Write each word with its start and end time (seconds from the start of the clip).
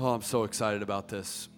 Oh, 0.00 0.14
I'm 0.14 0.22
so 0.22 0.44
excited 0.44 0.82
about 0.82 1.08
this. 1.08 1.48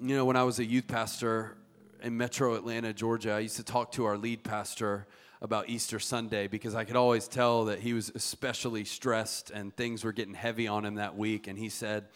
You 0.00 0.16
know, 0.16 0.24
when 0.24 0.34
I 0.34 0.44
was 0.44 0.58
a 0.58 0.64
youth 0.64 0.86
pastor 0.88 1.58
in 2.02 2.16
metro 2.16 2.54
Atlanta, 2.54 2.94
Georgia, 2.94 3.32
I 3.32 3.40
used 3.40 3.56
to 3.56 3.62
talk 3.62 3.92
to 3.92 4.06
our 4.06 4.16
lead 4.16 4.42
pastor 4.42 5.06
about 5.42 5.68
Easter 5.68 5.98
Sunday 5.98 6.46
because 6.46 6.74
I 6.74 6.84
could 6.84 6.96
always 6.96 7.28
tell 7.28 7.66
that 7.66 7.80
he 7.80 7.92
was 7.92 8.10
especially 8.14 8.86
stressed 8.86 9.50
and 9.50 9.76
things 9.76 10.04
were 10.04 10.12
getting 10.12 10.32
heavy 10.32 10.66
on 10.66 10.86
him 10.86 10.94
that 10.94 11.18
week. 11.18 11.48
And 11.48 11.58
he 11.58 11.68
said, 11.68 12.06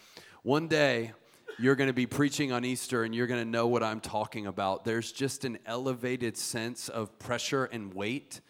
One 0.41 0.67
day, 0.67 1.11
you're 1.59 1.75
going 1.75 1.89
to 1.89 1.93
be 1.93 2.07
preaching 2.07 2.51
on 2.51 2.65
Easter 2.65 3.03
and 3.03 3.13
you're 3.13 3.27
going 3.27 3.43
to 3.43 3.47
know 3.47 3.67
what 3.67 3.83
I'm 3.83 3.99
talking 3.99 4.47
about. 4.47 4.83
There's 4.83 5.11
just 5.11 5.45
an 5.45 5.59
elevated 5.67 6.37
sense 6.37 6.89
of 6.89 7.19
pressure 7.19 7.65
and 7.65 7.93
weight 7.93 8.41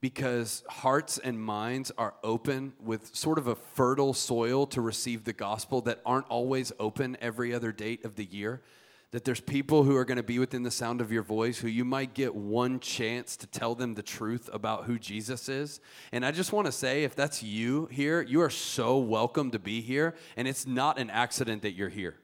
because 0.00 0.64
hearts 0.68 1.18
and 1.18 1.38
minds 1.38 1.92
are 1.98 2.14
open 2.24 2.72
with 2.80 3.14
sort 3.14 3.38
of 3.38 3.46
a 3.46 3.54
fertile 3.54 4.14
soil 4.14 4.66
to 4.68 4.80
receive 4.80 5.24
the 5.24 5.32
gospel 5.32 5.82
that 5.82 6.00
aren't 6.06 6.26
always 6.28 6.72
open 6.78 7.16
every 7.20 7.52
other 7.54 7.70
date 7.70 8.04
of 8.04 8.16
the 8.16 8.24
year. 8.24 8.62
That 9.10 9.24
there's 9.24 9.40
people 9.40 9.82
who 9.82 9.96
are 9.96 10.04
going 10.04 10.18
to 10.18 10.22
be 10.22 10.38
within 10.38 10.62
the 10.62 10.70
sound 10.70 11.00
of 11.00 11.10
your 11.10 11.24
voice 11.24 11.58
who 11.58 11.66
you 11.68 11.84
might 11.84 12.14
get 12.14 12.34
one 12.34 12.78
chance 12.78 13.36
to 13.38 13.46
tell 13.46 13.74
them 13.74 13.94
the 13.94 14.02
truth 14.02 14.48
about 14.52 14.84
who 14.84 14.98
Jesus 15.00 15.48
is. 15.48 15.80
And 16.12 16.24
I 16.24 16.30
just 16.30 16.52
want 16.52 16.66
to 16.66 16.72
say, 16.72 17.02
if 17.02 17.16
that's 17.16 17.42
you 17.42 17.86
here, 17.90 18.22
you 18.22 18.40
are 18.40 18.50
so 18.50 18.98
welcome 18.98 19.50
to 19.50 19.58
be 19.58 19.80
here. 19.80 20.14
And 20.36 20.46
it's 20.46 20.64
not 20.64 20.98
an 20.98 21.10
accident 21.10 21.62
that 21.62 21.72
you're 21.72 21.88
here. 21.88 22.14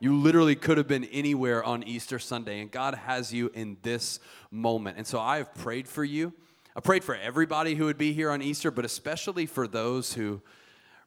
You 0.00 0.18
literally 0.18 0.56
could 0.56 0.78
have 0.78 0.88
been 0.88 1.04
anywhere 1.04 1.62
on 1.62 1.84
Easter 1.84 2.18
Sunday, 2.18 2.60
and 2.60 2.72
God 2.72 2.96
has 2.96 3.32
you 3.32 3.52
in 3.54 3.76
this 3.82 4.18
moment. 4.50 4.98
And 4.98 5.06
so 5.06 5.20
I 5.20 5.36
have 5.36 5.54
prayed 5.54 5.86
for 5.86 6.02
you. 6.02 6.32
I 6.74 6.80
prayed 6.80 7.04
for 7.04 7.14
everybody 7.14 7.74
who 7.74 7.84
would 7.84 7.98
be 7.98 8.14
here 8.14 8.30
on 8.30 8.40
Easter, 8.40 8.70
but 8.70 8.86
especially 8.86 9.44
for 9.44 9.68
those 9.68 10.14
who 10.14 10.40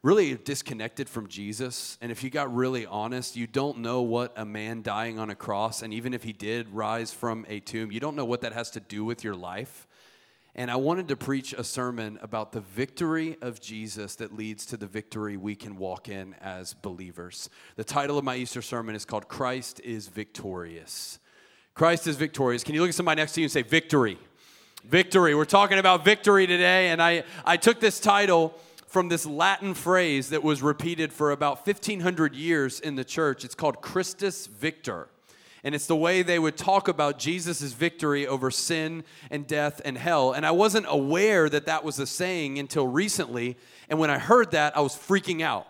really 0.04 0.36
disconnected 0.36 1.10
from 1.10 1.28
Jesus. 1.28 1.98
And 2.02 2.12
if 2.12 2.24
you 2.24 2.30
got 2.30 2.54
really 2.54 2.86
honest, 2.86 3.36
you 3.36 3.48
don't 3.48 3.80
know 3.80 4.04
what 4.04 4.32
a 4.38 4.46
man 4.46 4.84
dying 4.84 5.18
on 5.18 5.32
a 5.32 5.36
cross, 5.36 5.82
and 5.82 5.92
even 5.92 6.14
if 6.14 6.22
he 6.22 6.34
did 6.34 6.70
rise 6.70 7.12
from 7.12 7.48
a 7.50 7.60
tomb, 7.60 7.92
you 7.92 8.00
don't 8.00 8.16
know 8.16 8.26
what 8.26 8.42
that 8.42 8.54
has 8.54 8.70
to 8.72 8.80
do 8.80 9.04
with 9.04 9.24
your 9.24 9.34
life. 9.34 9.88
And 10.54 10.70
I 10.70 10.76
wanted 10.76 11.08
to 11.08 11.16
preach 11.16 11.52
a 11.52 11.64
sermon 11.64 12.20
about 12.22 12.52
the 12.52 12.62
victory 12.62 13.36
of 13.42 13.60
Jesus 13.60 14.16
that 14.18 14.38
leads 14.38 14.68
to 14.68 14.78
the 14.78 14.86
victory 14.86 15.36
we 15.36 15.56
can 15.56 15.78
walk 15.78 16.08
in 16.08 16.36
as 16.40 16.76
believers. 16.76 17.50
The 17.76 17.84
title 17.84 18.20
of 18.20 18.24
my 18.24 18.36
Easter 18.36 18.62
sermon 18.62 18.94
is 18.94 19.04
called 19.04 19.28
Christ 19.28 19.82
is 19.84 20.08
Victorious. 20.08 21.18
Christ 21.74 22.06
is 22.06 22.16
victorious. 22.16 22.64
Can 22.64 22.74
you 22.76 22.82
look 22.82 22.90
at 22.90 22.96
somebody 22.96 23.20
next 23.20 23.34
to 23.34 23.42
you 23.42 23.46
and 23.46 23.52
say, 23.52 23.64
Victory? 23.64 24.18
Victory. 24.90 25.34
We're 25.34 25.46
talking 25.46 25.80
about 25.80 26.06
victory 26.06 26.46
today, 26.46 26.90
and 26.90 27.02
I, 27.02 27.24
I 27.44 27.58
took 27.58 27.80
this 27.80 28.00
title 28.00 28.54
from 28.88 29.10
this 29.10 29.26
Latin 29.26 29.74
phrase 29.74 30.30
that 30.30 30.44
was 30.44 30.62
repeated 30.62 31.12
for 31.12 31.32
about 31.32 31.66
1500 31.66 32.36
years 32.36 32.80
in 32.80 32.96
the 32.96 33.04
church. 33.04 33.44
It's 33.44 33.56
called 33.56 33.82
Christus 33.82 34.46
Victor. 34.46 35.10
And 35.64 35.74
it's 35.74 35.88
the 35.88 35.96
way 35.96 36.22
they 36.22 36.38
would 36.38 36.56
talk 36.56 36.88
about 36.88 37.18
Jesus' 37.18 37.74
victory 37.74 38.28
over 38.28 38.52
sin 38.52 39.04
and 39.32 39.48
death 39.48 39.82
and 39.84 39.98
hell. 39.98 40.34
And 40.34 40.46
I 40.46 40.52
wasn't 40.52 40.86
aware 40.88 41.50
that 41.50 41.66
that 41.66 41.84
was 41.84 41.98
a 41.98 42.06
saying 42.06 42.60
until 42.60 42.88
recently. 42.88 43.58
And 43.90 43.98
when 43.98 44.12
I 44.12 44.20
heard 44.20 44.52
that, 44.52 44.78
I 44.78 44.82
was 44.82 44.96
freaking 44.96 45.42
out. 45.42 45.66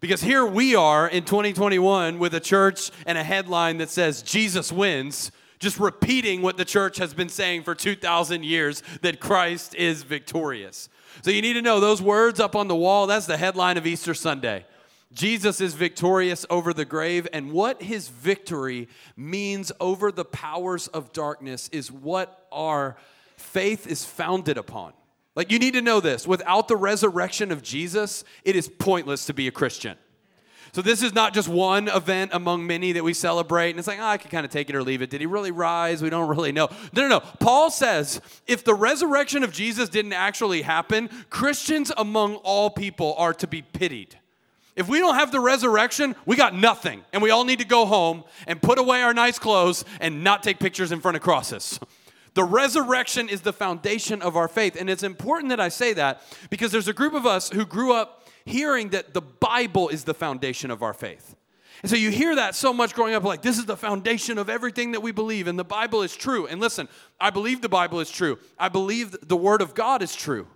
Because 0.00 0.22
here 0.22 0.44
we 0.44 0.74
are 0.74 1.08
in 1.08 1.24
2021 1.24 2.18
with 2.18 2.34
a 2.34 2.40
church 2.40 2.90
and 3.06 3.16
a 3.16 3.24
headline 3.24 3.78
that 3.78 3.88
says, 3.88 4.20
Jesus 4.20 4.70
wins 4.70 5.32
just 5.60 5.78
repeating 5.78 6.42
what 6.42 6.56
the 6.56 6.64
church 6.64 6.96
has 6.96 7.14
been 7.14 7.28
saying 7.28 7.62
for 7.62 7.74
2,000 7.74 8.44
years 8.44 8.82
that 9.02 9.20
Christ 9.20 9.74
is 9.76 10.02
victorious. 10.02 10.88
So 11.22 11.30
you 11.30 11.42
need 11.42 11.52
to 11.52 11.62
know 11.62 11.78
those 11.78 12.02
words 12.02 12.40
up 12.40 12.56
on 12.56 12.66
the 12.66 12.74
wall, 12.74 13.06
that's 13.06 13.26
the 13.26 13.36
headline 13.36 13.76
of 13.76 13.86
Easter 13.86 14.14
Sunday. 14.14 14.64
Jesus 15.12 15.60
is 15.60 15.74
victorious 15.74 16.46
over 16.48 16.72
the 16.72 16.84
grave, 16.84 17.26
and 17.32 17.52
what 17.52 17.82
his 17.82 18.08
victory 18.08 18.88
means 19.16 19.72
over 19.80 20.10
the 20.12 20.24
powers 20.24 20.86
of 20.88 21.12
darkness 21.12 21.68
is 21.72 21.90
what 21.90 22.46
our 22.52 22.96
faith 23.36 23.86
is 23.86 24.04
founded 24.04 24.56
upon. 24.56 24.92
Like, 25.34 25.50
you 25.50 25.58
need 25.58 25.74
to 25.74 25.82
know 25.82 26.00
this 26.00 26.26
without 26.26 26.68
the 26.68 26.76
resurrection 26.76 27.50
of 27.50 27.62
Jesus, 27.62 28.24
it 28.44 28.56
is 28.56 28.68
pointless 28.68 29.26
to 29.26 29.34
be 29.34 29.48
a 29.48 29.52
Christian. 29.52 29.96
So 30.72 30.82
this 30.82 31.02
is 31.02 31.12
not 31.12 31.34
just 31.34 31.48
one 31.48 31.88
event 31.88 32.30
among 32.32 32.66
many 32.66 32.92
that 32.92 33.02
we 33.02 33.12
celebrate, 33.12 33.70
and 33.70 33.78
it's 33.78 33.88
like, 33.88 33.98
oh, 33.98 34.06
I 34.06 34.18
can 34.18 34.30
kind 34.30 34.44
of 34.44 34.52
take 34.52 34.70
it 34.70 34.76
or 34.76 34.82
leave 34.82 35.02
it. 35.02 35.10
Did 35.10 35.20
he 35.20 35.26
really 35.26 35.50
rise? 35.50 36.02
We 36.02 36.10
don't 36.10 36.28
really 36.28 36.52
know. 36.52 36.68
No, 36.92 37.02
no, 37.02 37.08
no. 37.08 37.20
Paul 37.20 37.70
says 37.70 38.20
if 38.46 38.64
the 38.64 38.74
resurrection 38.74 39.42
of 39.42 39.52
Jesus 39.52 39.88
didn't 39.88 40.12
actually 40.12 40.62
happen, 40.62 41.10
Christians 41.28 41.90
among 41.96 42.36
all 42.36 42.70
people 42.70 43.14
are 43.18 43.34
to 43.34 43.46
be 43.46 43.62
pitied. 43.62 44.16
If 44.76 44.88
we 44.88 44.98
don't 44.98 45.16
have 45.16 45.32
the 45.32 45.40
resurrection, 45.40 46.14
we 46.24 46.36
got 46.36 46.54
nothing. 46.54 47.02
And 47.12 47.22
we 47.22 47.30
all 47.30 47.44
need 47.44 47.58
to 47.58 47.66
go 47.66 47.84
home 47.84 48.24
and 48.46 48.62
put 48.62 48.78
away 48.78 49.02
our 49.02 49.12
nice 49.12 49.38
clothes 49.38 49.84
and 50.00 50.24
not 50.24 50.42
take 50.42 50.58
pictures 50.58 50.92
in 50.92 51.00
front 51.00 51.16
of 51.16 51.22
crosses. 51.22 51.78
The 52.34 52.44
resurrection 52.44 53.28
is 53.28 53.40
the 53.40 53.52
foundation 53.52 54.22
of 54.22 54.36
our 54.36 54.48
faith. 54.48 54.76
And 54.78 54.88
it's 54.88 55.02
important 55.02 55.50
that 55.50 55.60
I 55.60 55.68
say 55.68 55.92
that 55.94 56.22
because 56.48 56.70
there's 56.70 56.88
a 56.88 56.92
group 56.92 57.12
of 57.12 57.26
us 57.26 57.50
who 57.50 57.66
grew 57.66 57.92
up 57.92 58.19
hearing 58.44 58.90
that 58.90 59.14
the 59.14 59.20
Bible 59.20 59.88
is 59.88 60.04
the 60.04 60.14
foundation 60.14 60.70
of 60.70 60.82
our 60.82 60.94
faith. 60.94 61.36
And 61.82 61.90
so 61.90 61.96
you 61.96 62.10
hear 62.10 62.36
that 62.36 62.54
so 62.54 62.72
much 62.72 62.94
growing 62.94 63.14
up, 63.14 63.24
like, 63.24 63.42
this 63.42 63.58
is 63.58 63.64
the 63.64 63.76
foundation 63.76 64.36
of 64.36 64.50
everything 64.50 64.92
that 64.92 65.00
we 65.00 65.12
believe, 65.12 65.46
and 65.46 65.58
the 65.58 65.64
Bible 65.64 66.02
is 66.02 66.14
true. 66.14 66.46
And 66.46 66.60
listen, 66.60 66.88
I 67.18 67.30
believe 67.30 67.62
the 67.62 67.68
Bible 67.68 68.00
is 68.00 68.10
true. 68.10 68.38
I 68.58 68.68
believe 68.68 69.16
the 69.26 69.36
Word 69.36 69.62
of 69.62 69.74
God 69.74 70.02
is 70.02 70.14
true. 70.14 70.46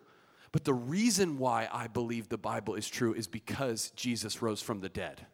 But 0.52 0.64
the 0.64 0.74
reason 0.74 1.38
why 1.38 1.68
I 1.72 1.88
believe 1.88 2.28
the 2.28 2.38
Bible 2.38 2.74
is 2.74 2.88
true 2.88 3.14
is 3.14 3.26
because 3.26 3.90
Jesus 3.96 4.42
rose 4.42 4.60
from 4.60 4.80
the 4.80 4.88
dead. 4.88 5.26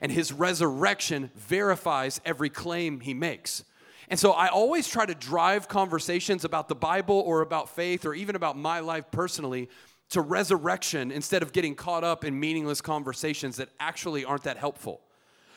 And 0.00 0.12
his 0.12 0.32
resurrection 0.32 1.30
verifies 1.34 2.20
every 2.24 2.48
claim 2.48 3.00
he 3.00 3.14
makes. 3.14 3.64
And 4.08 4.20
so 4.20 4.32
I 4.32 4.48
always 4.48 4.86
try 4.86 5.06
to 5.06 5.14
drive 5.14 5.66
conversations 5.68 6.44
about 6.44 6.68
the 6.68 6.74
Bible 6.74 7.20
or 7.26 7.40
about 7.40 7.70
faith 7.70 8.04
or 8.04 8.14
even 8.14 8.36
about 8.36 8.56
my 8.56 8.80
life 8.80 9.10
personally 9.10 9.68
to 10.12 10.20
resurrection 10.20 11.10
instead 11.10 11.42
of 11.42 11.52
getting 11.52 11.74
caught 11.74 12.04
up 12.04 12.24
in 12.24 12.38
meaningless 12.38 12.80
conversations 12.80 13.56
that 13.56 13.68
actually 13.80 14.24
aren't 14.24 14.44
that 14.44 14.56
helpful. 14.56 15.00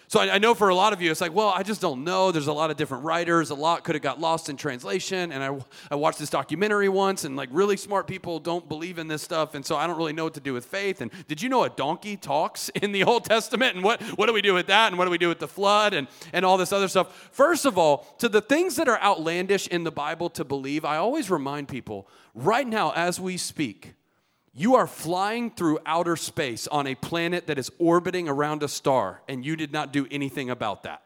So 0.07 0.19
I, 0.19 0.35
I, 0.35 0.37
know 0.37 0.53
for 0.53 0.69
a 0.69 0.75
lot 0.75 0.93
of 0.93 1.01
you, 1.01 1.09
it's 1.09 1.21
like, 1.21 1.33
well, 1.33 1.49
I 1.49 1.63
just 1.63 1.81
don't 1.81 2.03
know. 2.03 2.31
There's 2.31 2.47
a 2.47 2.53
lot 2.53 2.69
of 2.69 2.77
different 2.77 3.03
writers. 3.03 3.49
A 3.49 3.55
lot 3.55 3.83
could 3.83 3.95
have 3.95 4.03
got 4.03 4.19
lost 4.19 4.49
in 4.49 4.57
translation. 4.57 5.31
And 5.31 5.43
I, 5.43 5.57
I 5.89 5.95
watched 5.95 6.19
this 6.19 6.29
documentary 6.29 6.89
once, 6.89 7.23
and 7.23 7.35
like 7.35 7.49
really 7.51 7.75
smart 7.75 8.05
people 8.05 8.39
don't 8.39 8.69
believe 8.69 8.99
in 8.99 9.07
this 9.07 9.23
stuff. 9.23 9.55
And 9.55 9.65
so 9.65 9.75
I 9.75 9.87
don't 9.87 9.97
really 9.97 10.13
know 10.13 10.23
what 10.23 10.35
to 10.35 10.39
do 10.39 10.53
with 10.53 10.65
faith. 10.65 11.01
And 11.01 11.09
did 11.27 11.41
you 11.41 11.49
know 11.49 11.63
a 11.63 11.69
donkey 11.69 12.17
talks 12.17 12.69
in 12.75 12.91
the 12.91 13.03
Old 13.03 13.25
Testament? 13.25 13.75
And 13.75 13.83
what, 13.83 14.01
what 14.17 14.27
do 14.27 14.33
we 14.33 14.41
do 14.41 14.53
with 14.53 14.67
that? 14.67 14.89
And 14.89 14.97
what 14.97 15.05
do 15.05 15.11
we 15.11 15.17
do 15.17 15.27
with 15.27 15.39
the 15.39 15.47
flood 15.47 15.93
and, 15.93 16.07
and 16.33 16.45
all 16.45 16.57
this 16.57 16.71
other 16.71 16.87
stuff? 16.87 17.29
First 17.31 17.65
of 17.65 17.77
all, 17.77 18.05
to 18.19 18.29
the 18.29 18.41
things 18.41 18.75
that 18.75 18.87
are 18.87 19.01
outlandish 19.01 19.67
in 19.67 19.83
the 19.83 19.91
Bible 19.91 20.29
to 20.31 20.45
believe, 20.45 20.85
I 20.85 20.97
always 20.97 21.31
remind 21.31 21.67
people 21.67 22.07
right 22.35 22.67
now 22.67 22.91
as 22.95 23.19
we 23.19 23.37
speak, 23.37 23.95
you 24.55 24.75
are 24.75 24.87
flying 24.87 25.51
through 25.51 25.79
outer 25.85 26.15
space 26.15 26.65
on 26.67 26.87
a 26.87 26.95
planet 26.95 27.47
that 27.47 27.59
is 27.59 27.69
orbiting 27.77 28.29
around 28.29 28.63
a 28.63 28.69
star, 28.69 29.21
and 29.27 29.45
you 29.45 29.57
did 29.57 29.73
not 29.73 29.91
do 29.91 30.07
anything 30.09 30.49
about 30.49 30.83
that. 30.83 31.05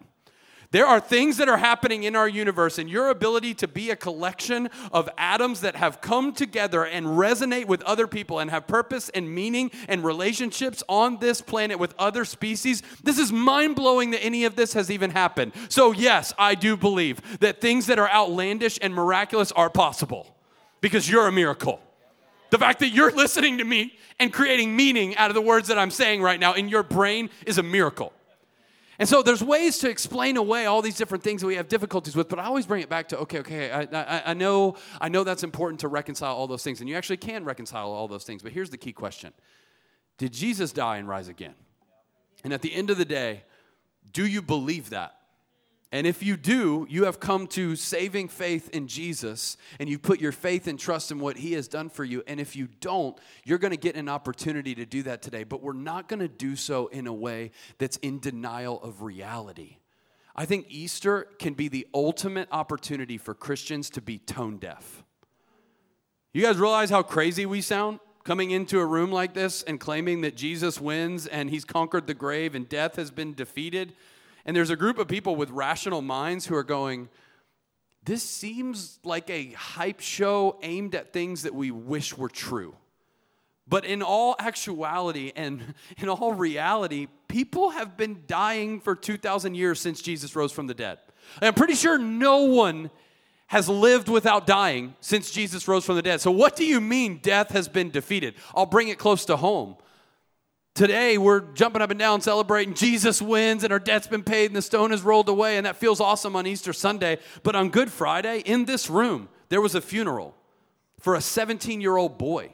There 0.72 0.86
are 0.86 1.00
things 1.00 1.38
that 1.38 1.50
are 1.50 1.58
happening 1.58 2.04
in 2.04 2.16
our 2.16 2.30
universe, 2.30 2.78
and 2.78 2.88
your 2.88 3.10
ability 3.10 3.56
to 3.56 3.68
be 3.68 3.90
a 3.90 3.96
collection 3.96 4.70
of 4.92 5.10
atoms 5.18 5.62
that 5.62 5.76
have 5.76 6.00
come 6.00 6.32
together 6.32 6.86
and 6.86 7.08
resonate 7.08 7.66
with 7.66 7.82
other 7.82 8.06
people 8.06 8.38
and 8.38 8.52
have 8.52 8.68
purpose 8.68 9.10
and 9.10 9.34
meaning 9.34 9.72
and 9.88 10.04
relationships 10.04 10.84
on 10.88 11.18
this 11.18 11.42
planet 11.42 11.80
with 11.80 11.96
other 11.98 12.26
species, 12.26 12.84
this 13.02 13.18
is 13.18 13.32
mind 13.32 13.76
blowing 13.76 14.12
that 14.12 14.24
any 14.24 14.46
of 14.46 14.56
this 14.56 14.74
has 14.74 14.92
even 14.92 15.10
happened. 15.10 15.54
So, 15.70 15.92
yes, 15.92 16.36
I 16.38 16.54
do 16.54 16.78
believe 16.78 17.40
that 17.40 17.62
things 17.62 17.88
that 17.88 17.98
are 17.98 18.10
outlandish 18.10 18.78
and 18.80 18.94
miraculous 18.94 19.52
are 19.54 19.72
possible 19.72 20.38
because 20.82 21.10
you're 21.10 21.26
a 21.26 21.32
miracle. 21.32 21.82
The 22.50 22.58
fact 22.58 22.80
that 22.80 22.90
you're 22.90 23.12
listening 23.12 23.60
to 23.60 23.64
me 23.64 23.98
and 24.20 24.34
creating 24.34 24.76
meaning 24.76 25.16
out 25.18 25.30
of 25.30 25.36
the 25.36 25.42
words 25.42 25.68
that 25.68 25.78
I'm 25.78 25.92
saying 25.92 26.22
right 26.22 26.40
now 26.40 26.54
in 26.54 26.68
your 26.68 26.84
brain 26.84 27.30
is 27.46 27.58
a 27.58 27.64
miracle. 27.64 28.14
And 29.00 29.08
so 29.08 29.24
there's 29.24 29.42
ways 29.42 29.78
to 29.80 29.90
explain 29.90 30.36
away 30.36 30.66
all 30.66 30.82
these 30.82 30.98
different 30.98 31.24
things 31.24 31.40
that 31.40 31.48
we 31.48 31.56
have 31.56 31.70
difficulties 31.70 32.18
with, 32.18 32.28
but 32.28 32.38
I 32.38 32.44
always 32.44 32.66
bring 32.66 32.82
it 32.82 32.90
back 32.90 33.08
to 33.10 33.20
okay, 33.20 33.40
okay, 33.40 33.72
I, 33.72 33.82
I, 33.84 34.24
I, 34.32 34.34
know, 34.34 34.76
I 35.00 35.08
know 35.08 35.24
that's 35.24 35.44
important 35.44 35.80
to 35.82 35.88
reconcile 35.88 36.36
all 36.36 36.48
those 36.48 36.64
things, 36.64 36.82
and 36.82 36.90
you 36.90 36.96
actually 36.98 37.18
can 37.18 37.46
reconcile 37.46 37.90
all 37.92 38.10
those 38.10 38.26
things. 38.26 38.44
But 38.44 38.52
here's 38.52 38.70
the 38.70 38.78
key 38.78 38.92
question: 38.92 39.32
Did 40.18 40.34
Jesus 40.34 40.74
die 40.74 40.98
and 40.98 41.08
rise 41.08 41.30
again? 41.30 41.56
And 42.44 42.52
at 42.52 42.62
the 42.62 42.74
end 42.74 42.90
of 42.90 42.98
the 42.98 43.06
day, 43.06 43.44
do 44.12 44.26
you 44.26 44.42
believe 44.42 44.90
that? 44.90 45.19
And 45.92 46.06
if 46.06 46.22
you 46.22 46.38
do, 46.38 46.86
you 46.88 47.06
have 47.06 47.20
come 47.20 47.48
to 47.48 47.76
saving 47.76 48.28
faith 48.28 48.70
in 48.70 48.88
Jesus 48.88 49.58
and 49.80 49.90
you 49.90 49.98
put 49.98 50.22
your 50.22 50.32
faith 50.32 50.68
and 50.68 50.78
trust 50.78 51.10
in 51.10 51.20
what 51.20 51.38
he 51.38 51.54
has 51.54 51.68
done 51.68 51.90
for 51.90 52.04
you. 52.04 52.22
And 52.28 52.40
if 52.40 52.56
you 52.56 52.68
don't, 52.80 53.20
you're 53.44 53.58
going 53.58 53.72
to 53.72 53.78
get 53.78 53.96
an 53.96 54.08
opportunity 54.08 54.76
to 54.76 54.86
do 54.86 55.02
that 55.04 55.24
today. 55.24 55.44
But 55.44 55.64
we're 55.64 55.74
not 55.74 56.08
going 56.08 56.20
to 56.20 56.28
do 56.28 56.56
so 56.56 56.88
in 56.88 57.08
a 57.08 57.14
way 57.14 57.52
that's 57.80 57.98
in 57.98 58.20
denial 58.20 58.80
of 58.84 59.02
reality. 59.02 59.78
I 60.36 60.46
think 60.46 60.68
Easter 60.70 61.28
can 61.40 61.56
be 61.56 61.68
the 61.70 61.88
ultimate 61.94 62.50
opportunity 62.52 63.18
for 63.18 63.34
Christians 63.34 63.90
to 63.92 64.02
be 64.02 64.20
tone 64.20 64.58
deaf. 64.58 65.04
You 66.34 66.44
guys 66.44 66.58
realize 66.58 66.92
how 66.92 67.02
crazy 67.02 67.46
we 67.48 67.62
sound? 67.62 68.00
coming 68.30 68.52
into 68.52 68.80
a 68.80 68.86
room 68.86 69.12
like 69.12 69.34
this 69.34 69.64
and 69.64 69.80
claiming 69.80 70.22
that 70.22 70.36
Jesus 70.36 70.80
wins 70.80 71.26
and 71.26 71.50
he's 71.50 71.66
conquered 71.66 72.06
the 72.06 72.14
grave 72.14 72.54
and 72.54 72.70
death 72.70 72.96
has 72.96 73.10
been 73.10 73.34
defeated. 73.34 73.94
And 74.46 74.56
there's 74.56 74.70
a 74.70 74.76
group 74.76 74.98
of 74.98 75.08
people 75.08 75.36
with 75.36 75.50
rational 75.50 76.02
minds 76.02 76.46
who 76.46 76.56
are 76.56 76.64
going, 76.64 77.10
This 78.04 78.24
seems 78.24 79.00
like 79.04 79.30
a 79.30 79.52
hype 79.52 80.00
show 80.00 80.58
aimed 80.62 80.96
at 80.96 81.14
things 81.14 81.44
that 81.44 81.54
we 81.54 81.72
wish 81.72 82.18
were 82.18 82.30
true. 82.30 82.76
But 83.68 83.86
in 83.86 84.02
all 84.02 84.36
actuality 84.40 85.32
and 85.36 85.76
in 85.98 86.10
all 86.10 86.34
reality, 86.34 87.08
people 87.28 87.70
have 87.70 87.96
been 87.96 88.24
dying 88.28 88.80
for 88.80 88.96
2,000 88.96 89.56
years 89.56 89.80
since 89.80 90.02
Jesus 90.02 90.36
rose 90.36 90.52
from 90.52 90.68
the 90.68 90.74
dead. 90.74 90.98
I'm 91.42 91.54
pretty 91.54 91.76
sure 91.76 91.98
no 91.98 92.44
one 92.44 92.90
has 93.48 93.68
lived 93.68 94.10
without 94.10 94.46
dying 94.46 94.96
since 95.00 95.32
Jesus 95.32 95.68
rose 95.68 95.84
from 95.84 95.96
the 95.96 96.02
dead. 96.02 96.22
So, 96.22 96.32
what 96.32 96.56
do 96.56 96.66
you 96.66 96.80
mean 96.80 97.20
death 97.22 97.50
has 97.52 97.68
been 97.68 97.90
defeated? 97.90 98.36
I'll 98.56 98.66
bring 98.66 98.90
it 98.90 98.98
close 99.00 99.26
to 99.26 99.38
home. 99.38 99.76
Today, 100.80 101.18
we're 101.18 101.42
jumping 101.42 101.82
up 101.82 101.90
and 101.90 102.00
down 102.00 102.22
celebrating 102.22 102.74
Jesus 102.74 103.22
wins 103.22 103.66
and 103.66 103.74
our 103.74 103.80
debt's 103.80 104.08
been 104.08 104.24
paid 104.24 104.46
and 104.46 104.56
the 104.56 104.62
stone 104.62 104.94
is 104.94 105.02
rolled 105.02 105.28
away, 105.28 105.58
and 105.58 105.66
that 105.66 105.76
feels 105.76 106.00
awesome 106.00 106.38
on 106.38 106.48
Easter 106.48 106.72
Sunday. 106.72 107.18
But 107.44 107.54
on 107.54 107.70
Good 107.70 107.92
Friday, 107.92 108.40
in 108.46 108.64
this 108.64 108.90
room, 108.90 109.28
there 109.50 109.60
was 109.60 109.76
a 109.76 109.82
funeral 109.82 110.38
for 110.98 111.16
a 111.16 111.22
17 111.22 111.82
year 111.82 111.98
old 111.98 112.18
boy 112.18 112.54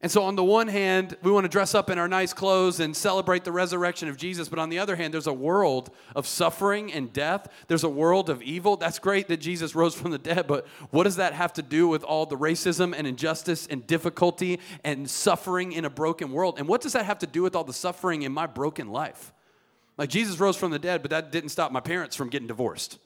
and 0.00 0.12
so, 0.12 0.22
on 0.22 0.36
the 0.36 0.44
one 0.44 0.68
hand, 0.68 1.16
we 1.22 1.32
want 1.32 1.44
to 1.44 1.48
dress 1.48 1.74
up 1.74 1.90
in 1.90 1.98
our 1.98 2.06
nice 2.06 2.32
clothes 2.32 2.78
and 2.78 2.96
celebrate 2.96 3.42
the 3.42 3.50
resurrection 3.50 4.08
of 4.08 4.16
Jesus. 4.16 4.48
But 4.48 4.60
on 4.60 4.68
the 4.68 4.78
other 4.78 4.94
hand, 4.94 5.12
there's 5.12 5.26
a 5.26 5.32
world 5.32 5.90
of 6.14 6.24
suffering 6.24 6.92
and 6.92 7.12
death. 7.12 7.48
There's 7.66 7.82
a 7.82 7.88
world 7.88 8.30
of 8.30 8.40
evil. 8.40 8.76
That's 8.76 9.00
great 9.00 9.26
that 9.26 9.38
Jesus 9.38 9.74
rose 9.74 9.96
from 9.96 10.12
the 10.12 10.18
dead, 10.18 10.46
but 10.46 10.68
what 10.90 11.02
does 11.02 11.16
that 11.16 11.32
have 11.32 11.52
to 11.54 11.62
do 11.62 11.88
with 11.88 12.04
all 12.04 12.26
the 12.26 12.36
racism 12.36 12.94
and 12.96 13.08
injustice 13.08 13.66
and 13.66 13.84
difficulty 13.88 14.60
and 14.84 15.10
suffering 15.10 15.72
in 15.72 15.84
a 15.84 15.90
broken 15.90 16.30
world? 16.30 16.60
And 16.60 16.68
what 16.68 16.80
does 16.80 16.92
that 16.92 17.04
have 17.04 17.18
to 17.18 17.26
do 17.26 17.42
with 17.42 17.56
all 17.56 17.64
the 17.64 17.72
suffering 17.72 18.22
in 18.22 18.30
my 18.30 18.46
broken 18.46 18.90
life? 18.90 19.32
Like, 19.96 20.10
Jesus 20.10 20.38
rose 20.38 20.56
from 20.56 20.70
the 20.70 20.78
dead, 20.78 21.02
but 21.02 21.10
that 21.10 21.32
didn't 21.32 21.48
stop 21.48 21.72
my 21.72 21.80
parents 21.80 22.14
from 22.14 22.28
getting 22.28 22.46
divorced. 22.46 22.98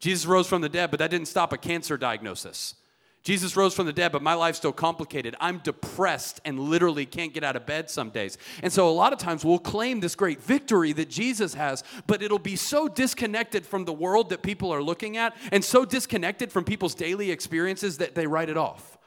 Jesus 0.00 0.24
rose 0.24 0.46
from 0.46 0.62
the 0.62 0.70
dead, 0.70 0.90
but 0.90 1.00
that 1.00 1.10
didn't 1.10 1.28
stop 1.28 1.52
a 1.52 1.58
cancer 1.58 1.98
diagnosis. 1.98 2.76
Jesus 3.24 3.56
rose 3.56 3.74
from 3.74 3.86
the 3.86 3.92
dead, 3.92 4.12
but 4.12 4.22
my 4.22 4.34
life's 4.34 4.58
still 4.58 4.72
complicated. 4.72 5.34
I'm 5.40 5.58
depressed 5.58 6.42
and 6.44 6.60
literally 6.60 7.06
can't 7.06 7.32
get 7.32 7.42
out 7.42 7.56
of 7.56 7.64
bed 7.64 7.88
some 7.88 8.10
days. 8.10 8.36
And 8.62 8.70
so, 8.70 8.86
a 8.86 8.92
lot 8.92 9.14
of 9.14 9.18
times, 9.18 9.46
we'll 9.46 9.58
claim 9.58 10.00
this 10.00 10.14
great 10.14 10.42
victory 10.42 10.92
that 10.92 11.08
Jesus 11.08 11.54
has, 11.54 11.82
but 12.06 12.22
it'll 12.22 12.38
be 12.38 12.54
so 12.54 12.86
disconnected 12.86 13.64
from 13.64 13.86
the 13.86 13.94
world 13.94 14.28
that 14.28 14.42
people 14.42 14.70
are 14.72 14.82
looking 14.82 15.16
at 15.16 15.34
and 15.52 15.64
so 15.64 15.86
disconnected 15.86 16.52
from 16.52 16.64
people's 16.64 16.94
daily 16.94 17.30
experiences 17.30 17.96
that 17.96 18.14
they 18.14 18.26
write 18.26 18.50
it 18.50 18.58
off. 18.58 18.98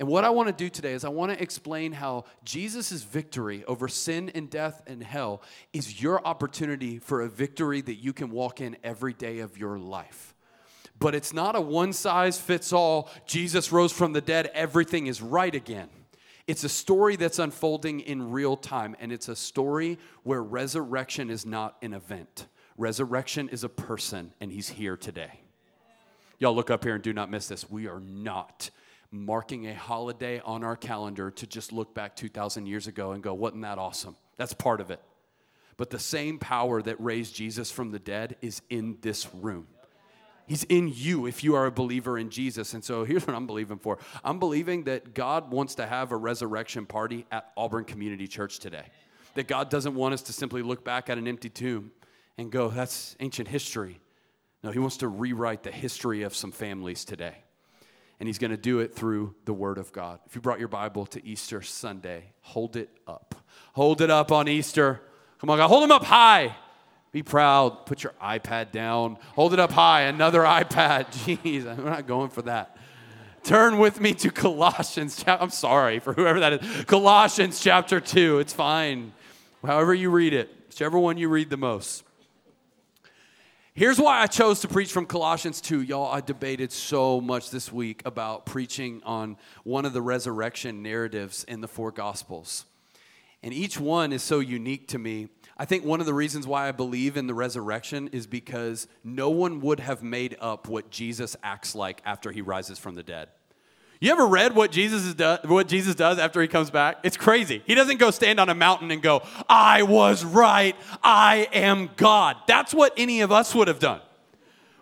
And 0.00 0.08
what 0.08 0.24
I 0.24 0.30
want 0.30 0.48
to 0.48 0.52
do 0.52 0.68
today 0.68 0.92
is 0.92 1.04
I 1.04 1.08
want 1.08 1.32
to 1.32 1.40
explain 1.40 1.92
how 1.92 2.24
Jesus' 2.44 3.04
victory 3.04 3.64
over 3.66 3.86
sin 3.86 4.32
and 4.34 4.50
death 4.50 4.82
and 4.88 5.00
hell 5.00 5.42
is 5.72 6.02
your 6.02 6.26
opportunity 6.26 6.98
for 6.98 7.22
a 7.22 7.28
victory 7.28 7.80
that 7.82 7.94
you 7.94 8.12
can 8.12 8.30
walk 8.30 8.60
in 8.60 8.76
every 8.82 9.12
day 9.12 9.38
of 9.38 9.56
your 9.56 9.78
life. 9.78 10.33
But 10.98 11.14
it's 11.14 11.32
not 11.32 11.56
a 11.56 11.60
one 11.60 11.92
size 11.92 12.38
fits 12.38 12.72
all, 12.72 13.10
Jesus 13.26 13.72
rose 13.72 13.92
from 13.92 14.12
the 14.12 14.20
dead, 14.20 14.50
everything 14.54 15.06
is 15.06 15.20
right 15.20 15.54
again. 15.54 15.88
It's 16.46 16.64
a 16.64 16.68
story 16.68 17.16
that's 17.16 17.38
unfolding 17.38 18.00
in 18.00 18.30
real 18.30 18.56
time, 18.56 18.94
and 19.00 19.10
it's 19.10 19.28
a 19.28 19.36
story 19.36 19.98
where 20.22 20.42
resurrection 20.42 21.30
is 21.30 21.46
not 21.46 21.76
an 21.82 21.94
event. 21.94 22.46
Resurrection 22.76 23.48
is 23.48 23.64
a 23.64 23.68
person, 23.68 24.32
and 24.40 24.52
he's 24.52 24.68
here 24.68 24.96
today. 24.96 25.40
Y'all 26.38 26.54
look 26.54 26.70
up 26.70 26.84
here 26.84 26.94
and 26.94 27.02
do 27.02 27.12
not 27.12 27.30
miss 27.30 27.48
this. 27.48 27.70
We 27.70 27.86
are 27.86 28.00
not 28.00 28.70
marking 29.10 29.66
a 29.68 29.74
holiday 29.74 30.40
on 30.40 30.64
our 30.64 30.76
calendar 30.76 31.30
to 31.30 31.46
just 31.46 31.72
look 31.72 31.94
back 31.94 32.16
2,000 32.16 32.66
years 32.66 32.86
ago 32.86 33.12
and 33.12 33.22
go, 33.22 33.32
wasn't 33.32 33.62
that 33.62 33.78
awesome? 33.78 34.16
That's 34.36 34.52
part 34.52 34.80
of 34.80 34.90
it. 34.90 35.00
But 35.76 35.90
the 35.90 35.98
same 35.98 36.38
power 36.38 36.82
that 36.82 37.00
raised 37.00 37.34
Jesus 37.34 37.70
from 37.70 37.90
the 37.90 37.98
dead 37.98 38.36
is 38.42 38.60
in 38.68 38.98
this 39.00 39.32
room. 39.34 39.66
He's 40.46 40.64
in 40.64 40.92
you 40.94 41.26
if 41.26 41.42
you 41.42 41.54
are 41.54 41.66
a 41.66 41.70
believer 41.70 42.18
in 42.18 42.28
Jesus. 42.28 42.74
And 42.74 42.84
so 42.84 43.04
here's 43.04 43.26
what 43.26 43.34
I'm 43.34 43.46
believing 43.46 43.78
for 43.78 43.98
I'm 44.22 44.38
believing 44.38 44.84
that 44.84 45.14
God 45.14 45.50
wants 45.50 45.74
to 45.76 45.86
have 45.86 46.12
a 46.12 46.16
resurrection 46.16 46.86
party 46.86 47.26
at 47.32 47.50
Auburn 47.56 47.84
Community 47.84 48.28
Church 48.28 48.58
today. 48.58 48.84
That 49.34 49.48
God 49.48 49.70
doesn't 49.70 49.94
want 49.94 50.14
us 50.14 50.22
to 50.22 50.32
simply 50.32 50.62
look 50.62 50.84
back 50.84 51.10
at 51.10 51.18
an 51.18 51.26
empty 51.26 51.48
tomb 51.48 51.92
and 52.38 52.52
go, 52.52 52.68
that's 52.68 53.16
ancient 53.20 53.48
history. 53.48 54.00
No, 54.62 54.70
He 54.70 54.78
wants 54.78 54.98
to 54.98 55.08
rewrite 55.08 55.62
the 55.62 55.70
history 55.70 56.22
of 56.22 56.34
some 56.34 56.52
families 56.52 57.04
today. 57.04 57.34
And 58.20 58.28
He's 58.28 58.38
going 58.38 58.50
to 58.50 58.56
do 58.56 58.80
it 58.80 58.94
through 58.94 59.34
the 59.44 59.52
Word 59.52 59.78
of 59.78 59.92
God. 59.92 60.20
If 60.26 60.34
you 60.34 60.40
brought 60.40 60.58
your 60.58 60.68
Bible 60.68 61.06
to 61.06 61.26
Easter 61.26 61.62
Sunday, 61.62 62.32
hold 62.40 62.76
it 62.76 62.90
up. 63.06 63.34
Hold 63.72 64.00
it 64.00 64.10
up 64.10 64.30
on 64.30 64.46
Easter. 64.46 65.00
Come 65.38 65.50
on, 65.50 65.58
God, 65.58 65.68
hold 65.68 65.82
them 65.82 65.92
up 65.92 66.04
high. 66.04 66.54
Be 67.14 67.22
proud. 67.22 67.86
Put 67.86 68.02
your 68.02 68.12
iPad 68.20 68.72
down. 68.72 69.18
Hold 69.36 69.52
it 69.52 69.60
up 69.60 69.70
high. 69.70 70.00
Another 70.00 70.40
iPad. 70.42 71.12
Jeez, 71.12 71.64
I'm 71.64 71.84
not 71.84 72.08
going 72.08 72.28
for 72.28 72.42
that. 72.42 72.76
Turn 73.44 73.78
with 73.78 74.00
me 74.00 74.14
to 74.14 74.32
Colossians. 74.32 75.22
I'm 75.28 75.50
sorry 75.50 76.00
for 76.00 76.12
whoever 76.12 76.40
that 76.40 76.54
is. 76.54 76.84
Colossians 76.86 77.60
chapter 77.60 78.00
2. 78.00 78.40
It's 78.40 78.52
fine. 78.52 79.12
However 79.64 79.94
you 79.94 80.10
read 80.10 80.34
it, 80.34 80.50
whichever 80.68 80.98
one 80.98 81.16
you 81.16 81.28
read 81.28 81.50
the 81.50 81.56
most. 81.56 82.02
Here's 83.74 84.00
why 84.00 84.20
I 84.20 84.26
chose 84.26 84.58
to 84.62 84.68
preach 84.68 84.90
from 84.90 85.06
Colossians 85.06 85.60
2. 85.60 85.82
Y'all, 85.82 86.12
I 86.12 86.20
debated 86.20 86.72
so 86.72 87.20
much 87.20 87.50
this 87.50 87.72
week 87.72 88.02
about 88.04 88.44
preaching 88.44 89.00
on 89.04 89.36
one 89.62 89.84
of 89.84 89.92
the 89.92 90.02
resurrection 90.02 90.82
narratives 90.82 91.44
in 91.44 91.60
the 91.60 91.68
four 91.68 91.92
Gospels. 91.92 92.64
And 93.40 93.54
each 93.54 93.78
one 93.78 94.12
is 94.12 94.24
so 94.24 94.40
unique 94.40 94.88
to 94.88 94.98
me 94.98 95.28
I 95.56 95.64
think 95.64 95.84
one 95.84 96.00
of 96.00 96.06
the 96.06 96.14
reasons 96.14 96.46
why 96.46 96.68
I 96.68 96.72
believe 96.72 97.16
in 97.16 97.26
the 97.26 97.34
resurrection 97.34 98.08
is 98.08 98.26
because 98.26 98.88
no 99.04 99.30
one 99.30 99.60
would 99.60 99.80
have 99.80 100.02
made 100.02 100.36
up 100.40 100.68
what 100.68 100.90
Jesus 100.90 101.36
acts 101.42 101.74
like 101.74 102.02
after 102.04 102.32
he 102.32 102.42
rises 102.42 102.78
from 102.78 102.96
the 102.96 103.04
dead. 103.04 103.28
You 104.00 104.10
ever 104.10 104.26
read 104.26 104.54
what 104.54 104.72
Jesus, 104.72 105.14
do, 105.14 105.38
what 105.44 105.68
Jesus 105.68 105.94
does 105.94 106.18
after 106.18 106.42
he 106.42 106.48
comes 106.48 106.70
back? 106.70 106.98
It's 107.04 107.16
crazy. 107.16 107.62
He 107.66 107.74
doesn't 107.74 107.98
go 107.98 108.10
stand 108.10 108.40
on 108.40 108.48
a 108.48 108.54
mountain 108.54 108.90
and 108.90 109.00
go, 109.00 109.22
I 109.48 109.82
was 109.82 110.24
right, 110.24 110.76
I 111.02 111.48
am 111.52 111.88
God. 111.96 112.36
That's 112.46 112.74
what 112.74 112.92
any 112.96 113.20
of 113.20 113.30
us 113.30 113.54
would 113.54 113.68
have 113.68 113.78
done. 113.78 114.00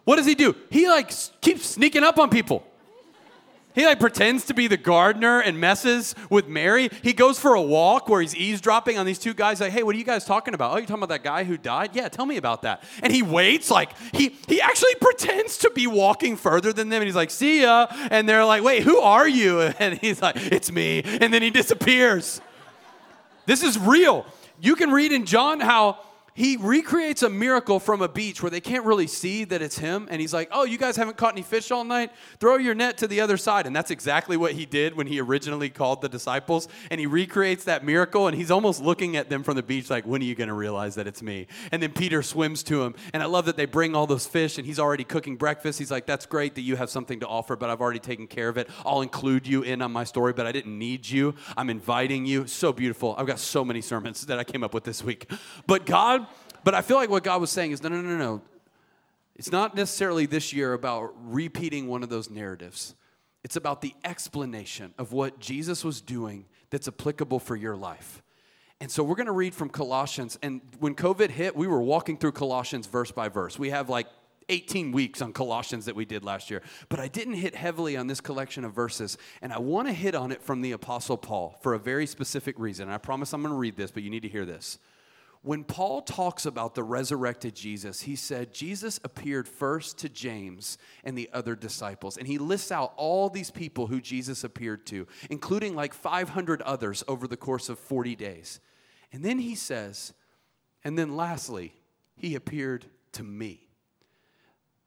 What 0.04 0.16
does 0.16 0.26
he 0.26 0.34
do? 0.34 0.56
He 0.70 0.88
like 0.88 1.12
keeps 1.40 1.66
sneaking 1.66 2.02
up 2.02 2.18
on 2.18 2.30
people. 2.30 2.66
He 3.74 3.86
like 3.86 4.00
pretends 4.00 4.44
to 4.46 4.54
be 4.54 4.66
the 4.66 4.76
gardener 4.76 5.40
and 5.40 5.58
messes 5.58 6.14
with 6.28 6.46
Mary. 6.46 6.90
He 7.02 7.12
goes 7.12 7.38
for 7.38 7.54
a 7.54 7.62
walk 7.62 8.08
where 8.08 8.20
he's 8.20 8.36
eavesdropping 8.36 8.98
on 8.98 9.06
these 9.06 9.18
two 9.18 9.34
guys. 9.34 9.60
Like, 9.60 9.72
hey, 9.72 9.82
what 9.82 9.94
are 9.94 9.98
you 9.98 10.04
guys 10.04 10.24
talking 10.24 10.54
about? 10.54 10.72
Oh, 10.72 10.76
you 10.76 10.82
talking 10.82 11.02
about 11.02 11.08
that 11.10 11.24
guy 11.24 11.44
who 11.44 11.56
died? 11.56 11.90
Yeah, 11.94 12.08
tell 12.08 12.26
me 12.26 12.36
about 12.36 12.62
that. 12.62 12.82
And 13.02 13.12
he 13.12 13.22
waits. 13.22 13.70
Like 13.70 13.90
he 14.12 14.36
he 14.46 14.60
actually 14.60 14.94
pretends 14.96 15.58
to 15.58 15.70
be 15.70 15.86
walking 15.86 16.36
further 16.36 16.72
than 16.72 16.88
them. 16.88 17.00
And 17.02 17.06
he's 17.06 17.16
like, 17.16 17.30
see 17.30 17.62
ya. 17.62 17.86
And 18.10 18.28
they're 18.28 18.44
like, 18.44 18.62
wait, 18.62 18.82
who 18.82 18.98
are 18.98 19.28
you? 19.28 19.72
And 19.82 19.98
he's 19.98 20.22
like, 20.22 20.36
it's 20.36 20.70
me. 20.70 21.02
And 21.02 21.32
then 21.34 21.42
he 21.42 21.50
disappears. 21.50 22.40
This 23.46 23.62
is 23.62 23.78
real. 23.78 24.24
You 24.60 24.76
can 24.76 24.92
read 24.92 25.10
in 25.10 25.26
John 25.26 25.58
how 25.58 25.98
he 26.34 26.56
recreates 26.56 27.22
a 27.22 27.28
miracle 27.28 27.78
from 27.78 28.00
a 28.00 28.08
beach 28.08 28.42
where 28.42 28.50
they 28.50 28.60
can't 28.60 28.84
really 28.84 29.06
see 29.06 29.44
that 29.44 29.60
it's 29.60 29.78
him. 29.78 30.08
And 30.10 30.20
he's 30.20 30.32
like, 30.32 30.48
Oh, 30.50 30.64
you 30.64 30.78
guys 30.78 30.96
haven't 30.96 31.18
caught 31.18 31.34
any 31.34 31.42
fish 31.42 31.70
all 31.70 31.84
night? 31.84 32.10
Throw 32.40 32.56
your 32.56 32.74
net 32.74 32.98
to 32.98 33.06
the 33.06 33.20
other 33.20 33.36
side. 33.36 33.66
And 33.66 33.76
that's 33.76 33.90
exactly 33.90 34.36
what 34.38 34.52
he 34.52 34.64
did 34.64 34.96
when 34.96 35.06
he 35.06 35.20
originally 35.20 35.68
called 35.68 36.00
the 36.00 36.08
disciples. 36.08 36.68
And 36.90 36.98
he 36.98 37.06
recreates 37.06 37.64
that 37.64 37.84
miracle. 37.84 38.28
And 38.28 38.36
he's 38.36 38.50
almost 38.50 38.80
looking 38.80 39.16
at 39.16 39.28
them 39.28 39.42
from 39.42 39.56
the 39.56 39.62
beach, 39.62 39.90
like, 39.90 40.06
When 40.06 40.22
are 40.22 40.24
you 40.24 40.34
going 40.34 40.48
to 40.48 40.54
realize 40.54 40.94
that 40.94 41.06
it's 41.06 41.22
me? 41.22 41.48
And 41.70 41.82
then 41.82 41.92
Peter 41.92 42.22
swims 42.22 42.62
to 42.64 42.82
him. 42.82 42.94
And 43.12 43.22
I 43.22 43.26
love 43.26 43.44
that 43.44 43.56
they 43.56 43.66
bring 43.66 43.94
all 43.94 44.06
those 44.06 44.26
fish 44.26 44.56
and 44.56 44.66
he's 44.66 44.78
already 44.78 45.04
cooking 45.04 45.36
breakfast. 45.36 45.78
He's 45.78 45.90
like, 45.90 46.06
That's 46.06 46.24
great 46.24 46.54
that 46.54 46.62
you 46.62 46.76
have 46.76 46.88
something 46.88 47.20
to 47.20 47.26
offer, 47.26 47.56
but 47.56 47.68
I've 47.68 47.82
already 47.82 48.00
taken 48.00 48.26
care 48.26 48.48
of 48.48 48.56
it. 48.56 48.70
I'll 48.86 49.02
include 49.02 49.46
you 49.46 49.62
in 49.62 49.82
on 49.82 49.92
my 49.92 50.04
story, 50.04 50.32
but 50.32 50.46
I 50.46 50.52
didn't 50.52 50.78
need 50.78 51.08
you. 51.08 51.34
I'm 51.58 51.68
inviting 51.68 52.24
you. 52.24 52.46
So 52.46 52.72
beautiful. 52.72 53.14
I've 53.18 53.26
got 53.26 53.38
so 53.38 53.64
many 53.64 53.82
sermons 53.82 54.24
that 54.26 54.38
I 54.38 54.44
came 54.44 54.64
up 54.64 54.72
with 54.72 54.84
this 54.84 55.04
week. 55.04 55.30
But 55.66 55.84
God, 55.84 56.26
but 56.64 56.74
I 56.74 56.82
feel 56.82 56.96
like 56.96 57.10
what 57.10 57.24
God 57.24 57.40
was 57.40 57.50
saying 57.50 57.72
is 57.72 57.82
no, 57.82 57.88
no, 57.88 58.00
no, 58.00 58.16
no. 58.16 58.42
It's 59.34 59.50
not 59.50 59.74
necessarily 59.74 60.26
this 60.26 60.52
year 60.52 60.72
about 60.72 61.14
repeating 61.24 61.88
one 61.88 62.02
of 62.02 62.08
those 62.08 62.30
narratives. 62.30 62.94
It's 63.44 63.56
about 63.56 63.80
the 63.80 63.94
explanation 64.04 64.94
of 64.98 65.12
what 65.12 65.38
Jesus 65.40 65.84
was 65.84 66.00
doing 66.00 66.46
that's 66.70 66.86
applicable 66.86 67.40
for 67.40 67.56
your 67.56 67.76
life. 67.76 68.22
And 68.80 68.90
so 68.90 69.02
we're 69.02 69.14
going 69.14 69.26
to 69.26 69.32
read 69.32 69.54
from 69.54 69.68
Colossians. 69.68 70.38
And 70.42 70.60
when 70.80 70.94
COVID 70.94 71.30
hit, 71.30 71.56
we 71.56 71.66
were 71.66 71.80
walking 71.80 72.18
through 72.18 72.32
Colossians 72.32 72.86
verse 72.86 73.12
by 73.12 73.28
verse. 73.28 73.58
We 73.58 73.70
have 73.70 73.88
like 73.88 74.06
18 74.48 74.92
weeks 74.92 75.22
on 75.22 75.32
Colossians 75.32 75.86
that 75.86 75.94
we 75.94 76.04
did 76.04 76.24
last 76.24 76.50
year. 76.50 76.62
But 76.88 77.00
I 77.00 77.08
didn't 77.08 77.34
hit 77.34 77.54
heavily 77.54 77.96
on 77.96 78.06
this 78.06 78.20
collection 78.20 78.64
of 78.64 78.74
verses. 78.74 79.18
And 79.40 79.52
I 79.52 79.58
want 79.58 79.88
to 79.88 79.94
hit 79.94 80.14
on 80.14 80.32
it 80.32 80.42
from 80.42 80.62
the 80.62 80.72
Apostle 80.72 81.16
Paul 81.16 81.58
for 81.62 81.74
a 81.74 81.78
very 81.78 82.06
specific 82.06 82.58
reason. 82.58 82.84
And 82.84 82.94
I 82.94 82.98
promise 82.98 83.32
I'm 83.32 83.42
going 83.42 83.54
to 83.54 83.58
read 83.58 83.76
this, 83.76 83.90
but 83.90 84.02
you 84.02 84.10
need 84.10 84.22
to 84.22 84.28
hear 84.28 84.44
this. 84.44 84.78
When 85.44 85.64
Paul 85.64 86.02
talks 86.02 86.46
about 86.46 86.76
the 86.76 86.84
resurrected 86.84 87.56
Jesus, 87.56 88.02
he 88.02 88.14
said 88.14 88.54
Jesus 88.54 89.00
appeared 89.02 89.48
first 89.48 89.98
to 89.98 90.08
James 90.08 90.78
and 91.02 91.18
the 91.18 91.28
other 91.32 91.56
disciples. 91.56 92.16
And 92.16 92.28
he 92.28 92.38
lists 92.38 92.70
out 92.70 92.92
all 92.96 93.28
these 93.28 93.50
people 93.50 93.88
who 93.88 94.00
Jesus 94.00 94.44
appeared 94.44 94.86
to, 94.86 95.08
including 95.30 95.74
like 95.74 95.94
500 95.94 96.62
others 96.62 97.02
over 97.08 97.26
the 97.26 97.36
course 97.36 97.68
of 97.68 97.80
40 97.80 98.14
days. 98.14 98.60
And 99.12 99.24
then 99.24 99.40
he 99.40 99.56
says, 99.56 100.12
and 100.84 100.96
then 100.96 101.16
lastly, 101.16 101.74
he 102.14 102.36
appeared 102.36 102.86
to 103.12 103.24
me. 103.24 103.68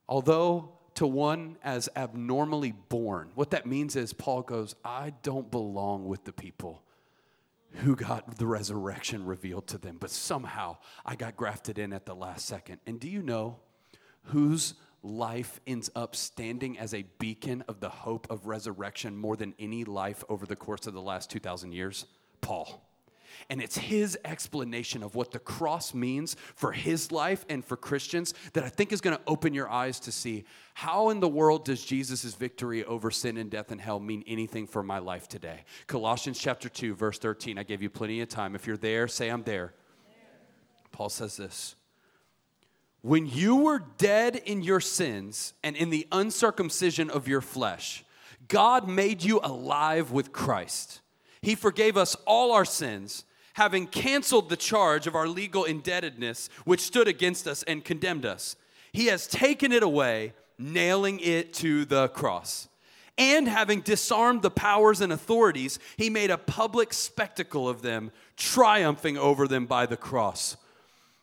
Although 0.08 0.72
to 0.94 1.06
one 1.06 1.58
as 1.62 1.90
abnormally 1.94 2.72
born, 2.72 3.30
what 3.34 3.50
that 3.50 3.66
means 3.66 3.94
is 3.94 4.14
Paul 4.14 4.40
goes, 4.40 4.74
I 4.82 5.12
don't 5.22 5.50
belong 5.50 6.06
with 6.06 6.24
the 6.24 6.32
people 6.32 6.82
who 7.72 7.96
got 7.96 8.38
the 8.38 8.46
resurrection 8.46 9.24
revealed 9.24 9.66
to 9.68 9.78
them, 9.78 9.96
but 10.00 10.10
somehow 10.10 10.78
I 11.04 11.16
got 11.16 11.36
grafted 11.36 11.78
in 11.78 11.92
at 11.92 12.06
the 12.06 12.14
last 12.14 12.46
second. 12.46 12.80
And 12.86 12.98
do 12.98 13.08
you 13.08 13.22
know 13.22 13.58
whose 14.24 14.74
life 15.02 15.60
ends 15.66 15.90
up 15.94 16.16
standing 16.16 16.78
as 16.78 16.94
a 16.94 17.04
beacon 17.18 17.62
of 17.68 17.80
the 17.80 17.88
hope 17.88 18.26
of 18.30 18.46
resurrection 18.46 19.16
more 19.16 19.36
than 19.36 19.54
any 19.58 19.84
life 19.84 20.24
over 20.28 20.46
the 20.46 20.56
course 20.56 20.86
of 20.86 20.94
the 20.94 21.02
last 21.02 21.30
2,000 21.30 21.72
years? 21.72 22.06
Paul. 22.40 22.85
And 23.48 23.60
it's 23.60 23.76
his 23.76 24.18
explanation 24.24 25.02
of 25.02 25.14
what 25.14 25.30
the 25.30 25.38
cross 25.38 25.94
means 25.94 26.36
for 26.54 26.72
his 26.72 27.12
life 27.12 27.44
and 27.48 27.64
for 27.64 27.76
Christians 27.76 28.34
that 28.52 28.64
I 28.64 28.68
think 28.68 28.92
is 28.92 29.00
going 29.00 29.16
to 29.16 29.22
open 29.26 29.54
your 29.54 29.68
eyes 29.68 30.00
to 30.00 30.12
see 30.12 30.44
how 30.74 31.10
in 31.10 31.20
the 31.20 31.28
world 31.28 31.64
does 31.64 31.84
Jesus' 31.84 32.34
victory 32.34 32.84
over 32.84 33.10
sin 33.10 33.36
and 33.36 33.50
death 33.50 33.70
and 33.70 33.80
hell 33.80 34.00
mean 34.00 34.24
anything 34.26 34.66
for 34.66 34.82
my 34.82 34.98
life 34.98 35.28
today. 35.28 35.64
Colossians 35.86 36.38
chapter 36.38 36.68
2, 36.68 36.94
verse 36.94 37.18
13. 37.18 37.58
I 37.58 37.62
gave 37.62 37.82
you 37.82 37.90
plenty 37.90 38.20
of 38.20 38.28
time. 38.28 38.54
If 38.54 38.66
you're 38.66 38.76
there, 38.76 39.08
say, 39.08 39.28
I'm 39.28 39.42
there. 39.42 39.74
Paul 40.92 41.10
says 41.10 41.36
this. 41.36 41.76
When 43.02 43.26
you 43.26 43.56
were 43.56 43.84
dead 43.98 44.34
in 44.34 44.62
your 44.62 44.80
sins 44.80 45.52
and 45.62 45.76
in 45.76 45.90
the 45.90 46.08
uncircumcision 46.10 47.10
of 47.10 47.28
your 47.28 47.40
flesh, 47.40 48.02
God 48.48 48.88
made 48.88 49.22
you 49.22 49.40
alive 49.42 50.10
with 50.10 50.32
Christ. 50.32 51.02
He 51.42 51.54
forgave 51.54 51.96
us 51.96 52.16
all 52.26 52.52
our 52.52 52.64
sins, 52.64 53.25
having 53.56 53.86
canceled 53.86 54.50
the 54.50 54.56
charge 54.56 55.06
of 55.06 55.14
our 55.14 55.26
legal 55.26 55.64
indebtedness, 55.64 56.50
which 56.66 56.80
stood 56.80 57.08
against 57.08 57.48
us 57.48 57.62
and 57.62 57.82
condemned 57.84 58.26
us. 58.26 58.54
He 58.92 59.06
has 59.06 59.26
taken 59.26 59.72
it 59.72 59.82
away, 59.82 60.34
nailing 60.58 61.20
it 61.20 61.54
to 61.54 61.86
the 61.86 62.08
cross. 62.08 62.68
And 63.16 63.48
having 63.48 63.80
disarmed 63.80 64.42
the 64.42 64.50
powers 64.50 65.00
and 65.00 65.10
authorities, 65.10 65.78
he 65.96 66.10
made 66.10 66.30
a 66.30 66.36
public 66.36 66.92
spectacle 66.92 67.66
of 67.66 67.80
them, 67.80 68.12
triumphing 68.36 69.16
over 69.16 69.48
them 69.48 69.64
by 69.64 69.86
the 69.86 69.96
cross. 69.96 70.58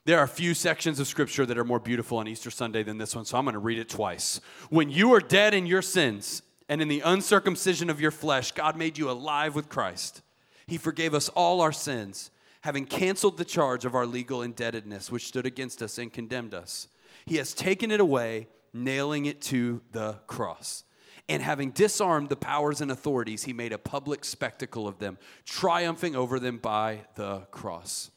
There 0.06 0.18
are 0.18 0.24
a 0.24 0.28
few 0.28 0.56
sections 0.56 1.00
of 1.00 1.06
scripture 1.06 1.46
that 1.46 1.58
are 1.58 1.64
more 1.64 1.80
beautiful 1.80 2.18
on 2.18 2.28
Easter 2.28 2.50
Sunday 2.50 2.82
than 2.82 2.98
this 2.98 3.16
one, 3.16 3.26
so 3.26 3.38
I'm 3.38 3.46
going 3.46 3.54
to 3.54 3.60
read 3.60 3.78
it 3.78 3.90
twice. 3.90 4.42
When 4.72 4.90
you 4.90 5.10
were 5.10 5.22
dead 5.22 5.54
in 5.54 5.68
your 5.68 5.84
sins, 5.84 6.42
and 6.68 6.82
in 6.82 6.88
the 6.88 7.02
uncircumcision 7.02 7.92
of 7.92 8.02
your 8.02 8.10
flesh, 8.10 8.52
God 8.54 8.76
made 8.76 8.98
you 8.98 9.10
alive 9.10 9.54
with 9.54 9.70
Christ. 9.70 10.24
He 10.68 10.78
forgave 10.78 11.14
us 11.14 11.30
all 11.30 11.62
our 11.62 11.72
sins, 11.72 12.32
having 12.62 12.86
canceled 12.86 13.38
the 13.38 13.46
charge 13.46 13.86
of 13.86 13.96
our 13.96 14.06
legal 14.06 14.42
indebtedness, 14.42 15.12
which 15.12 15.28
stood 15.28 15.46
against 15.46 15.82
us 15.82 15.98
and 15.98 16.12
condemned 16.12 16.54
us. 16.54 16.88
He 17.26 17.38
has 17.38 17.54
taken 17.54 17.92
it 17.92 18.00
away, 18.00 18.48
nailing 18.74 19.26
it 19.26 19.42
to 19.44 19.82
the 19.92 20.14
cross. 20.28 20.84
And 21.30 21.42
having 21.42 21.72
disarmed 21.72 22.30
the 22.30 22.36
powers 22.36 22.82
and 22.82 22.92
authorities, 22.92 23.44
he 23.44 23.54
made 23.54 23.72
a 23.72 23.78
public 23.78 24.26
spectacle 24.26 24.88
of 24.88 25.00
them, 25.00 25.18
triumphing 25.46 26.16
over 26.16 26.40
them 26.40 26.58
by 26.58 27.02
the 27.16 27.40
cross. 27.52 28.12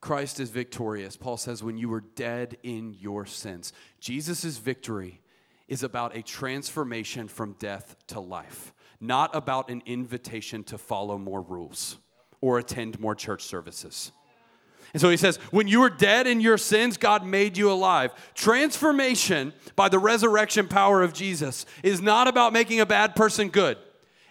Christ 0.00 0.40
is 0.40 0.50
victorious. 0.50 1.16
Paul 1.16 1.36
says, 1.36 1.62
when 1.62 1.76
you 1.76 1.88
were 1.88 2.00
dead 2.00 2.56
in 2.62 2.94
your 2.98 3.26
sins, 3.26 3.72
Jesus' 4.00 4.58
victory 4.58 5.20
is 5.68 5.82
about 5.82 6.16
a 6.16 6.22
transformation 6.22 7.28
from 7.28 7.54
death 7.58 7.96
to 8.08 8.20
life, 8.20 8.72
not 9.00 9.34
about 9.34 9.70
an 9.70 9.82
invitation 9.86 10.62
to 10.64 10.78
follow 10.78 11.16
more 11.18 11.40
rules 11.40 11.98
or 12.40 12.58
attend 12.58 13.00
more 13.00 13.14
church 13.14 13.42
services. 13.42 14.12
And 14.92 15.00
so 15.00 15.08
he 15.08 15.16
says, 15.16 15.36
when 15.52 15.68
you 15.68 15.80
were 15.80 15.90
dead 15.90 16.26
in 16.26 16.40
your 16.40 16.58
sins, 16.58 16.96
God 16.96 17.24
made 17.24 17.56
you 17.56 17.70
alive. 17.70 18.12
Transformation 18.34 19.52
by 19.76 19.88
the 19.88 19.98
resurrection 19.98 20.66
power 20.66 21.02
of 21.02 21.12
Jesus 21.12 21.64
is 21.82 22.00
not 22.00 22.26
about 22.26 22.52
making 22.52 22.80
a 22.80 22.86
bad 22.86 23.14
person 23.14 23.48
good. 23.48 23.78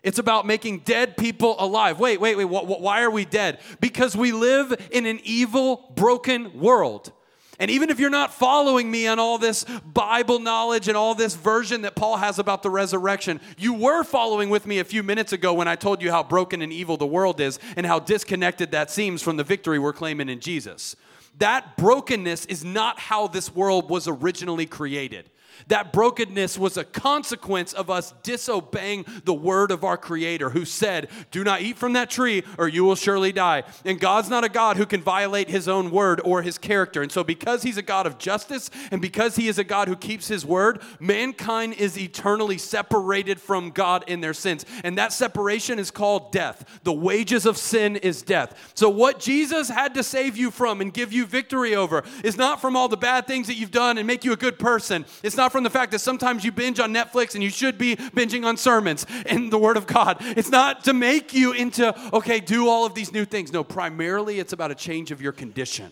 It's 0.03 0.19
about 0.19 0.45
making 0.45 0.79
dead 0.79 1.17
people 1.17 1.55
alive. 1.59 1.99
Wait, 1.99 2.19
wait, 2.19 2.37
wait. 2.37 2.45
Why 2.45 3.01
are 3.03 3.11
we 3.11 3.25
dead? 3.25 3.59
Because 3.79 4.15
we 4.15 4.31
live 4.31 4.89
in 4.91 5.05
an 5.05 5.19
evil, 5.23 5.91
broken 5.95 6.59
world. 6.59 7.11
And 7.59 7.69
even 7.69 7.89
if 7.89 7.99
you're 7.99 8.09
not 8.09 8.33
following 8.33 8.89
me 8.89 9.05
on 9.05 9.19
all 9.19 9.37
this 9.37 9.65
Bible 9.85 10.39
knowledge 10.39 10.87
and 10.87 10.95
all 10.95 11.13
this 11.13 11.35
version 11.35 11.81
that 11.81 11.93
Paul 11.95 12.15
has 12.15 12.39
about 12.39 12.63
the 12.63 12.69
resurrection, 12.69 13.41
you 13.57 13.73
were 13.73 14.05
following 14.05 14.49
with 14.49 14.65
me 14.65 14.79
a 14.79 14.85
few 14.85 15.03
minutes 15.03 15.33
ago 15.33 15.53
when 15.53 15.67
I 15.67 15.75
told 15.75 16.01
you 16.01 16.09
how 16.09 16.23
broken 16.23 16.61
and 16.61 16.71
evil 16.71 16.95
the 16.95 17.05
world 17.05 17.41
is 17.41 17.59
and 17.75 17.85
how 17.85 17.99
disconnected 17.99 18.71
that 18.71 18.89
seems 18.89 19.21
from 19.21 19.35
the 19.35 19.43
victory 19.43 19.77
we're 19.77 19.91
claiming 19.91 20.29
in 20.29 20.39
Jesus. 20.39 20.95
That 21.37 21.75
brokenness 21.75 22.45
is 22.45 22.63
not 22.63 22.97
how 22.97 23.27
this 23.27 23.53
world 23.53 23.89
was 23.89 24.07
originally 24.07 24.65
created. 24.65 25.29
That 25.67 25.93
brokenness 25.93 26.57
was 26.57 26.77
a 26.77 26.83
consequence 26.83 27.73
of 27.73 27.89
us 27.89 28.13
disobeying 28.23 29.05
the 29.25 29.33
word 29.33 29.71
of 29.71 29.83
our 29.83 29.97
Creator, 29.97 30.49
who 30.49 30.65
said, 30.65 31.09
Do 31.31 31.43
not 31.43 31.61
eat 31.61 31.77
from 31.77 31.93
that 31.93 32.09
tree, 32.09 32.43
or 32.57 32.67
you 32.67 32.83
will 32.83 32.95
surely 32.95 33.31
die. 33.31 33.63
And 33.85 33.99
God's 33.99 34.29
not 34.29 34.43
a 34.43 34.49
God 34.49 34.77
who 34.77 34.85
can 34.85 35.01
violate 35.01 35.49
his 35.49 35.67
own 35.67 35.91
word 35.91 36.21
or 36.23 36.41
his 36.41 36.57
character. 36.57 37.01
And 37.01 37.11
so, 37.11 37.23
because 37.23 37.63
he's 37.63 37.77
a 37.77 37.81
God 37.81 38.07
of 38.07 38.17
justice, 38.17 38.69
and 38.91 39.01
because 39.01 39.35
he 39.35 39.47
is 39.47 39.59
a 39.59 39.63
God 39.63 39.87
who 39.87 39.95
keeps 39.95 40.27
his 40.27 40.45
word, 40.45 40.81
mankind 40.99 41.73
is 41.73 41.97
eternally 41.97 42.57
separated 42.57 43.39
from 43.39 43.71
God 43.71 44.03
in 44.07 44.21
their 44.21 44.33
sins. 44.33 44.65
And 44.83 44.97
that 44.97 45.13
separation 45.13 45.79
is 45.79 45.91
called 45.91 46.31
death. 46.31 46.79
The 46.83 46.93
wages 46.93 47.45
of 47.45 47.57
sin 47.57 47.95
is 47.97 48.21
death. 48.21 48.71
So, 48.73 48.89
what 48.89 49.19
Jesus 49.19 49.69
had 49.69 49.93
to 49.95 50.03
save 50.03 50.37
you 50.37 50.51
from 50.51 50.81
and 50.81 50.93
give 50.93 51.13
you 51.13 51.25
victory 51.25 51.75
over 51.75 52.03
is 52.23 52.37
not 52.37 52.61
from 52.61 52.75
all 52.75 52.87
the 52.87 52.97
bad 52.97 53.27
things 53.27 53.47
that 53.47 53.55
you've 53.55 53.71
done 53.71 53.97
and 53.97 54.07
make 54.07 54.23
you 54.23 54.33
a 54.33 54.37
good 54.37 54.59
person. 54.59 55.05
It's 55.23 55.37
not 55.37 55.48
from 55.51 55.63
the 55.63 55.69
fact 55.69 55.91
that 55.91 55.99
sometimes 55.99 56.43
you 56.43 56.51
binge 56.51 56.79
on 56.79 56.93
Netflix 56.93 57.35
and 57.35 57.43
you 57.43 57.49
should 57.49 57.77
be 57.77 57.95
binging 57.95 58.45
on 58.45 58.57
sermons 58.57 59.05
and 59.25 59.51
the 59.51 59.57
Word 59.57 59.77
of 59.77 59.87
God. 59.87 60.17
It's 60.21 60.49
not 60.49 60.83
to 60.85 60.93
make 60.93 61.33
you 61.33 61.51
into, 61.51 61.95
okay, 62.13 62.39
do 62.39 62.67
all 62.67 62.85
of 62.85 62.93
these 62.93 63.11
new 63.11 63.25
things. 63.25 63.51
No, 63.51 63.63
primarily 63.63 64.39
it's 64.39 64.53
about 64.53 64.71
a 64.71 64.75
change 64.75 65.11
of 65.11 65.21
your 65.21 65.31
condition 65.31 65.91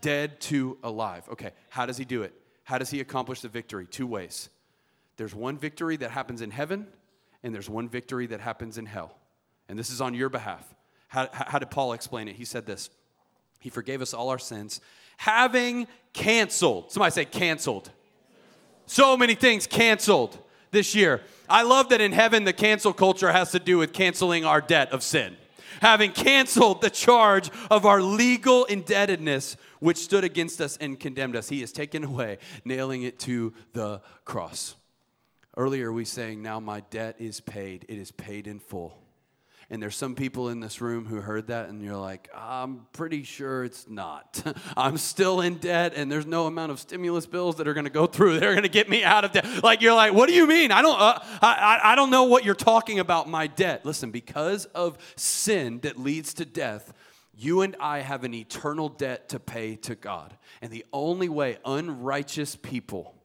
dead 0.00 0.40
to 0.40 0.78
alive. 0.82 1.28
Okay, 1.32 1.50
how 1.68 1.86
does 1.86 1.96
he 1.96 2.04
do 2.04 2.22
it? 2.22 2.32
How 2.64 2.78
does 2.78 2.90
he 2.90 3.00
accomplish 3.00 3.40
the 3.40 3.48
victory? 3.48 3.86
Two 3.86 4.06
ways. 4.06 4.50
There's 5.16 5.34
one 5.34 5.56
victory 5.56 5.96
that 5.96 6.10
happens 6.10 6.42
in 6.42 6.50
heaven, 6.50 6.86
and 7.42 7.54
there's 7.54 7.70
one 7.70 7.88
victory 7.88 8.26
that 8.28 8.40
happens 8.40 8.78
in 8.78 8.86
hell. 8.86 9.16
And 9.68 9.78
this 9.78 9.90
is 9.90 10.00
on 10.00 10.14
your 10.14 10.28
behalf. 10.28 10.74
How, 11.08 11.28
how 11.32 11.58
did 11.58 11.70
Paul 11.70 11.92
explain 11.92 12.28
it? 12.28 12.36
He 12.36 12.44
said 12.44 12.66
this 12.66 12.90
He 13.60 13.70
forgave 13.70 14.02
us 14.02 14.14
all 14.14 14.28
our 14.28 14.38
sins, 14.38 14.80
having 15.16 15.86
canceled. 16.12 16.92
Somebody 16.92 17.12
say, 17.12 17.24
canceled. 17.24 17.90
So 18.86 19.16
many 19.16 19.34
things 19.34 19.66
canceled 19.66 20.38
this 20.70 20.94
year. 20.94 21.20
I 21.48 21.62
love 21.62 21.90
that 21.90 22.00
in 22.00 22.12
heaven, 22.12 22.44
the 22.44 22.52
cancel 22.52 22.92
culture 22.92 23.32
has 23.32 23.52
to 23.52 23.58
do 23.58 23.78
with 23.78 23.92
canceling 23.92 24.44
our 24.44 24.60
debt 24.60 24.90
of 24.92 25.02
sin. 25.02 25.36
Having 25.80 26.12
canceled 26.12 26.80
the 26.80 26.90
charge 26.90 27.50
of 27.70 27.84
our 27.84 28.00
legal 28.00 28.64
indebtedness, 28.64 29.56
which 29.80 29.98
stood 29.98 30.24
against 30.24 30.60
us 30.60 30.76
and 30.78 30.98
condemned 30.98 31.36
us, 31.36 31.48
He 31.48 31.60
has 31.60 31.72
taken 31.72 32.02
away, 32.02 32.38
nailing 32.64 33.02
it 33.02 33.18
to 33.20 33.52
the 33.72 34.00
cross. 34.24 34.76
Earlier, 35.56 35.92
we 35.92 36.04
sang, 36.04 36.42
Now 36.42 36.60
my 36.60 36.80
debt 36.80 37.16
is 37.18 37.40
paid, 37.40 37.84
it 37.88 37.98
is 37.98 38.10
paid 38.10 38.46
in 38.46 38.58
full. 38.58 38.96
And 39.68 39.82
there's 39.82 39.96
some 39.96 40.14
people 40.14 40.48
in 40.48 40.60
this 40.60 40.80
room 40.80 41.06
who 41.06 41.20
heard 41.20 41.48
that 41.48 41.68
and 41.68 41.82
you're 41.82 41.96
like, 41.96 42.28
I'm 42.32 42.86
pretty 42.92 43.24
sure 43.24 43.64
it's 43.64 43.88
not. 43.88 44.40
I'm 44.76 44.96
still 44.96 45.40
in 45.40 45.56
debt 45.56 45.94
and 45.96 46.10
there's 46.10 46.26
no 46.26 46.46
amount 46.46 46.70
of 46.70 46.78
stimulus 46.78 47.26
bills 47.26 47.56
that 47.56 47.66
are 47.66 47.74
going 47.74 47.84
to 47.84 47.90
go 47.90 48.06
through. 48.06 48.38
They're 48.38 48.52
going 48.52 48.62
to 48.62 48.68
get 48.68 48.88
me 48.88 49.02
out 49.02 49.24
of 49.24 49.32
debt. 49.32 49.64
Like 49.64 49.82
you're 49.82 49.94
like, 49.94 50.12
what 50.12 50.28
do 50.28 50.34
you 50.36 50.46
mean? 50.46 50.70
I 50.70 50.82
don't, 50.82 51.00
uh, 51.00 51.18
I, 51.42 51.80
I 51.82 51.94
don't 51.96 52.10
know 52.10 52.24
what 52.24 52.44
you're 52.44 52.54
talking 52.54 53.00
about, 53.00 53.28
my 53.28 53.48
debt. 53.48 53.84
Listen, 53.84 54.12
because 54.12 54.66
of 54.66 54.98
sin 55.16 55.80
that 55.80 55.98
leads 55.98 56.34
to 56.34 56.44
death, 56.44 56.92
you 57.34 57.62
and 57.62 57.74
I 57.80 58.00
have 58.00 58.22
an 58.22 58.34
eternal 58.34 58.88
debt 58.88 59.30
to 59.30 59.40
pay 59.40 59.74
to 59.76 59.96
God. 59.96 60.36
And 60.62 60.70
the 60.70 60.86
only 60.92 61.28
way 61.28 61.58
unrighteous 61.64 62.54
people 62.54 63.15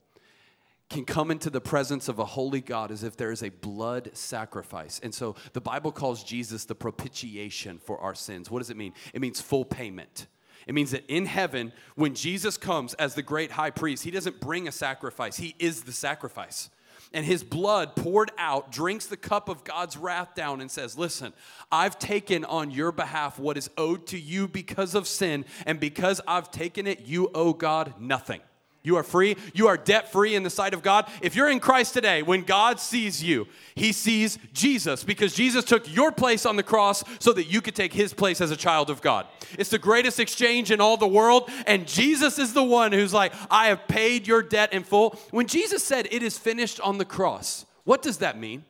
can 0.92 1.06
come 1.06 1.32
into 1.32 1.50
the 1.50 1.62
presence 1.62 2.08
of 2.08 2.20
a 2.20 2.26
holy 2.26 2.62
God 2.62 2.92
as 2.92 3.04
if 3.04 3.18
there 3.18 3.32
is 3.32 3.42
a 3.42 3.50
blood 3.50 4.12
sacrifice. 4.14 5.00
And 5.02 5.16
so 5.16 5.36
the 5.54 5.62
Bible 5.62 5.92
calls 5.92 6.24
Jesus 6.24 6.66
the 6.66 6.76
propitiation 6.76 7.80
for 7.80 7.98
our 8.00 8.14
sins. 8.14 8.52
What 8.52 8.60
does 8.60 8.70
it 8.70 8.78
mean? 8.78 8.94
It 9.14 9.22
means 9.22 9.42
full 9.42 9.66
payment. 9.66 10.28
It 10.68 10.76
means 10.76 10.92
that 10.92 11.06
in 11.08 11.26
heaven, 11.26 11.74
when 11.96 12.14
Jesus 12.14 12.58
comes 12.58 12.94
as 12.96 13.16
the 13.16 13.24
great 13.24 13.52
high 13.52 13.72
priest, 13.72 14.04
he 14.04 14.12
doesn't 14.12 14.40
bring 14.40 14.68
a 14.68 14.72
sacrifice, 14.72 15.38
he 15.38 15.56
is 15.58 15.84
the 15.84 15.92
sacrifice. 15.92 16.70
and 17.14 17.26
his 17.26 17.44
blood 17.44 17.96
poured 17.96 18.32
out, 18.38 18.72
drinks 18.72 19.06
the 19.08 19.18
cup 19.18 19.50
of 19.50 19.64
God's 19.64 19.98
wrath 19.98 20.36
down, 20.36 20.62
and 20.62 20.70
says, 20.70 20.98
Listen, 20.98 21.34
I've 21.72 22.00
taken 22.00 22.46
on 22.46 22.72
your 22.72 22.92
behalf 22.92 23.40
what 23.40 23.58
is 23.58 23.70
owed 23.78 24.08
to 24.08 24.20
you 24.20 24.48
because 24.48 24.96
of 24.96 25.08
sin, 25.08 25.46
and 25.66 25.80
because 25.80 26.22
I've 26.28 26.52
taken 26.52 26.88
it, 26.88 27.02
you 27.02 27.30
owe 27.34 27.54
God 27.54 27.96
nothing. 28.00 28.42
You 28.84 28.96
are 28.98 29.04
free. 29.04 29.38
You 29.54 29.68
are 29.68 29.78
debt 29.78 30.12
free 30.12 30.34
in 30.34 30.42
the 30.42 30.50
sight 30.50 30.74
of 30.74 30.82
God. 30.82 31.08
If 31.22 31.36
you're 31.36 31.50
in 31.50 31.60
Christ 31.60 31.94
today, 31.94 32.24
when 32.24 32.42
God 32.42 32.80
sees 32.80 33.24
you, 33.24 33.48
he 33.76 33.92
sees 33.92 34.40
Jesus 34.54 35.04
because 35.04 35.34
Jesus 35.36 35.64
took 35.64 35.94
your 35.94 36.12
place 36.12 36.48
on 36.48 36.56
the 36.56 36.64
cross 36.64 37.04
so 37.20 37.32
that 37.34 37.44
you 37.44 37.62
could 37.62 37.76
take 37.76 37.94
his 37.94 38.14
place 38.14 38.42
as 38.42 38.50
a 38.50 38.56
child 38.56 38.90
of 38.90 39.02
God. 39.02 39.28
It's 39.60 39.70
the 39.70 39.78
greatest 39.78 40.20
exchange 40.20 40.72
in 40.72 40.82
all 40.82 40.98
the 40.98 41.08
world, 41.08 41.50
and 41.68 41.88
Jesus 41.88 42.40
is 42.40 42.54
the 42.54 42.64
one 42.64 42.92
who's 42.92 43.14
like, 43.14 43.34
I 43.52 43.68
have 43.68 43.88
paid 43.88 44.28
your 44.28 44.42
debt 44.42 44.74
in 44.74 44.84
full. 44.84 45.20
When 45.30 45.46
Jesus 45.46 45.84
said, 45.84 46.08
It 46.10 46.24
is 46.24 46.38
finished 46.38 46.80
on 46.80 46.98
the 46.98 47.06
cross, 47.06 47.66
what 47.84 48.02
does 48.02 48.18
that 48.18 48.40
mean? 48.40 48.66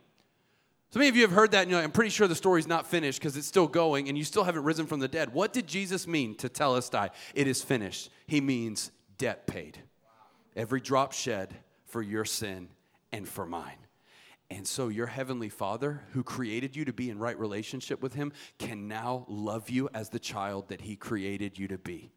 So 0.89 1.00
many 1.00 1.08
of 1.08 1.15
you 1.15 1.22
have 1.22 1.32
heard 1.32 1.51
that, 1.51 1.68
and 1.68 1.75
I'm 1.75 1.91
pretty 1.91 2.10
sure 2.10 2.27
the 2.27 2.36
story's 2.36 2.68
not 2.68 2.86
finished 2.86 3.22
because 3.22 3.38
it's 3.38 3.48
still 3.48 3.68
going 3.68 4.10
and 4.10 4.18
you 4.18 4.25
still 4.25 4.44
haven't 4.44 4.65
risen 4.65 4.88
from 4.88 5.00
the 5.00 5.08
dead. 5.08 5.34
What 5.34 5.53
did 5.53 5.65
Jesus 5.65 6.06
mean 6.06 6.36
to 6.36 6.50
tell 6.50 6.75
us 6.75 6.89
die? 6.89 7.12
It 7.34 7.48
is 7.48 7.62
finished. 7.62 8.10
He 8.27 8.41
means 8.41 8.91
debt 9.18 9.48
paid 9.48 9.77
every 10.55 10.81
drop 10.81 11.13
shed 11.13 11.53
for 11.86 12.01
your 12.01 12.25
sin 12.25 12.70
and 13.12 13.27
for 13.27 13.46
mine. 13.46 13.77
And 14.50 14.67
so, 14.67 14.89
your 14.89 15.08
heavenly 15.08 15.48
Father, 15.48 16.03
who 16.12 16.24
created 16.24 16.75
you 16.75 16.84
to 16.84 16.91
be 16.91 17.10
in 17.10 17.17
right 17.17 17.39
relationship 17.39 18.03
with 18.03 18.13
Him, 18.13 18.34
can 18.58 18.89
now 18.89 19.25
love 19.29 19.70
you 19.70 19.89
as 19.93 20.10
the 20.10 20.20
child 20.20 20.67
that 20.67 20.81
He 20.81 20.98
created 20.98 21.58
you 21.58 21.70
to 21.70 21.77
be. 21.77 22.12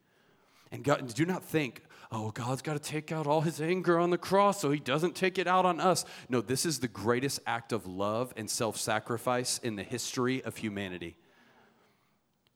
And 0.72 0.82
God, 0.82 1.14
do 1.14 1.24
not 1.24 1.44
think, 1.44 1.82
oh, 2.10 2.32
God's 2.32 2.60
got 2.60 2.72
to 2.72 2.80
take 2.80 3.12
out 3.12 3.28
all 3.28 3.42
His 3.42 3.60
anger 3.60 4.00
on 4.00 4.10
the 4.10 4.18
cross 4.18 4.60
so 4.60 4.72
He 4.72 4.80
doesn't 4.80 5.14
take 5.14 5.38
it 5.38 5.46
out 5.46 5.64
on 5.64 5.78
us. 5.78 6.04
No, 6.28 6.40
this 6.40 6.66
is 6.66 6.80
the 6.80 6.88
greatest 6.88 7.38
act 7.46 7.72
of 7.72 7.86
love 7.86 8.32
and 8.36 8.50
self 8.50 8.78
sacrifice 8.78 9.58
in 9.58 9.76
the 9.76 9.84
history 9.84 10.42
of 10.42 10.56
humanity. 10.56 11.16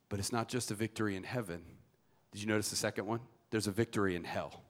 But 0.09 0.19
it's 0.19 0.33
not 0.33 0.49
just 0.49 0.73
a 0.73 0.75
victory 0.75 1.15
in 1.15 1.23
heaven. 1.23 1.63
Did 2.33 2.43
you 2.43 2.49
notice 2.49 2.71
the 2.71 2.77
second 2.77 3.07
one? 3.07 3.21
There's 3.51 3.69
a 3.69 3.73
victory 3.73 4.17
in 4.17 4.25
hell. 4.25 4.65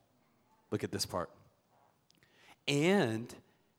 Look 0.70 0.84
at 0.84 0.92
this 0.92 1.06
part. 1.06 1.30
And 2.66 3.34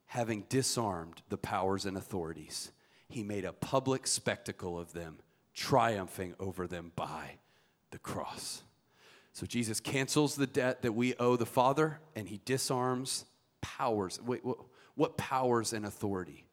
having 0.07 0.45
disarmed 0.49 1.21
the 1.29 1.37
powers 1.37 1.85
and 1.85 1.95
authorities, 1.95 2.71
he 3.07 3.23
made 3.23 3.45
a 3.45 3.53
public 3.53 4.07
spectacle 4.07 4.79
of 4.79 4.93
them, 4.93 5.17
triumphing 5.53 6.35
over 6.39 6.67
them 6.67 6.91
by 6.95 7.37
the 7.91 7.99
cross. 7.99 8.63
So 9.33 9.45
Jesus 9.45 9.79
cancels 9.79 10.35
the 10.35 10.47
debt 10.47 10.81
that 10.81 10.93
we 10.93 11.13
owe 11.15 11.35
the 11.35 11.45
Father, 11.45 11.99
and 12.15 12.27
he 12.27 12.41
disarms 12.45 13.25
powers. 13.61 14.19
Wait, 14.21 14.43
what, 14.43 14.57
what 14.95 15.17
powers 15.17 15.73
and 15.73 15.85
authority? 15.85 16.45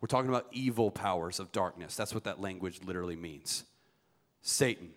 We're 0.00 0.08
talking 0.08 0.28
about 0.28 0.48
evil 0.52 0.90
powers 0.90 1.40
of 1.40 1.52
darkness. 1.52 1.96
That's 1.96 2.12
what 2.12 2.24
that 2.24 2.40
language 2.40 2.80
literally 2.84 3.16
means. 3.16 3.64
Satan, 4.42 4.90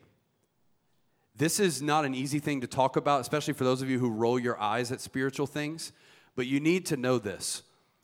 this 1.37 1.59
is 1.59 1.81
not 1.81 2.05
an 2.05 2.15
easy 2.15 2.39
thing 2.39 2.61
to 2.61 2.67
talk 2.67 2.95
about, 2.95 3.21
especially 3.21 3.53
for 3.53 3.63
those 3.63 3.81
of 3.81 3.89
you 3.89 3.99
who 3.99 4.09
roll 4.09 4.39
your 4.39 4.59
eyes 4.59 4.91
at 4.91 5.01
spiritual 5.01 5.47
things, 5.47 5.91
but 6.35 6.47
you 6.47 6.59
need 6.59 6.85
to 6.87 6.97
know 6.97 7.17
this. 7.17 7.63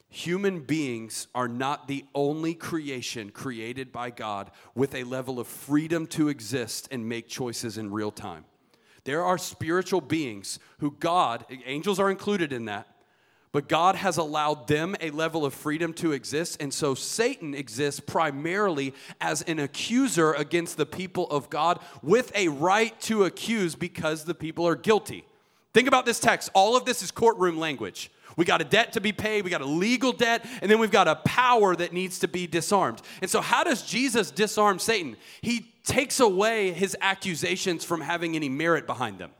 Human 0.09 0.59
beings 0.59 1.27
are 1.33 1.47
not 1.47 1.87
the 1.87 2.03
only 2.13 2.53
creation 2.53 3.29
created 3.29 3.93
by 3.93 4.09
God 4.09 4.51
with 4.75 4.93
a 4.93 5.05
level 5.05 5.39
of 5.39 5.47
freedom 5.47 6.05
to 6.07 6.27
exist 6.27 6.89
and 6.91 7.07
make 7.07 7.29
choices 7.29 7.77
in 7.77 7.91
real 7.91 8.11
time. 8.11 8.43
There 9.05 9.23
are 9.23 9.37
spiritual 9.37 10.01
beings 10.01 10.59
who 10.79 10.91
God, 10.99 11.45
angels 11.65 11.99
are 11.99 12.11
included 12.11 12.51
in 12.51 12.65
that, 12.65 12.87
but 13.51 13.67
God 13.67 13.95
has 13.95 14.17
allowed 14.17 14.67
them 14.67 14.95
a 15.01 15.11
level 15.11 15.45
of 15.45 15.53
freedom 15.53 15.93
to 15.95 16.13
exist. 16.13 16.61
And 16.61 16.73
so 16.73 16.95
Satan 16.95 17.53
exists 17.53 17.99
primarily 17.99 18.93
as 19.19 19.41
an 19.43 19.59
accuser 19.59 20.33
against 20.33 20.77
the 20.77 20.85
people 20.85 21.29
of 21.29 21.49
God 21.49 21.79
with 22.01 22.31
a 22.35 22.47
right 22.47 22.99
to 23.01 23.25
accuse 23.25 23.75
because 23.75 24.23
the 24.23 24.33
people 24.33 24.67
are 24.67 24.75
guilty. 24.75 25.25
Think 25.73 25.87
about 25.87 26.05
this 26.05 26.19
text. 26.19 26.49
All 26.53 26.77
of 26.77 26.85
this 26.85 27.01
is 27.01 27.11
courtroom 27.11 27.57
language. 27.57 28.09
We 28.37 28.45
got 28.45 28.61
a 28.61 28.63
debt 28.63 28.93
to 28.93 29.01
be 29.01 29.11
paid, 29.11 29.43
we 29.43 29.49
got 29.49 29.61
a 29.61 29.65
legal 29.65 30.13
debt, 30.13 30.45
and 30.61 30.71
then 30.71 30.79
we've 30.79 30.91
got 30.91 31.09
a 31.09 31.15
power 31.15 31.75
that 31.75 31.91
needs 31.91 32.19
to 32.19 32.29
be 32.29 32.47
disarmed. 32.47 33.01
And 33.21 33.29
so, 33.29 33.41
how 33.41 33.65
does 33.65 33.83
Jesus 33.83 34.31
disarm 34.31 34.79
Satan? 34.79 35.17
He 35.41 35.73
takes 35.83 36.21
away 36.21 36.71
his 36.71 36.95
accusations 37.01 37.83
from 37.83 37.99
having 37.99 38.37
any 38.37 38.47
merit 38.47 38.87
behind 38.87 39.19
them. 39.19 39.31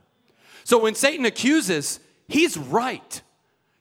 So, 0.64 0.78
when 0.78 0.94
Satan 0.94 1.24
accuses, 1.24 2.00
he's 2.28 2.58
right. 2.58 3.22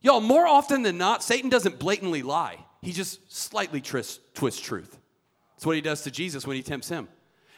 Y'all, 0.01 0.21
more 0.21 0.47
often 0.47 0.81
than 0.81 0.97
not, 0.97 1.23
Satan 1.23 1.49
doesn't 1.49 1.79
blatantly 1.79 2.23
lie. 2.23 2.57
He 2.81 2.91
just 2.91 3.31
slightly 3.31 3.81
twists, 3.81 4.19
twists 4.33 4.61
truth. 4.61 4.97
That's 5.55 5.65
what 5.65 5.75
he 5.75 5.81
does 5.81 6.01
to 6.03 6.11
Jesus 6.11 6.47
when 6.47 6.55
he 6.55 6.63
tempts 6.63 6.89
him. 6.89 7.07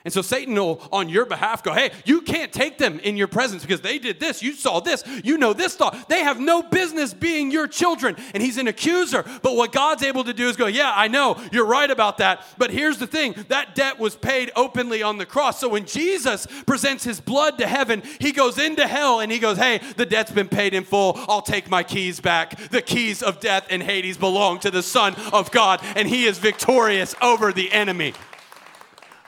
And 0.05 0.13
so 0.13 0.21
Satan 0.21 0.53
will, 0.55 0.81
on 0.91 1.07
your 1.07 1.25
behalf, 1.25 1.63
go, 1.63 1.71
hey, 1.71 1.91
you 2.03 2.21
can't 2.21 2.51
take 2.51 2.77
them 2.77 2.99
in 2.99 3.15
your 3.15 3.27
presence 3.27 3.61
because 3.61 3.79
they 3.79 3.99
did 3.99 4.19
this, 4.19 4.43
you 4.43 4.51
saw 4.51 4.81
this, 4.81 5.01
you 5.23 5.37
know 5.37 5.53
this 5.53 5.75
thought. 5.75 6.09
They 6.09 6.23
have 6.23 6.41
no 6.41 6.61
business 6.61 7.13
being 7.13 7.51
your 7.51 7.67
children. 7.67 8.17
And 8.33 8.43
he's 8.43 8.57
an 8.57 8.67
accuser. 8.67 9.23
But 9.41 9.55
what 9.55 9.71
God's 9.71 10.03
able 10.03 10.25
to 10.25 10.33
do 10.33 10.49
is 10.49 10.57
go, 10.57 10.67
yeah, 10.67 10.91
I 10.93 11.07
know, 11.07 11.41
you're 11.53 11.65
right 11.65 11.89
about 11.89 12.17
that. 12.17 12.45
But 12.57 12.71
here's 12.71 12.97
the 12.97 13.07
thing 13.07 13.33
that 13.47 13.75
debt 13.75 13.97
was 13.97 14.15
paid 14.15 14.51
openly 14.57 15.01
on 15.03 15.17
the 15.17 15.25
cross. 15.25 15.61
So 15.61 15.69
when 15.69 15.85
Jesus 15.85 16.47
presents 16.65 17.05
his 17.05 17.21
blood 17.21 17.57
to 17.59 17.67
heaven, 17.67 18.03
he 18.19 18.33
goes 18.33 18.59
into 18.59 18.85
hell 18.85 19.21
and 19.21 19.31
he 19.31 19.39
goes, 19.39 19.57
hey, 19.57 19.79
the 19.95 20.05
debt's 20.05 20.31
been 20.31 20.49
paid 20.49 20.73
in 20.73 20.83
full. 20.83 21.13
I'll 21.29 21.41
take 21.41 21.69
my 21.69 21.83
keys 21.83 22.19
back. 22.19 22.57
The 22.71 22.81
keys 22.81 23.23
of 23.23 23.39
death 23.39 23.67
and 23.69 23.81
Hades 23.81 24.17
belong 24.17 24.59
to 24.59 24.71
the 24.71 24.83
Son 24.83 25.15
of 25.31 25.49
God, 25.51 25.79
and 25.95 26.09
he 26.09 26.25
is 26.25 26.39
victorious 26.39 27.15
over 27.21 27.53
the 27.53 27.71
enemy. 27.71 28.13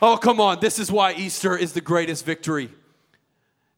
Oh, 0.01 0.17
come 0.17 0.41
on. 0.41 0.59
This 0.59 0.77
is 0.77 0.91
why 0.91 1.13
Easter 1.13 1.57
is 1.57 1.73
the 1.73 1.81
greatest 1.81 2.25
victory. 2.25 2.69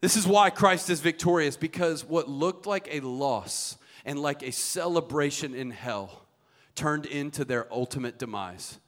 This 0.01 0.15
is 0.15 0.27
why 0.27 0.49
Christ 0.49 0.89
is 0.89 0.99
victorious 0.99 1.58
because 1.58 2.03
what 2.03 2.30
looked 2.30 2.65
like 2.65 2.88
a 2.91 3.01
loss 3.01 3.77
and 4.06 4.19
like 4.19 4.41
a 4.41 4.51
celebration 4.51 5.53
in 5.53 5.71
hell 5.71 6.25
turned 6.75 7.06
into 7.06 7.45
their 7.45 7.71
ultimate 7.71 8.17
demise. 8.17 8.80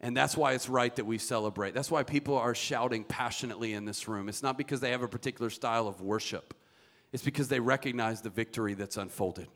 And 0.00 0.16
that's 0.16 0.36
why 0.36 0.52
it's 0.52 0.68
right 0.68 0.94
that 0.96 1.06
we 1.06 1.18
celebrate. 1.18 1.74
That's 1.74 1.90
why 1.90 2.02
people 2.02 2.36
are 2.36 2.54
shouting 2.54 3.04
passionately 3.04 3.72
in 3.72 3.84
this 3.84 4.06
room. 4.06 4.28
It's 4.28 4.42
not 4.42 4.58
because 4.58 4.80
they 4.80 4.90
have 4.90 5.02
a 5.02 5.08
particular 5.08 5.50
style 5.50 5.88
of 5.88 6.00
worship, 6.00 6.54
it's 7.12 7.22
because 7.22 7.48
they 7.48 7.60
recognize 7.60 8.20
the 8.20 8.30
victory 8.30 8.74
that's 8.74 8.96
unfolded. 8.96 9.48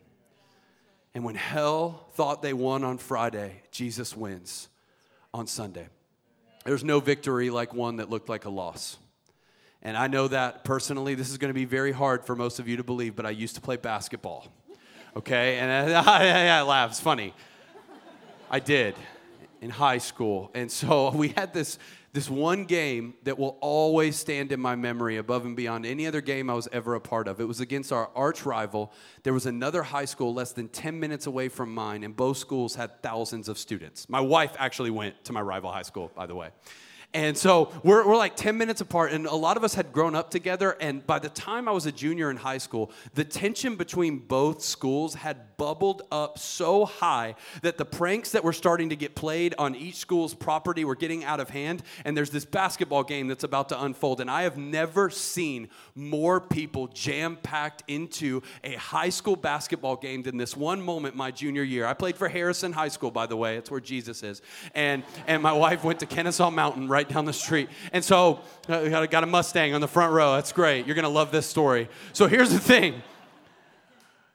And 1.14 1.24
when 1.24 1.35
hell 1.35 2.07
thought 2.12 2.42
they 2.42 2.52
won 2.52 2.85
on 2.85 2.98
Friday, 2.98 3.62
Jesus 3.72 4.16
wins 4.16 4.68
on 5.35 5.46
Sunday. 5.46 5.88
There's 6.68 6.85
no 6.85 7.00
victory 7.00 7.48
like 7.48 7.72
one 7.72 7.96
that 7.96 8.11
looked 8.11 8.28
like 8.28 8.44
a 8.44 8.50
loss. 8.50 8.98
And 9.81 9.96
I 9.96 10.07
know 10.07 10.28
that 10.28 10.64
personally, 10.64 11.14
this 11.14 11.31
is 11.31 11.38
going 11.38 11.48
to 11.48 11.54
be 11.54 11.64
very 11.64 11.92
hard 11.92 12.26
for 12.26 12.37
most 12.37 12.59
of 12.59 12.68
you 12.68 12.76
to 12.76 12.85
believe, 12.85 13.16
but 13.16 13.24
I 13.24 13.31
used 13.31 13.54
to 13.54 13.62
play 13.62 13.76
basketball. 13.76 14.46
Okay? 15.16 15.57
And 15.57 15.94
I, 15.94 16.59
I 16.59 16.61
laugh, 16.61 16.90
it's 16.90 17.00
funny. 17.00 17.33
I 18.50 18.61
did 18.61 18.94
in 19.62 19.70
high 19.70 19.96
school. 19.96 20.50
And 20.52 20.70
so 20.70 21.11
we 21.14 21.28
had 21.28 21.54
this 21.54 21.78
this 22.12 22.31
one 22.31 22.64
game 22.64 23.14
that 23.25 23.38
will 23.38 23.59
always 23.61 24.16
stand 24.16 24.51
in 24.51 24.61
my 24.61 24.75
memory 24.75 25.18
above 25.18 25.44
and 25.44 25.55
beyond 25.55 25.85
any 25.85 26.07
other 26.07 26.21
game 26.21 26.49
I 26.49 26.55
was 26.55 26.68
ever 26.73 26.94
a 26.94 27.01
part 27.01 27.29
of. 27.29 27.40
It 27.40 27.44
was 27.44 27.61
against 27.61 27.92
our 27.92 28.11
arch 28.14 28.47
rival. 28.47 28.92
There 29.25 29.35
was 29.35 29.47
another 29.47 29.83
high 29.83 30.07
school 30.07 30.33
less 30.33 30.53
than 30.53 30.68
10 30.68 30.99
minutes 30.99 31.27
away 31.27 31.49
from 31.49 31.75
mine, 31.75 32.05
and 32.05 32.16
both 32.16 32.38
schools 32.38 32.75
had 32.75 33.03
thousands 33.03 33.49
of 33.49 33.59
students. 33.59 34.09
My 34.09 34.21
wife 34.21 34.55
actually 34.59 34.90
went 34.90 35.23
to 35.25 35.33
my 35.33 35.42
rival 35.42 35.71
high 35.71 35.83
school, 35.83 36.11
by 36.14 36.27
the 36.27 36.35
way. 36.35 36.51
And 37.14 37.38
so 37.38 37.73
we're, 37.83 38.07
we're 38.07 38.18
like 38.18 38.37
10 38.37 38.59
minutes 38.59 38.83
apart, 38.83 39.12
and 39.12 39.27
a 39.27 39.35
lot 39.35 39.57
of 39.57 39.64
us 39.64 39.75
had 39.75 39.94
grown 39.94 40.14
up 40.14 40.31
together. 40.31 40.77
And 40.79 41.07
by 41.07 41.18
the 41.18 41.31
time 41.31 41.66
I 41.66 41.73
was 41.73 41.87
a 41.87 41.92
junior 41.92 42.31
in 42.31 42.37
high 42.37 42.59
school, 42.59 42.90
the 43.14 43.25
tension 43.25 43.77
between 43.77 44.18
both 44.18 44.62
schools 44.62 45.14
had 45.14 45.57
bubbled 45.57 46.03
up 46.12 46.38
so 46.38 46.85
high 46.85 47.35
that 47.62 47.79
the 47.79 47.85
pranks 47.85 48.33
that 48.33 48.44
were 48.44 48.53
starting 48.53 48.90
to 48.90 48.97
get 48.97 49.14
played 49.14 49.55
on 49.59 49.75
each 49.75 49.97
school's 49.97 50.35
property 50.35 50.85
were 50.85 50.94
getting 50.94 51.25
out 51.25 51.40
of 51.40 51.49
hand. 51.49 51.83
And 52.05 52.14
there's 52.14 52.31
this 52.31 52.44
basketball 52.44 53.05
game 53.05 53.27
that's 53.27 53.42
about 53.42 53.71
to 53.71 53.83
unfold. 53.83 54.21
And 54.21 54.31
I 54.31 54.42
have 54.42 54.59
never 54.59 55.09
seen 55.09 55.71
more 55.94 56.42
people 56.42 56.88
jam 56.88 57.38
packed 57.42 57.85
into 57.88 58.42
a 58.62 58.75
high 58.75 59.09
school 59.09 59.35
basketball 59.35 59.97
game 59.97 60.23
than 60.23 60.37
this 60.37 60.55
one 60.55 60.83
moment 60.83 61.16
my 61.16 61.31
junior 61.31 61.62
year. 61.62 61.87
I 61.87 61.94
played 61.94 62.16
for 62.16 62.29
Harrison 62.29 62.73
High 62.73 62.88
School, 62.88 63.11
by 63.11 63.25
the 63.25 63.37
way, 63.37 63.57
it's 63.57 63.71
where 63.71 63.81
Jesus 63.81 64.23
is. 64.23 64.42
And, 64.75 65.03
and 65.27 65.42
my 65.42 65.53
wife 65.53 65.83
went 65.83 66.01
to 66.01 66.07
Kennesaw 66.07 66.51
Mountain 66.51 66.87
right 66.87 66.97
right 66.98 67.08
down 67.08 67.24
the 67.26 67.32
street. 67.32 67.68
And 67.92 68.04
so, 68.04 68.40
uh, 68.68 69.06
got 69.06 69.22
a 69.22 69.26
Mustang 69.26 69.72
on 69.72 69.80
the 69.80 69.87
front 69.87 70.12
row. 70.12 70.34
That's 70.34 70.50
great. 70.50 70.84
You're 70.84 70.96
going 70.96 71.04
to 71.04 71.08
love 71.20 71.30
this 71.30 71.46
story. 71.46 71.88
So, 72.12 72.26
here's 72.26 72.50
the 72.50 72.58
thing 72.58 73.02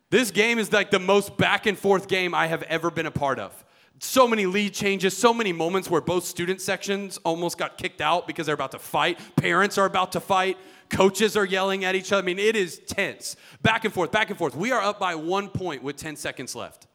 this 0.10 0.32
game 0.32 0.60
is 0.60 0.72
like 0.72 0.90
the 0.90 1.00
most 1.00 1.36
back 1.36 1.66
and 1.66 1.78
forth 1.78 2.08
game 2.08 2.34
I 2.34 2.48
have 2.48 2.64
ever 2.64 2.90
been 2.90 3.06
a 3.06 3.12
part 3.12 3.38
of. 3.38 3.52
So 4.00 4.28
many 4.28 4.46
lead 4.46 4.74
changes, 4.74 5.16
so 5.16 5.34
many 5.34 5.52
moments 5.52 5.90
where 5.90 6.02
both 6.02 6.24
student 6.24 6.62
sections 6.62 7.18
almost 7.26 7.58
got 7.58 7.78
kicked 7.78 8.00
out 8.00 8.28
because 8.28 8.46
they're 8.46 8.56
about 8.56 8.72
to 8.72 8.80
fight. 8.80 9.20
Parents 9.36 9.78
are 9.78 9.86
about 9.86 10.14
to 10.14 10.22
fight. 10.22 10.58
Coaches 10.90 11.36
are 11.36 11.46
yelling 11.46 11.84
at 11.84 11.96
each 11.96 12.14
other. 12.14 12.22
I 12.22 12.26
mean, 12.26 12.40
it 12.40 12.56
is 12.56 12.80
tense. 12.88 13.36
Back 13.62 13.84
and 13.84 13.94
forth, 13.94 14.12
back 14.12 14.30
and 14.30 14.38
forth. 14.38 14.56
We 14.56 14.72
are 14.72 14.82
up 14.82 15.00
by 15.00 15.16
one 15.16 15.50
point 15.50 15.84
with 15.84 15.98
10 15.98 16.16
seconds 16.16 16.56
left. 16.56 16.88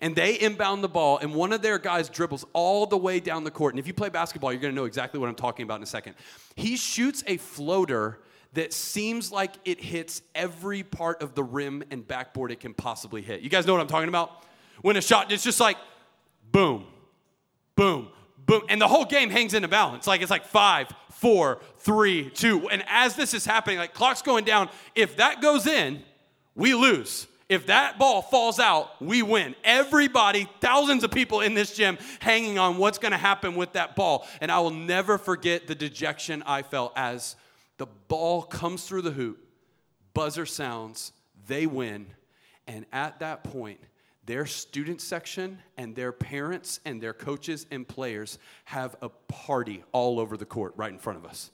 And 0.00 0.14
they 0.14 0.38
inbound 0.38 0.82
the 0.82 0.88
ball, 0.88 1.18
and 1.18 1.34
one 1.34 1.52
of 1.52 1.62
their 1.62 1.78
guys 1.78 2.08
dribbles 2.08 2.44
all 2.52 2.86
the 2.86 2.96
way 2.96 3.20
down 3.20 3.44
the 3.44 3.50
court. 3.50 3.74
And 3.74 3.78
if 3.78 3.86
you 3.86 3.94
play 3.94 4.08
basketball, 4.08 4.52
you're 4.52 4.60
going 4.60 4.74
to 4.74 4.76
know 4.76 4.86
exactly 4.86 5.20
what 5.20 5.28
I'm 5.28 5.34
talking 5.34 5.64
about 5.64 5.76
in 5.76 5.82
a 5.82 5.86
second. 5.86 6.14
He 6.56 6.76
shoots 6.76 7.22
a 7.26 7.36
floater 7.36 8.18
that 8.54 8.72
seems 8.72 9.32
like 9.32 9.54
it 9.64 9.80
hits 9.80 10.22
every 10.34 10.82
part 10.82 11.22
of 11.22 11.34
the 11.34 11.42
rim 11.42 11.82
and 11.90 12.06
backboard 12.06 12.52
it 12.52 12.60
can 12.60 12.72
possibly 12.72 13.20
hit. 13.20 13.40
You 13.40 13.50
guys 13.50 13.66
know 13.66 13.72
what 13.72 13.80
I'm 13.80 13.88
talking 13.88 14.08
about? 14.08 14.44
When 14.82 14.96
a 14.96 15.00
shot, 15.00 15.32
it's 15.32 15.44
just 15.44 15.60
like 15.60 15.76
boom, 16.52 16.86
boom, 17.74 18.08
boom. 18.46 18.62
And 18.68 18.80
the 18.80 18.88
whole 18.88 19.04
game 19.04 19.30
hangs 19.30 19.54
in 19.54 19.64
a 19.64 19.68
balance. 19.68 20.06
Like 20.06 20.22
it's 20.22 20.30
like 20.30 20.46
five, 20.46 20.88
four, 21.10 21.60
three, 21.78 22.30
two. 22.30 22.68
And 22.68 22.84
as 22.88 23.16
this 23.16 23.34
is 23.34 23.44
happening, 23.44 23.78
like 23.78 23.92
clock's 23.92 24.22
going 24.22 24.44
down, 24.44 24.68
if 24.94 25.16
that 25.16 25.42
goes 25.42 25.66
in, 25.66 26.02
we 26.54 26.74
lose. 26.74 27.26
If 27.48 27.66
that 27.66 27.98
ball 27.98 28.22
falls 28.22 28.58
out, 28.58 29.00
we 29.02 29.22
win. 29.22 29.54
Everybody, 29.64 30.48
thousands 30.60 31.04
of 31.04 31.10
people 31.10 31.40
in 31.40 31.54
this 31.54 31.74
gym 31.74 31.98
hanging 32.20 32.58
on 32.58 32.78
what's 32.78 32.98
going 32.98 33.12
to 33.12 33.18
happen 33.18 33.54
with 33.54 33.72
that 33.74 33.94
ball. 33.96 34.26
And 34.40 34.50
I 34.50 34.60
will 34.60 34.70
never 34.70 35.18
forget 35.18 35.66
the 35.66 35.74
dejection 35.74 36.42
I 36.46 36.62
felt 36.62 36.92
as 36.96 37.36
the 37.76 37.86
ball 38.08 38.42
comes 38.42 38.84
through 38.84 39.02
the 39.02 39.10
hoop, 39.10 39.38
buzzer 40.14 40.46
sounds, 40.46 41.12
they 41.46 41.66
win. 41.66 42.06
And 42.66 42.86
at 42.92 43.18
that 43.18 43.44
point, 43.44 43.80
their 44.24 44.46
student 44.46 45.02
section 45.02 45.58
and 45.76 45.94
their 45.94 46.12
parents 46.12 46.80
and 46.86 47.00
their 47.00 47.12
coaches 47.12 47.66
and 47.70 47.86
players 47.86 48.38
have 48.64 48.96
a 49.02 49.10
party 49.10 49.84
all 49.92 50.18
over 50.18 50.38
the 50.38 50.46
court 50.46 50.72
right 50.76 50.92
in 50.92 50.98
front 50.98 51.18
of 51.18 51.26
us. 51.26 51.50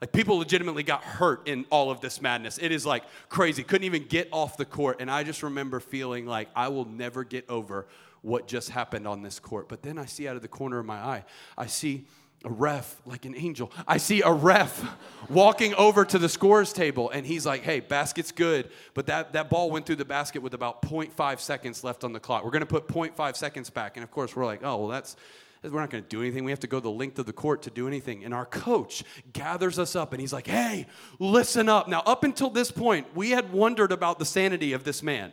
Like 0.00 0.12
people 0.12 0.38
legitimately 0.38 0.82
got 0.82 1.04
hurt 1.04 1.46
in 1.46 1.66
all 1.70 1.90
of 1.90 2.00
this 2.00 2.22
madness. 2.22 2.58
It 2.58 2.72
is 2.72 2.86
like 2.86 3.04
crazy. 3.28 3.62
Couldn't 3.62 3.84
even 3.84 4.04
get 4.04 4.28
off 4.32 4.56
the 4.56 4.64
court. 4.64 5.00
And 5.00 5.10
I 5.10 5.24
just 5.24 5.42
remember 5.42 5.78
feeling 5.78 6.26
like 6.26 6.48
I 6.56 6.68
will 6.68 6.86
never 6.86 7.22
get 7.22 7.48
over 7.50 7.86
what 8.22 8.46
just 8.46 8.70
happened 8.70 9.06
on 9.06 9.22
this 9.22 9.38
court. 9.38 9.68
But 9.68 9.82
then 9.82 9.98
I 9.98 10.06
see 10.06 10.26
out 10.26 10.36
of 10.36 10.42
the 10.42 10.48
corner 10.48 10.78
of 10.78 10.86
my 10.86 10.96
eye, 10.96 11.24
I 11.56 11.66
see 11.66 12.06
a 12.44 12.50
ref 12.50 13.00
like 13.04 13.26
an 13.26 13.36
angel. 13.36 13.70
I 13.86 13.98
see 13.98 14.22
a 14.22 14.32
ref 14.32 14.82
walking 15.28 15.74
over 15.74 16.06
to 16.06 16.18
the 16.18 16.28
scores 16.28 16.72
table 16.72 17.10
and 17.10 17.26
he's 17.26 17.44
like, 17.44 17.62
hey, 17.62 17.80
basket's 17.80 18.32
good, 18.32 18.70
but 18.94 19.06
that, 19.06 19.34
that 19.34 19.50
ball 19.50 19.70
went 19.70 19.84
through 19.84 19.96
the 19.96 20.06
basket 20.06 20.40
with 20.40 20.54
about 20.54 20.80
0.5 20.80 21.40
seconds 21.40 21.84
left 21.84 22.04
on 22.04 22.14
the 22.14 22.20
clock. 22.20 22.44
We're 22.44 22.50
going 22.50 22.60
to 22.60 22.66
put 22.66 22.88
0.5 22.88 23.36
seconds 23.36 23.68
back. 23.68 23.98
And 23.98 24.04
of 24.04 24.10
course, 24.10 24.34
we're 24.34 24.46
like, 24.46 24.60
oh, 24.62 24.78
well, 24.78 24.88
that's. 24.88 25.16
We're 25.62 25.80
not 25.80 25.90
going 25.90 26.02
to 26.02 26.08
do 26.08 26.22
anything. 26.22 26.44
We 26.44 26.52
have 26.52 26.60
to 26.60 26.66
go 26.66 26.80
the 26.80 26.90
length 26.90 27.18
of 27.18 27.26
the 27.26 27.32
court 27.32 27.62
to 27.62 27.70
do 27.70 27.86
anything. 27.86 28.24
And 28.24 28.32
our 28.32 28.46
coach 28.46 29.04
gathers 29.32 29.78
us 29.78 29.94
up 29.94 30.12
and 30.12 30.20
he's 30.20 30.32
like, 30.32 30.46
hey, 30.46 30.86
listen 31.18 31.68
up. 31.68 31.86
Now, 31.86 32.00
up 32.06 32.24
until 32.24 32.48
this 32.48 32.70
point, 32.70 33.06
we 33.14 33.30
had 33.30 33.52
wondered 33.52 33.92
about 33.92 34.18
the 34.18 34.24
sanity 34.24 34.72
of 34.72 34.84
this 34.84 35.02
man 35.02 35.32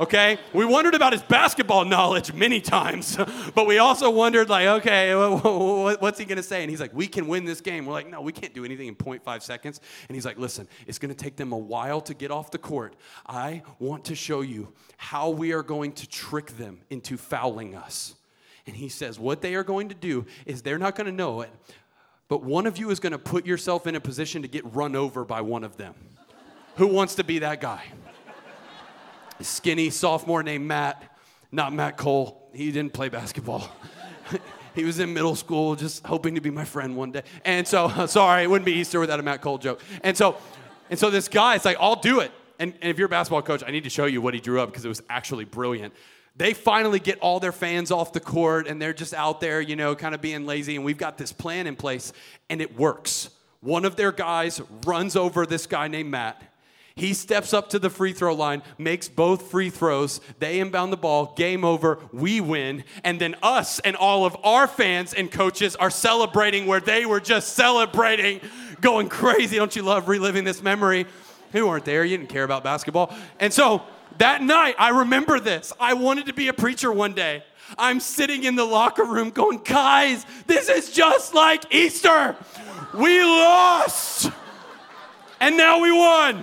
okay? 0.00 0.38
We 0.52 0.64
wondered 0.64 0.94
about 0.94 1.12
his 1.12 1.22
basketball 1.22 1.84
knowledge 1.84 2.32
many 2.32 2.60
times, 2.60 3.16
but 3.54 3.66
we 3.66 3.78
also 3.78 4.10
wondered, 4.10 4.48
like, 4.48 4.66
okay, 4.66 5.14
what's 5.14 6.18
he 6.18 6.24
gonna 6.24 6.42
say? 6.42 6.62
And 6.62 6.70
he's 6.70 6.80
like, 6.80 6.94
we 6.94 7.06
can 7.06 7.26
win 7.26 7.44
this 7.44 7.60
game. 7.60 7.86
We're 7.86 7.94
like, 7.94 8.08
no, 8.08 8.20
we 8.20 8.32
can't 8.32 8.54
do 8.54 8.64
anything 8.64 8.88
in 8.88 8.96
0.5 8.96 9.42
seconds. 9.42 9.80
And 10.08 10.14
he's 10.14 10.24
like, 10.24 10.38
listen, 10.38 10.68
it's 10.86 10.98
gonna 10.98 11.14
take 11.14 11.36
them 11.36 11.52
a 11.52 11.58
while 11.58 12.00
to 12.02 12.14
get 12.14 12.30
off 12.30 12.50
the 12.50 12.58
court. 12.58 12.94
I 13.26 13.62
want 13.78 14.04
to 14.06 14.14
show 14.14 14.40
you 14.40 14.72
how 14.96 15.30
we 15.30 15.52
are 15.52 15.62
going 15.62 15.92
to 15.92 16.08
trick 16.08 16.56
them 16.56 16.80
into 16.90 17.16
fouling 17.16 17.74
us. 17.74 18.14
And 18.68 18.76
he 18.76 18.90
says, 18.90 19.18
what 19.18 19.40
they 19.40 19.54
are 19.54 19.64
going 19.64 19.88
to 19.88 19.94
do 19.94 20.26
is 20.44 20.60
they're 20.60 20.78
not 20.78 20.94
gonna 20.94 21.10
know 21.10 21.40
it, 21.40 21.50
but 22.28 22.42
one 22.42 22.66
of 22.66 22.76
you 22.76 22.90
is 22.90 23.00
gonna 23.00 23.18
put 23.18 23.46
yourself 23.46 23.86
in 23.86 23.94
a 23.94 24.00
position 24.00 24.42
to 24.42 24.48
get 24.48 24.62
run 24.74 24.94
over 24.94 25.24
by 25.24 25.40
one 25.40 25.64
of 25.64 25.78
them. 25.78 25.94
Who 26.76 26.86
wants 26.86 27.14
to 27.14 27.24
be 27.24 27.38
that 27.38 27.62
guy? 27.62 27.82
skinny 29.40 29.88
sophomore 29.88 30.42
named 30.42 30.66
Matt, 30.66 31.02
not 31.50 31.72
Matt 31.72 31.96
Cole. 31.96 32.50
He 32.52 32.70
didn't 32.70 32.92
play 32.92 33.08
basketball. 33.08 33.70
he 34.74 34.84
was 34.84 34.98
in 34.98 35.14
middle 35.14 35.36
school 35.36 35.74
just 35.74 36.04
hoping 36.06 36.34
to 36.34 36.42
be 36.42 36.50
my 36.50 36.66
friend 36.66 36.94
one 36.94 37.12
day. 37.12 37.22
And 37.46 37.66
so, 37.66 37.88
sorry, 38.06 38.42
it 38.42 38.50
wouldn't 38.50 38.66
be 38.66 38.74
Easter 38.74 39.00
without 39.00 39.18
a 39.18 39.22
Matt 39.22 39.40
Cole 39.40 39.56
joke. 39.56 39.80
And 40.02 40.14
so, 40.14 40.36
and 40.90 40.98
so 40.98 41.08
this 41.08 41.28
guy, 41.28 41.54
it's 41.54 41.64
like, 41.64 41.78
I'll 41.80 41.96
do 42.00 42.20
it. 42.20 42.32
And, 42.58 42.74
and 42.82 42.90
if 42.90 42.98
you're 42.98 43.06
a 43.06 43.08
basketball 43.08 43.42
coach, 43.42 43.62
I 43.66 43.70
need 43.70 43.84
to 43.84 43.90
show 43.90 44.04
you 44.06 44.20
what 44.20 44.34
he 44.34 44.40
drew 44.40 44.60
up 44.60 44.68
because 44.68 44.84
it 44.84 44.88
was 44.88 45.02
actually 45.08 45.44
brilliant. 45.44 45.94
They 46.38 46.54
finally 46.54 47.00
get 47.00 47.18
all 47.18 47.40
their 47.40 47.52
fans 47.52 47.90
off 47.90 48.12
the 48.12 48.20
court 48.20 48.66
and 48.66 48.80
they're 48.80 48.94
just 48.94 49.12
out 49.12 49.40
there, 49.40 49.60
you 49.60 49.76
know, 49.76 49.94
kind 49.94 50.14
of 50.14 50.20
being 50.20 50.46
lazy. 50.46 50.76
And 50.76 50.84
we've 50.84 50.96
got 50.96 51.18
this 51.18 51.32
plan 51.32 51.66
in 51.66 51.76
place 51.76 52.12
and 52.48 52.62
it 52.62 52.78
works. 52.78 53.28
One 53.60 53.84
of 53.84 53.96
their 53.96 54.12
guys 54.12 54.62
runs 54.86 55.16
over 55.16 55.44
this 55.44 55.66
guy 55.66 55.88
named 55.88 56.10
Matt 56.10 56.42
he 56.98 57.14
steps 57.14 57.54
up 57.54 57.70
to 57.70 57.78
the 57.78 57.90
free 57.90 58.12
throw 58.12 58.34
line, 58.34 58.62
makes 58.76 59.08
both 59.08 59.50
free 59.50 59.70
throws. 59.70 60.20
They 60.40 60.58
inbound 60.58 60.92
the 60.92 60.96
ball, 60.96 61.32
game 61.36 61.64
over, 61.64 62.00
we 62.12 62.40
win. 62.40 62.84
And 63.04 63.20
then 63.20 63.36
us 63.40 63.78
and 63.80 63.94
all 63.94 64.24
of 64.24 64.36
our 64.42 64.66
fans 64.66 65.14
and 65.14 65.30
coaches 65.30 65.76
are 65.76 65.90
celebrating 65.90 66.66
where 66.66 66.80
they 66.80 67.06
were 67.06 67.20
just 67.20 67.54
celebrating, 67.54 68.40
going 68.80 69.08
crazy. 69.08 69.56
Don't 69.56 69.74
you 69.76 69.82
love 69.82 70.08
reliving 70.08 70.42
this 70.42 70.60
memory? 70.60 71.06
You 71.54 71.68
weren't 71.68 71.84
there, 71.84 72.04
you 72.04 72.16
didn't 72.16 72.30
care 72.30 72.44
about 72.44 72.64
basketball. 72.64 73.14
And 73.38 73.52
so 73.52 73.82
that 74.16 74.42
night, 74.42 74.74
I 74.78 75.00
remember 75.00 75.38
this. 75.38 75.72
I 75.78 75.94
wanted 75.94 76.26
to 76.26 76.32
be 76.32 76.48
a 76.48 76.52
preacher 76.52 76.90
one 76.90 77.12
day. 77.12 77.44
I'm 77.76 78.00
sitting 78.00 78.44
in 78.44 78.56
the 78.56 78.64
locker 78.64 79.04
room 79.04 79.30
going, 79.30 79.58
guys, 79.58 80.24
this 80.46 80.68
is 80.68 80.90
just 80.90 81.34
like 81.34 81.72
Easter. 81.74 82.34
We 82.94 83.22
lost, 83.22 84.30
and 85.40 85.56
now 85.56 85.80
we 85.80 85.92
won. 85.92 86.42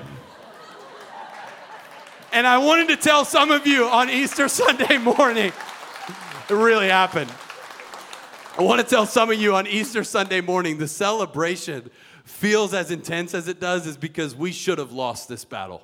And 2.31 2.45
I 2.45 2.59
wanted 2.59 2.89
to 2.89 2.97
tell 2.97 3.25
some 3.25 3.49
of 3.49 3.65
you 3.65 3.85
on 3.85 4.09
Easter 4.09 4.47
Sunday 4.47 4.97
morning, 4.97 5.51
it 6.49 6.53
really 6.53 6.89
happened. 6.89 7.31
I 8.57 8.61
want 8.61 8.79
to 8.79 8.87
tell 8.87 9.05
some 9.05 9.31
of 9.31 9.39
you 9.39 9.55
on 9.55 9.67
Easter 9.67 10.03
Sunday 10.03 10.41
morning, 10.41 10.77
the 10.77 10.87
celebration 10.87 11.89
feels 12.23 12.73
as 12.73 12.91
intense 12.91 13.33
as 13.33 13.47
it 13.47 13.59
does 13.59 13.87
is 13.87 13.97
because 13.97 14.35
we 14.35 14.51
should 14.51 14.77
have 14.77 14.91
lost 14.91 15.27
this 15.27 15.43
battle. 15.43 15.81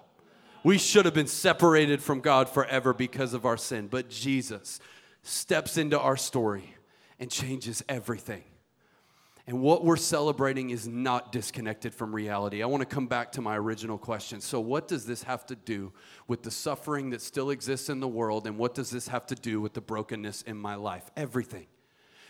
We 0.64 0.78
should 0.78 1.06
have 1.06 1.14
been 1.14 1.28
separated 1.28 2.04
from 2.04 2.20
God 2.20 2.48
forever 2.48 2.94
because 2.94 3.34
of 3.34 3.46
our 3.46 3.58
sin. 3.58 3.88
But 3.88 4.10
Jesus 4.10 4.80
steps 5.24 5.78
into 5.78 6.00
our 6.00 6.18
story 6.18 6.76
and 7.20 7.32
changes 7.32 7.84
everything. 7.90 8.44
And 9.48 9.62
what 9.62 9.84
we're 9.84 9.98
celebrating 9.98 10.70
is 10.70 10.88
not 10.88 11.32
disconnected 11.32 11.96
from 11.96 12.14
reality. 12.14 12.62
I 12.62 12.68
want 12.68 12.82
to 12.82 12.86
come 12.86 13.08
back 13.08 13.32
to 13.34 13.42
my 13.42 13.58
original 13.58 13.98
question. 13.98 14.40
So, 14.40 14.60
what 14.60 14.88
does 14.88 15.06
this 15.06 15.24
have 15.24 15.48
to 15.48 15.56
do 15.56 15.92
with 16.28 16.44
the 16.44 16.52
suffering 16.52 17.10
that 17.10 17.22
still 17.22 17.50
exists 17.50 17.90
in 17.90 18.00
the 18.00 18.08
world? 18.08 18.46
And 18.46 18.58
what 18.58 18.76
does 18.76 18.92
this 18.92 19.08
have 19.08 19.26
to 19.28 19.36
do 19.36 19.60
with 19.60 19.74
the 19.74 19.82
brokenness 19.82 20.44
in 20.44 20.58
my 20.58 20.76
life? 20.76 21.10
Everything. 21.18 21.66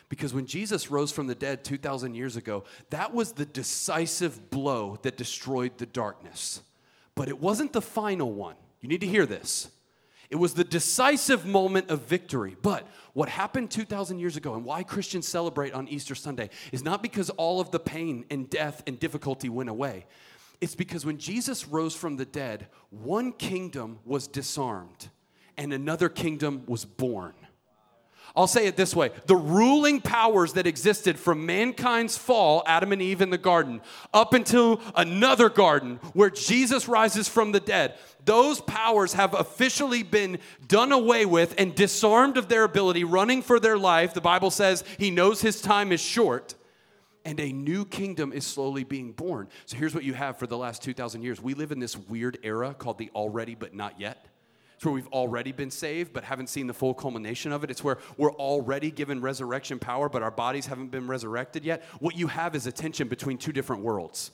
Because 0.07 0.33
when 0.33 0.45
Jesus 0.45 0.89
rose 0.89 1.11
from 1.11 1.27
the 1.27 1.35
dead 1.35 1.63
2,000 1.63 2.15
years 2.15 2.37
ago, 2.37 2.63
that 2.89 3.13
was 3.13 3.33
the 3.33 3.45
decisive 3.45 4.49
blow 4.49 4.97
that 5.03 5.17
destroyed 5.17 5.77
the 5.77 5.85
darkness. 5.85 6.61
But 7.15 7.29
it 7.29 7.39
wasn't 7.39 7.73
the 7.73 7.81
final 7.81 8.31
one. 8.31 8.55
You 8.79 8.89
need 8.89 9.01
to 9.01 9.07
hear 9.07 9.25
this. 9.25 9.69
It 10.29 10.37
was 10.37 10.53
the 10.53 10.63
decisive 10.63 11.45
moment 11.45 11.89
of 11.89 12.03
victory. 12.03 12.55
But 12.61 12.87
what 13.13 13.27
happened 13.27 13.69
2,000 13.69 14.17
years 14.17 14.37
ago 14.37 14.53
and 14.53 14.63
why 14.63 14.83
Christians 14.83 15.27
celebrate 15.27 15.73
on 15.73 15.89
Easter 15.89 16.15
Sunday 16.15 16.49
is 16.71 16.83
not 16.83 17.03
because 17.03 17.29
all 17.31 17.59
of 17.59 17.71
the 17.71 17.79
pain 17.79 18.23
and 18.29 18.49
death 18.49 18.81
and 18.87 18.97
difficulty 18.97 19.49
went 19.49 19.69
away. 19.69 20.05
It's 20.61 20.75
because 20.75 21.05
when 21.05 21.17
Jesus 21.17 21.67
rose 21.67 21.95
from 21.95 22.15
the 22.15 22.25
dead, 22.25 22.67
one 22.91 23.33
kingdom 23.33 23.99
was 24.05 24.27
disarmed 24.27 25.09
and 25.57 25.73
another 25.73 26.07
kingdom 26.07 26.63
was 26.65 26.85
born. 26.85 27.33
I'll 28.35 28.47
say 28.47 28.65
it 28.65 28.77
this 28.77 28.95
way 28.95 29.11
the 29.25 29.35
ruling 29.35 30.01
powers 30.01 30.53
that 30.53 30.67
existed 30.67 31.19
from 31.19 31.45
mankind's 31.45 32.17
fall, 32.17 32.63
Adam 32.65 32.91
and 32.91 33.01
Eve 33.01 33.21
in 33.21 33.29
the 33.29 33.37
garden, 33.37 33.81
up 34.13 34.33
until 34.33 34.81
another 34.95 35.49
garden 35.49 35.99
where 36.13 36.29
Jesus 36.29 36.87
rises 36.87 37.27
from 37.27 37.51
the 37.51 37.59
dead, 37.59 37.97
those 38.23 38.61
powers 38.61 39.13
have 39.13 39.33
officially 39.33 40.03
been 40.03 40.39
done 40.67 40.91
away 40.91 41.25
with 41.25 41.55
and 41.57 41.75
disarmed 41.75 42.37
of 42.37 42.47
their 42.47 42.63
ability, 42.63 43.03
running 43.03 43.41
for 43.41 43.59
their 43.59 43.77
life. 43.77 44.13
The 44.13 44.21
Bible 44.21 44.51
says 44.51 44.83
he 44.97 45.11
knows 45.11 45.41
his 45.41 45.61
time 45.61 45.91
is 45.91 46.01
short. 46.01 46.55
And 47.23 47.39
a 47.39 47.51
new 47.51 47.85
kingdom 47.85 48.33
is 48.33 48.47
slowly 48.47 48.83
being 48.83 49.11
born. 49.11 49.47
So 49.67 49.77
here's 49.77 49.93
what 49.93 50.03
you 50.03 50.15
have 50.15 50.39
for 50.39 50.47
the 50.47 50.57
last 50.57 50.81
2,000 50.81 51.21
years. 51.21 51.39
We 51.39 51.53
live 51.53 51.71
in 51.71 51.79
this 51.79 51.95
weird 51.95 52.39
era 52.41 52.73
called 52.73 52.97
the 52.97 53.11
already 53.13 53.53
but 53.53 53.75
not 53.75 53.99
yet. 53.99 54.25
It's 54.81 54.85
where 54.87 54.95
we've 54.95 55.07
already 55.09 55.51
been 55.51 55.69
saved 55.69 56.11
but 56.11 56.23
haven't 56.23 56.47
seen 56.49 56.65
the 56.65 56.73
full 56.73 56.95
culmination 56.95 57.51
of 57.51 57.63
it. 57.63 57.69
It's 57.69 57.83
where 57.83 57.99
we're 58.17 58.33
already 58.33 58.89
given 58.89 59.21
resurrection 59.21 59.77
power 59.77 60.09
but 60.09 60.23
our 60.23 60.31
bodies 60.31 60.65
haven't 60.65 60.89
been 60.89 61.05
resurrected 61.05 61.63
yet. 61.63 61.83
What 61.99 62.15
you 62.15 62.25
have 62.25 62.55
is 62.55 62.65
a 62.65 62.71
tension 62.71 63.07
between 63.07 63.37
two 63.37 63.51
different 63.51 63.83
worlds. 63.83 64.31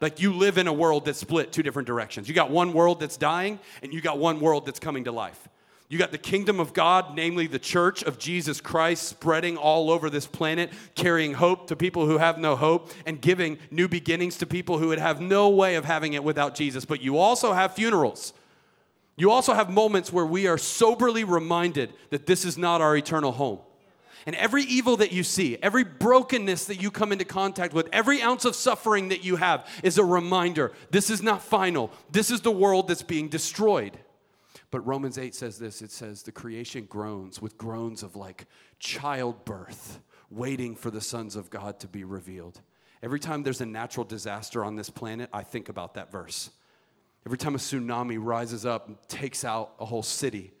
Like 0.00 0.18
you 0.18 0.32
live 0.32 0.58
in 0.58 0.66
a 0.66 0.72
world 0.72 1.04
that's 1.04 1.20
split 1.20 1.52
two 1.52 1.62
different 1.62 1.86
directions. 1.86 2.26
You 2.26 2.34
got 2.34 2.50
one 2.50 2.72
world 2.72 2.98
that's 2.98 3.16
dying, 3.16 3.60
and 3.80 3.94
you 3.94 4.00
got 4.00 4.18
one 4.18 4.40
world 4.40 4.66
that's 4.66 4.80
coming 4.80 5.04
to 5.04 5.12
life. 5.12 5.46
You 5.88 5.98
got 5.98 6.10
the 6.10 6.18
kingdom 6.18 6.58
of 6.58 6.72
God, 6.72 7.14
namely 7.14 7.46
the 7.46 7.60
church 7.60 8.02
of 8.02 8.18
Jesus 8.18 8.60
Christ, 8.60 9.04
spreading 9.04 9.56
all 9.56 9.88
over 9.88 10.10
this 10.10 10.26
planet, 10.26 10.72
carrying 10.96 11.34
hope 11.34 11.68
to 11.68 11.76
people 11.76 12.06
who 12.06 12.18
have 12.18 12.38
no 12.38 12.56
hope, 12.56 12.90
and 13.06 13.20
giving 13.20 13.56
new 13.70 13.86
beginnings 13.86 14.36
to 14.38 14.46
people 14.46 14.78
who 14.78 14.88
would 14.88 14.98
have 14.98 15.20
no 15.20 15.48
way 15.48 15.76
of 15.76 15.84
having 15.84 16.14
it 16.14 16.24
without 16.24 16.56
Jesus. 16.56 16.84
But 16.84 17.02
you 17.02 17.18
also 17.18 17.52
have 17.52 17.74
funerals 17.74 18.32
You 19.16 19.30
also 19.30 19.54
have 19.54 19.70
moments 19.70 20.12
where 20.12 20.26
we 20.26 20.46
are 20.46 20.58
soberly 20.58 21.24
reminded 21.24 21.92
that 22.10 22.26
this 22.26 22.44
is 22.44 22.58
not 22.58 22.80
our 22.80 22.96
eternal 22.96 23.32
home. 23.32 23.60
And 24.26 24.34
every 24.36 24.64
evil 24.64 24.96
that 24.96 25.12
you 25.12 25.22
see, 25.22 25.56
every 25.62 25.84
brokenness 25.84 26.64
that 26.66 26.82
you 26.82 26.90
come 26.90 27.12
into 27.12 27.24
contact 27.24 27.72
with, 27.72 27.88
every 27.92 28.20
ounce 28.20 28.44
of 28.44 28.56
suffering 28.56 29.08
that 29.08 29.24
you 29.24 29.36
have 29.36 29.68
is 29.84 29.98
a 29.98 30.04
reminder 30.04 30.72
this 30.90 31.10
is 31.10 31.22
not 31.22 31.42
final. 31.42 31.92
This 32.10 32.30
is 32.30 32.40
the 32.40 32.50
world 32.50 32.88
that's 32.88 33.04
being 33.04 33.28
destroyed. 33.28 33.96
But 34.72 34.84
Romans 34.84 35.16
8 35.16 35.34
says 35.34 35.58
this 35.58 35.80
it 35.80 35.92
says, 35.92 36.22
the 36.24 36.32
creation 36.32 36.86
groans 36.86 37.40
with 37.40 37.56
groans 37.56 38.02
of 38.02 38.16
like 38.16 38.46
childbirth, 38.80 40.00
waiting 40.28 40.74
for 40.74 40.90
the 40.90 41.00
sons 41.00 41.36
of 41.36 41.48
God 41.48 41.78
to 41.80 41.86
be 41.86 42.02
revealed. 42.02 42.60
Every 43.02 43.20
time 43.20 43.44
there's 43.44 43.60
a 43.60 43.66
natural 43.66 44.04
disaster 44.04 44.64
on 44.64 44.74
this 44.74 44.90
planet, 44.90 45.30
I 45.32 45.44
think 45.44 45.68
about 45.68 45.94
that 45.94 46.10
verse. 46.10 46.50
Every 47.26 47.36
time 47.36 47.54
a 47.54 47.58
tsunami 47.58 48.18
rises 48.18 48.64
up 48.64 48.88
and 48.88 48.96
takes 49.08 49.44
out 49.44 49.74
a 49.78 49.84
whole 49.84 50.02
city, 50.02 50.52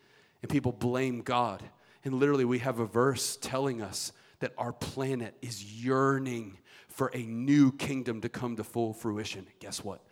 and 0.42 0.50
people 0.50 0.72
blame 0.72 1.22
God 1.22 1.62
and 2.06 2.14
literally, 2.14 2.44
we 2.44 2.60
have 2.60 2.78
a 2.78 2.86
verse 2.86 3.36
telling 3.40 3.82
us 3.82 4.12
that 4.38 4.52
our 4.56 4.72
planet 4.72 5.34
is 5.42 5.82
yearning 5.82 6.56
for 6.86 7.10
a 7.12 7.18
new 7.18 7.72
kingdom 7.72 8.20
to 8.20 8.28
come 8.28 8.54
to 8.54 8.62
full 8.62 8.92
fruition. 8.92 9.48
Guess 9.58 9.82
what? 9.82 10.02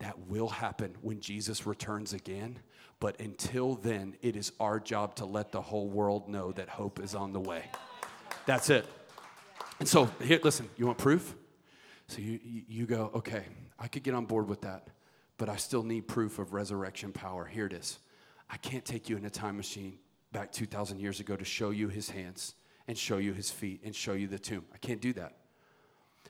That 0.00 0.18
will 0.26 0.48
happen 0.48 0.96
when 1.00 1.20
Jesus 1.20 1.64
returns 1.64 2.12
again. 2.12 2.58
But 2.98 3.20
until 3.20 3.76
then, 3.76 4.16
it 4.20 4.34
is 4.34 4.50
our 4.58 4.80
job 4.80 5.14
to 5.14 5.26
let 5.26 5.52
the 5.52 5.60
whole 5.60 5.86
world 5.86 6.28
know 6.28 6.50
that 6.50 6.68
hope 6.68 6.98
is 6.98 7.14
on 7.14 7.32
the 7.32 7.38
way. 7.38 7.62
That's 8.44 8.68
it. 8.68 8.84
And 9.78 9.88
so, 9.88 10.06
here, 10.20 10.40
listen, 10.42 10.68
you 10.76 10.86
want 10.86 10.98
proof? 10.98 11.36
So 12.08 12.18
you, 12.18 12.40
you 12.68 12.86
go, 12.86 13.12
okay, 13.14 13.44
I 13.78 13.86
could 13.86 14.02
get 14.02 14.14
on 14.14 14.24
board 14.24 14.48
with 14.48 14.62
that, 14.62 14.88
but 15.38 15.48
I 15.48 15.56
still 15.56 15.82
need 15.82 16.06
proof 16.06 16.38
of 16.38 16.52
resurrection 16.52 17.12
power. 17.12 17.46
Here 17.46 17.66
it 17.66 17.72
is. 17.72 17.98
I 18.50 18.56
can't 18.56 18.84
take 18.84 19.08
you 19.08 19.16
in 19.16 19.24
a 19.24 19.30
time 19.30 19.56
machine 19.56 19.98
back 20.32 20.52
2,000 20.52 21.00
years 21.00 21.20
ago 21.20 21.36
to 21.36 21.44
show 21.44 21.70
you 21.70 21.88
his 21.88 22.10
hands 22.10 22.54
and 22.86 22.98
show 22.98 23.18
you 23.18 23.32
his 23.32 23.50
feet 23.50 23.80
and 23.84 23.94
show 23.94 24.12
you 24.12 24.26
the 24.26 24.38
tomb. 24.38 24.64
I 24.74 24.78
can't 24.78 25.00
do 25.00 25.12
that. 25.14 25.36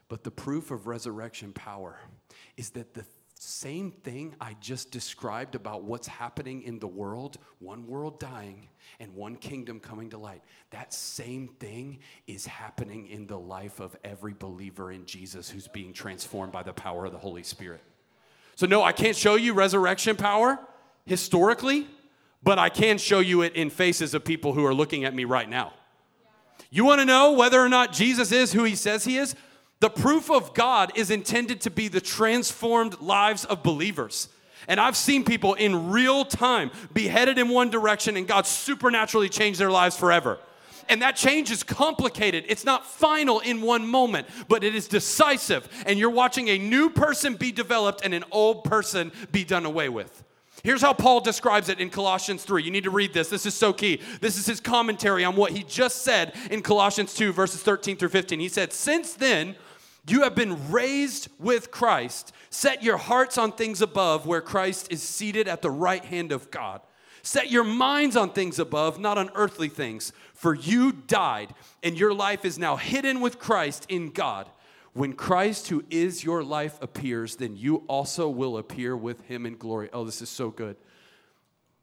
But 0.09 0.25
the 0.25 0.31
proof 0.31 0.71
of 0.71 0.87
resurrection 0.87 1.53
power 1.53 1.99
is 2.57 2.71
that 2.71 2.95
the 2.95 3.05
same 3.35 3.93
thing 3.93 4.35
I 4.41 4.57
just 4.61 4.91
described 4.91 5.55
about 5.55 5.85
what's 5.85 6.09
happening 6.09 6.63
in 6.63 6.81
the 6.81 6.89
world, 6.89 7.39
one 7.61 7.87
world 7.87 8.19
dying 8.19 8.69
and 8.99 9.15
one 9.15 9.37
kingdom 9.37 9.79
coming 9.79 10.11
to 10.11 10.19
light, 10.19 10.43
that 10.71 10.93
same 10.93 11.49
thing 11.61 12.01
is 12.27 12.47
happening 12.47 13.07
in 13.07 13.27
the 13.27 13.39
life 13.39 13.79
of 13.79 13.97
every 14.03 14.35
believer 14.35 14.91
in 14.91 15.07
Jesus 15.07 15.49
who's 15.49 15.69
being 15.69 15.93
transformed 15.93 16.53
by 16.53 16.65
the 16.65 16.73
power 16.73 17.07
of 17.07 17.13
the 17.13 17.19
Holy 17.19 17.45
Spirit. 17.45 17.83
So, 18.59 18.67
no, 18.67 18.83
I 18.83 18.91
can't 18.91 19.15
show 19.15 19.37
you 19.37 19.55
resurrection 19.55 20.17
power 20.17 20.59
historically, 21.07 21.87
but 22.43 22.59
I 22.59 22.71
can 22.71 22.99
show 22.99 23.21
you 23.21 23.43
it 23.43 23.55
in 23.55 23.71
faces 23.71 24.15
of 24.15 24.25
people 24.25 24.53
who 24.53 24.67
are 24.67 24.75
looking 24.75 25.05
at 25.05 25.15
me 25.15 25.25
right 25.25 25.49
now. 25.49 25.75
You 26.69 26.85
want 26.85 27.01
to 27.01 27.05
know 27.05 27.31
whether 27.35 27.61
or 27.61 27.69
not 27.69 27.93
Jesus 27.93 28.33
is 28.33 28.53
who 28.53 28.65
he 28.65 28.75
says 28.75 29.05
he 29.05 29.17
is? 29.17 29.37
The 29.79 29.89
proof 29.89 30.29
of 30.29 30.55
God 30.55 30.91
is 30.97 31.09
intended 31.13 31.61
to 31.61 31.71
be 31.71 31.87
the 31.87 32.01
transformed 32.01 33.01
lives 33.01 33.45
of 33.45 33.63
believers. 33.63 34.29
And 34.67 34.81
I've 34.81 34.97
seen 34.97 35.25
people 35.25 35.55
in 35.55 35.93
real 35.93 36.25
time 36.25 36.73
be 36.93 37.07
headed 37.07 37.39
in 37.39 37.51
one 37.51 37.71
direction 37.71 38.17
and 38.17 38.27
God 38.27 38.45
supernaturally 38.45 39.29
change 39.29 39.59
their 39.59 39.71
lives 39.71 39.97
forever. 39.97 40.41
And 40.89 41.03
that 41.03 41.17
change 41.17 41.51
is 41.51 41.63
complicated. 41.63 42.45
It's 42.49 42.65
not 42.65 42.87
final 42.87 43.41
in 43.41 43.61
one 43.61 43.87
moment, 43.87 44.27
but 44.49 44.65
it 44.65 44.75
is 44.75 44.89
decisive. 44.89 45.69
And 45.87 45.99
you're 45.99 46.11
watching 46.11 46.49
a 46.49 46.59
new 46.59 46.91
person 46.91 47.35
be 47.35 47.53
developed 47.53 48.05
and 48.05 48.15
an 48.15 48.25
old 48.31 48.65
person 48.65 49.13
be 49.31 49.45
done 49.45 49.67
away 49.67 49.89
with. 49.89 50.25
Here's 50.65 50.83
how 50.83 50.93
Paul 50.93 51.21
describes 51.21 51.69
it 51.69 51.79
in 51.79 51.89
Colossians 51.89 52.43
3. 52.43 52.63
You 52.63 52.71
need 52.71 52.85
to 52.85 52.91
read 52.91 53.15
this. 53.15 53.29
This 53.29 53.47
is 53.47 53.55
so 53.55 53.73
key. 53.73 54.01
This 54.21 54.37
is 54.37 54.47
his 54.47 54.61
commentary 54.61 55.25
on 55.25 55.37
what 55.37 55.53
he 55.53 55.63
just 55.63 56.03
said 56.03 56.35
in 56.51 56.63
Colossians 56.63 57.15
2, 57.15 57.33
verses 57.33 57.63
13 57.63 57.97
through 57.97 58.09
15. 58.09 58.41
He 58.41 58.49
said, 58.49 58.73
Since 58.73 59.15
then, 59.15 59.55
you 60.09 60.23
have 60.23 60.35
been 60.35 60.71
raised 60.71 61.29
with 61.39 61.71
Christ. 61.71 62.33
Set 62.51 62.83
your 62.83 62.97
hearts 62.97 63.39
on 63.39 63.53
things 63.53 63.81
above, 63.81 64.27
where 64.27 64.41
Christ 64.41 64.91
is 64.91 65.03
seated 65.03 65.47
at 65.47 65.63
the 65.63 65.71
right 65.71 66.05
hand 66.05 66.33
of 66.33 66.51
God. 66.51 66.81
Set 67.29 67.51
your 67.51 67.63
minds 67.63 68.17
on 68.17 68.31
things 68.31 68.59
above, 68.59 68.99
not 68.99 69.19
on 69.19 69.29
earthly 69.35 69.69
things. 69.69 70.15
For 70.33 70.55
you 70.55 70.93
died, 70.93 71.55
and 71.83 71.99
your 71.99 72.15
life 72.15 72.47
is 72.47 72.59
now 72.59 72.77
hidden 72.77 73.21
with 73.21 73.39
Christ 73.39 73.85
in 73.91 74.13
God. 74.13 74.49
When 74.95 75.13
Christ, 75.13 75.69
who 75.69 75.85
is 75.91 76.25
your 76.25 76.43
life, 76.43 76.79
appears, 76.81 77.37
then 77.37 77.55
you 77.55 77.85
also 77.87 78.31
will 78.31 78.57
appear 78.57 78.97
with 78.97 79.21
him 79.27 79.45
in 79.45 79.59
glory. 79.59 79.91
Oh, 79.93 80.07
this 80.07 80.23
is 80.23 80.31
so 80.31 80.49
good. 80.49 80.79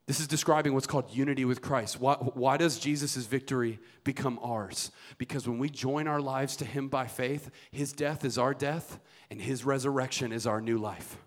This 0.08 0.19
is 0.19 0.25
describing 0.25 0.73
what's 0.73 0.88
called 0.88 1.12
unity 1.15 1.45
with 1.45 1.62
Christ. 1.62 1.99
Why, 1.99 2.15
why 2.15 2.58
does 2.58 2.79
Jesus' 2.79 3.15
victory 3.27 3.77
become 4.03 4.39
ours? 4.41 4.89
Because 5.19 5.47
when 5.47 5.60
we 5.60 5.69
join 5.69 6.08
our 6.08 6.21
lives 6.21 6.55
to 6.55 6.65
Him 6.65 6.88
by 6.88 7.05
faith, 7.05 7.51
His 7.69 7.93
death 7.93 8.25
is 8.25 8.39
our 8.39 8.55
death, 8.55 8.99
and 9.29 9.39
His 9.39 9.63
resurrection 9.63 10.31
is 10.31 10.47
our 10.47 10.60
new 10.60 10.79
life. 10.79 11.19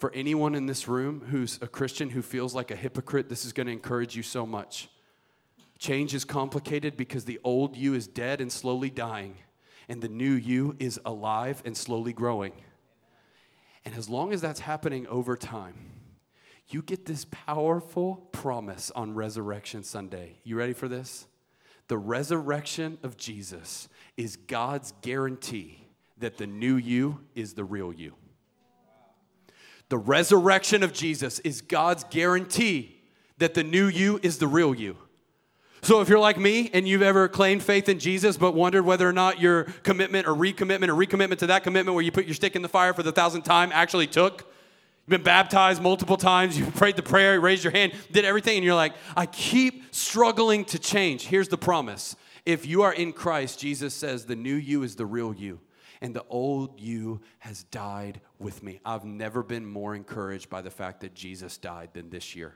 For 0.00 0.10
anyone 0.14 0.54
in 0.54 0.64
this 0.64 0.88
room 0.88 1.20
who's 1.28 1.58
a 1.60 1.66
Christian 1.66 2.08
who 2.08 2.22
feels 2.22 2.54
like 2.54 2.70
a 2.70 2.74
hypocrite, 2.76 3.28
this 3.28 3.44
is 3.44 3.52
going 3.52 3.66
to 3.66 3.72
encourage 3.74 4.16
you 4.16 4.22
so 4.22 4.46
much. 4.46 4.88
Change 5.78 6.14
is 6.14 6.24
complicated 6.24 6.96
because 6.96 7.26
the 7.26 7.38
old 7.44 7.76
you 7.76 7.92
is 7.92 8.06
dead 8.06 8.40
and 8.40 8.50
slowly 8.50 8.88
dying 8.88 9.36
and 9.90 10.00
the 10.00 10.08
new 10.08 10.32
you 10.32 10.74
is 10.78 10.98
alive 11.04 11.62
and 11.66 11.76
slowly 11.76 12.14
growing. 12.14 12.52
And 13.84 13.94
as 13.94 14.08
long 14.08 14.32
as 14.32 14.40
that's 14.40 14.60
happening 14.60 15.06
over 15.06 15.36
time, 15.36 15.74
you 16.68 16.80
get 16.80 17.04
this 17.04 17.26
powerful 17.30 18.26
promise 18.32 18.90
on 18.92 19.12
Resurrection 19.12 19.82
Sunday. 19.82 20.38
You 20.44 20.56
ready 20.56 20.72
for 20.72 20.88
this? 20.88 21.26
The 21.88 21.98
resurrection 21.98 22.96
of 23.02 23.18
Jesus 23.18 23.90
is 24.16 24.36
God's 24.36 24.94
guarantee 25.02 25.88
that 26.16 26.38
the 26.38 26.46
new 26.46 26.76
you 26.76 27.20
is 27.34 27.52
the 27.52 27.64
real 27.64 27.92
you. 27.92 28.14
The 29.90 29.98
resurrection 29.98 30.82
of 30.84 30.92
Jesus 30.92 31.40
is 31.40 31.60
God's 31.60 32.04
guarantee 32.04 33.02
that 33.38 33.54
the 33.54 33.64
new 33.64 33.88
you 33.88 34.20
is 34.22 34.38
the 34.38 34.46
real 34.46 34.72
you. 34.72 34.96
So, 35.82 36.00
if 36.00 36.08
you're 36.08 36.20
like 36.20 36.38
me 36.38 36.70
and 36.72 36.86
you've 36.86 37.02
ever 37.02 37.26
claimed 37.26 37.62
faith 37.62 37.88
in 37.88 37.98
Jesus 37.98 38.36
but 38.36 38.54
wondered 38.54 38.84
whether 38.84 39.08
or 39.08 39.12
not 39.12 39.40
your 39.40 39.64
commitment 39.82 40.28
or 40.28 40.34
recommitment 40.34 40.88
or 40.88 40.94
recommitment 40.94 41.38
to 41.38 41.48
that 41.48 41.64
commitment 41.64 41.94
where 41.94 42.04
you 42.04 42.12
put 42.12 42.26
your 42.26 42.34
stick 42.34 42.54
in 42.54 42.62
the 42.62 42.68
fire 42.68 42.94
for 42.94 43.02
the 43.02 43.10
thousandth 43.10 43.44
time 43.44 43.70
actually 43.72 44.06
took, 44.06 44.42
you've 44.42 45.08
been 45.08 45.22
baptized 45.22 45.82
multiple 45.82 46.18
times, 46.18 46.56
you 46.56 46.66
prayed 46.66 46.96
the 46.96 47.02
prayer, 47.02 47.34
you 47.34 47.40
raised 47.40 47.64
your 47.64 47.72
hand, 47.72 47.92
did 48.12 48.24
everything, 48.24 48.58
and 48.58 48.64
you're 48.64 48.74
like, 48.76 48.92
I 49.16 49.26
keep 49.26 49.92
struggling 49.92 50.66
to 50.66 50.78
change. 50.78 51.26
Here's 51.26 51.48
the 51.48 51.58
promise 51.58 52.14
if 52.46 52.64
you 52.64 52.82
are 52.82 52.92
in 52.92 53.12
Christ, 53.12 53.58
Jesus 53.58 53.92
says, 53.92 54.26
the 54.26 54.36
new 54.36 54.54
you 54.54 54.84
is 54.84 54.94
the 54.94 55.06
real 55.06 55.34
you 55.34 55.58
and 56.00 56.14
the 56.14 56.24
old 56.28 56.80
you 56.80 57.20
has 57.40 57.64
died 57.64 58.20
with 58.38 58.62
me. 58.62 58.80
I've 58.84 59.04
never 59.04 59.42
been 59.42 59.66
more 59.66 59.94
encouraged 59.94 60.48
by 60.48 60.62
the 60.62 60.70
fact 60.70 61.00
that 61.00 61.14
Jesus 61.14 61.58
died 61.58 61.90
than 61.92 62.10
this 62.10 62.34
year. 62.34 62.54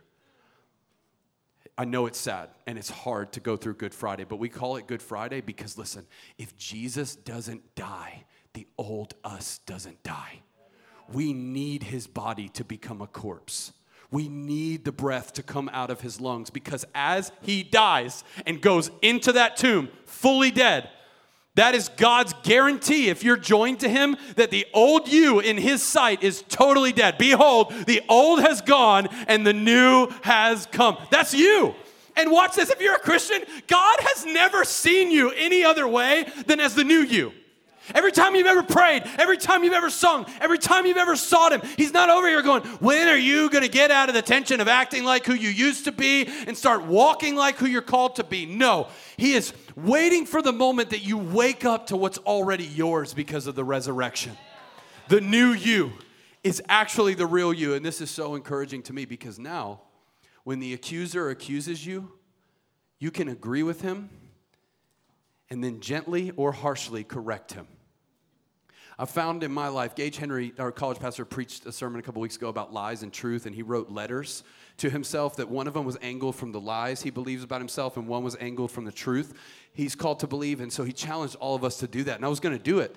I 1.76 1.84
know 1.84 2.06
it's 2.06 2.18
sad 2.18 2.50
and 2.66 2.78
it's 2.78 2.90
hard 2.90 3.32
to 3.32 3.40
go 3.40 3.56
through 3.56 3.74
Good 3.74 3.94
Friday, 3.94 4.24
but 4.24 4.36
we 4.36 4.48
call 4.48 4.76
it 4.76 4.86
Good 4.86 5.02
Friday 5.02 5.40
because 5.40 5.76
listen, 5.76 6.06
if 6.38 6.56
Jesus 6.56 7.16
doesn't 7.16 7.74
die, 7.74 8.24
the 8.52 8.66
old 8.78 9.14
us 9.24 9.58
doesn't 9.66 10.02
die. 10.02 10.40
We 11.12 11.32
need 11.32 11.82
his 11.82 12.06
body 12.06 12.48
to 12.50 12.64
become 12.64 13.00
a 13.02 13.06
corpse. 13.06 13.72
We 14.10 14.28
need 14.28 14.84
the 14.84 14.92
breath 14.92 15.32
to 15.34 15.42
come 15.42 15.68
out 15.72 15.90
of 15.90 16.00
his 16.00 16.20
lungs 16.20 16.48
because 16.48 16.84
as 16.94 17.32
he 17.42 17.64
dies 17.64 18.22
and 18.46 18.60
goes 18.60 18.90
into 19.02 19.32
that 19.32 19.56
tomb 19.56 19.88
fully 20.06 20.52
dead, 20.52 20.88
that 21.56 21.74
is 21.74 21.88
God's 21.96 22.34
guarantee, 22.42 23.08
if 23.08 23.22
you're 23.22 23.36
joined 23.36 23.80
to 23.80 23.88
Him, 23.88 24.16
that 24.36 24.50
the 24.50 24.66
old 24.74 25.08
you 25.08 25.38
in 25.40 25.56
His 25.56 25.82
sight 25.82 26.22
is 26.22 26.42
totally 26.48 26.92
dead. 26.92 27.16
Behold, 27.16 27.72
the 27.86 28.02
old 28.08 28.40
has 28.40 28.60
gone 28.60 29.08
and 29.28 29.46
the 29.46 29.52
new 29.52 30.08
has 30.22 30.66
come. 30.66 30.96
That's 31.10 31.32
you. 31.32 31.74
And 32.16 32.30
watch 32.30 32.56
this 32.56 32.70
if 32.70 32.80
you're 32.80 32.96
a 32.96 33.00
Christian, 33.00 33.42
God 33.66 33.96
has 34.00 34.24
never 34.24 34.64
seen 34.64 35.10
you 35.10 35.30
any 35.30 35.64
other 35.64 35.86
way 35.86 36.26
than 36.46 36.60
as 36.60 36.74
the 36.74 36.84
new 36.84 37.00
you. 37.00 37.32
Every 37.94 38.12
time 38.12 38.34
you've 38.34 38.46
ever 38.46 38.62
prayed, 38.62 39.02
every 39.18 39.36
time 39.36 39.64
you've 39.64 39.74
ever 39.74 39.90
sung, 39.90 40.26
every 40.40 40.58
time 40.58 40.86
you've 40.86 40.96
ever 40.96 41.16
sought 41.16 41.52
Him, 41.52 41.60
He's 41.76 41.92
not 41.92 42.08
over 42.08 42.28
here 42.28 42.40
going, 42.42 42.62
When 42.80 43.08
are 43.08 43.16
you 43.16 43.50
going 43.50 43.64
to 43.64 43.70
get 43.70 43.90
out 43.90 44.08
of 44.08 44.14
the 44.14 44.22
tension 44.22 44.60
of 44.60 44.68
acting 44.68 45.04
like 45.04 45.26
who 45.26 45.34
you 45.34 45.50
used 45.50 45.84
to 45.84 45.92
be 45.92 46.26
and 46.46 46.56
start 46.56 46.84
walking 46.84 47.34
like 47.34 47.56
who 47.56 47.66
you're 47.66 47.82
called 47.82 48.16
to 48.16 48.24
be? 48.24 48.46
No, 48.46 48.88
He 49.16 49.34
is 49.34 49.52
waiting 49.76 50.24
for 50.24 50.40
the 50.40 50.52
moment 50.52 50.90
that 50.90 51.04
you 51.04 51.18
wake 51.18 51.64
up 51.64 51.88
to 51.88 51.96
what's 51.96 52.18
already 52.18 52.64
yours 52.64 53.12
because 53.12 53.46
of 53.46 53.54
the 53.54 53.64
resurrection. 53.64 54.36
The 55.08 55.20
new 55.20 55.52
you 55.52 55.92
is 56.42 56.62
actually 56.68 57.14
the 57.14 57.26
real 57.26 57.52
you. 57.52 57.74
And 57.74 57.84
this 57.84 58.00
is 58.00 58.10
so 58.10 58.34
encouraging 58.34 58.82
to 58.84 58.92
me 58.92 59.04
because 59.04 59.38
now, 59.38 59.80
when 60.44 60.60
the 60.60 60.74
accuser 60.74 61.30
accuses 61.30 61.84
you, 61.84 62.12
you 62.98 63.10
can 63.10 63.28
agree 63.28 63.62
with 63.62 63.80
him 63.80 64.10
and 65.54 65.62
then 65.62 65.78
gently 65.80 66.32
or 66.36 66.50
harshly 66.50 67.04
correct 67.04 67.52
him. 67.52 67.68
I 68.98 69.04
found 69.04 69.44
in 69.44 69.52
my 69.52 69.68
life, 69.68 69.94
Gage 69.94 70.16
Henry, 70.16 70.52
our 70.58 70.72
college 70.72 70.98
pastor, 70.98 71.24
preached 71.24 71.64
a 71.64 71.70
sermon 71.70 72.00
a 72.00 72.02
couple 72.02 72.20
weeks 72.20 72.34
ago 72.34 72.48
about 72.48 72.72
lies 72.72 73.04
and 73.04 73.12
truth, 73.12 73.46
and 73.46 73.54
he 73.54 73.62
wrote 73.62 73.88
letters 73.88 74.42
to 74.78 74.90
himself 74.90 75.36
that 75.36 75.48
one 75.48 75.68
of 75.68 75.74
them 75.74 75.84
was 75.84 75.96
angled 76.02 76.34
from 76.34 76.50
the 76.50 76.60
lies 76.60 77.02
he 77.02 77.10
believes 77.10 77.44
about 77.44 77.60
himself, 77.60 77.96
and 77.96 78.08
one 78.08 78.24
was 78.24 78.36
angled 78.40 78.72
from 78.72 78.84
the 78.84 78.92
truth 78.92 79.32
he's 79.72 79.94
called 79.94 80.20
to 80.20 80.26
believe. 80.26 80.60
And 80.60 80.72
so 80.72 80.82
he 80.82 80.92
challenged 80.92 81.36
all 81.36 81.54
of 81.54 81.62
us 81.62 81.76
to 81.78 81.86
do 81.86 82.02
that. 82.02 82.16
And 82.16 82.24
I 82.24 82.28
was 82.28 82.40
going 82.40 82.56
to 82.56 82.62
do 82.62 82.80
it, 82.80 82.96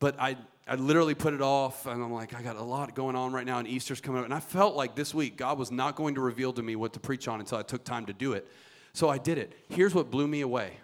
but 0.00 0.18
I, 0.18 0.38
I 0.66 0.76
literally 0.76 1.14
put 1.14 1.34
it 1.34 1.42
off, 1.42 1.86
and 1.86 2.02
I'm 2.02 2.12
like, 2.12 2.34
I 2.34 2.40
got 2.40 2.56
a 2.56 2.62
lot 2.62 2.94
going 2.94 3.16
on 3.16 3.34
right 3.34 3.44
now, 3.44 3.58
and 3.58 3.68
Easter's 3.68 4.00
coming 4.00 4.20
up. 4.20 4.24
And 4.24 4.34
I 4.34 4.40
felt 4.40 4.76
like 4.76 4.94
this 4.94 5.14
week 5.14 5.36
God 5.36 5.58
was 5.58 5.70
not 5.70 5.96
going 5.96 6.14
to 6.14 6.22
reveal 6.22 6.54
to 6.54 6.62
me 6.62 6.74
what 6.74 6.94
to 6.94 7.00
preach 7.00 7.28
on 7.28 7.40
until 7.40 7.58
I 7.58 7.62
took 7.62 7.84
time 7.84 8.06
to 8.06 8.14
do 8.14 8.32
it. 8.32 8.46
So 8.94 9.10
I 9.10 9.18
did 9.18 9.36
it. 9.36 9.52
Here's 9.68 9.94
what 9.94 10.10
blew 10.10 10.26
me 10.26 10.40
away 10.40 10.78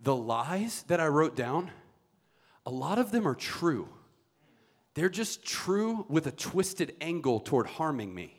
the 0.00 0.14
lies 0.14 0.84
that 0.84 1.00
I 1.00 1.08
wrote 1.08 1.36
down, 1.36 1.70
a 2.64 2.70
lot 2.70 2.98
of 2.98 3.10
them 3.10 3.26
are 3.26 3.34
true. 3.34 3.88
They're 4.94 5.08
just 5.08 5.44
true 5.44 6.06
with 6.08 6.26
a 6.26 6.32
twisted 6.32 6.94
angle 7.00 7.40
toward 7.40 7.66
harming 7.66 8.14
me. 8.14 8.34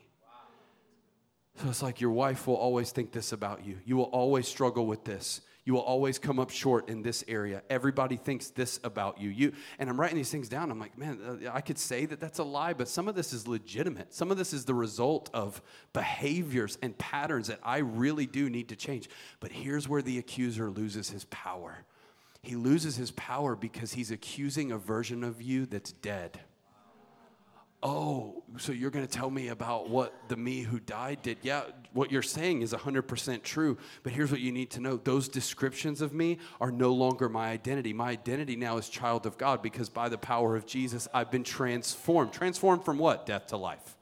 So 1.56 1.68
it's 1.68 1.82
like 1.82 2.00
your 2.00 2.10
wife 2.10 2.46
will 2.46 2.56
always 2.56 2.90
think 2.90 3.12
this 3.12 3.32
about 3.32 3.64
you. 3.66 3.78
You 3.84 3.96
will 3.96 4.04
always 4.04 4.48
struggle 4.48 4.86
with 4.86 5.04
this. 5.04 5.42
You 5.64 5.74
will 5.74 5.82
always 5.82 6.18
come 6.18 6.38
up 6.38 6.50
short 6.50 6.88
in 6.88 7.02
this 7.02 7.22
area. 7.28 7.62
Everybody 7.68 8.16
thinks 8.16 8.48
this 8.48 8.80
about 8.82 9.20
you. 9.20 9.28
You 9.28 9.52
and 9.78 9.90
I'm 9.90 10.00
writing 10.00 10.16
these 10.16 10.30
things 10.30 10.48
down. 10.48 10.70
I'm 10.70 10.80
like, 10.80 10.96
man, 10.96 11.40
uh, 11.46 11.50
I 11.52 11.60
could 11.60 11.78
say 11.78 12.06
that 12.06 12.18
that's 12.18 12.38
a 12.38 12.44
lie, 12.44 12.72
but 12.72 12.88
some 12.88 13.08
of 13.08 13.14
this 13.14 13.32
is 13.32 13.46
legitimate. 13.46 14.14
Some 14.14 14.30
of 14.30 14.38
this 14.38 14.52
is 14.52 14.64
the 14.64 14.74
result 14.74 15.28
of 15.34 15.60
behaviors 15.92 16.78
and 16.82 16.96
patterns 16.96 17.48
that 17.48 17.60
I 17.62 17.78
really 17.78 18.26
do 18.26 18.48
need 18.48 18.70
to 18.70 18.76
change. 18.76 19.10
But 19.38 19.52
here's 19.52 19.88
where 19.88 20.02
the 20.02 20.18
accuser 20.18 20.70
loses 20.70 21.10
his 21.10 21.24
power. 21.26 21.84
He 22.42 22.56
loses 22.56 22.96
his 22.96 23.10
power 23.10 23.54
because 23.54 23.92
he's 23.92 24.10
accusing 24.10 24.72
a 24.72 24.78
version 24.78 25.22
of 25.22 25.42
you 25.42 25.66
that's 25.66 25.92
dead 25.92 26.40
oh, 27.82 28.42
so 28.58 28.72
you're 28.72 28.90
going 28.90 29.06
to 29.06 29.10
tell 29.10 29.30
me 29.30 29.48
about 29.48 29.88
what 29.88 30.28
the 30.28 30.36
me 30.36 30.60
who 30.60 30.78
died 30.80 31.22
did? 31.22 31.38
Yeah, 31.42 31.62
what 31.92 32.12
you're 32.12 32.22
saying 32.22 32.62
is 32.62 32.72
100% 32.72 33.42
true. 33.42 33.78
But 34.02 34.12
here's 34.12 34.30
what 34.30 34.40
you 34.40 34.52
need 34.52 34.70
to 34.72 34.80
know 34.80 34.96
those 34.96 35.28
descriptions 35.28 36.02
of 36.02 36.12
me 36.12 36.38
are 36.60 36.70
no 36.70 36.92
longer 36.92 37.28
my 37.28 37.48
identity. 37.48 37.92
My 37.92 38.10
identity 38.10 38.56
now 38.56 38.76
is 38.76 38.88
child 38.88 39.24
of 39.26 39.38
God 39.38 39.62
because 39.62 39.88
by 39.88 40.08
the 40.08 40.18
power 40.18 40.56
of 40.56 40.66
Jesus, 40.66 41.08
I've 41.14 41.30
been 41.30 41.44
transformed. 41.44 42.32
Transformed 42.32 42.84
from 42.84 42.98
what? 42.98 43.24
Death 43.24 43.46
to 43.48 43.56
life. 43.56 43.96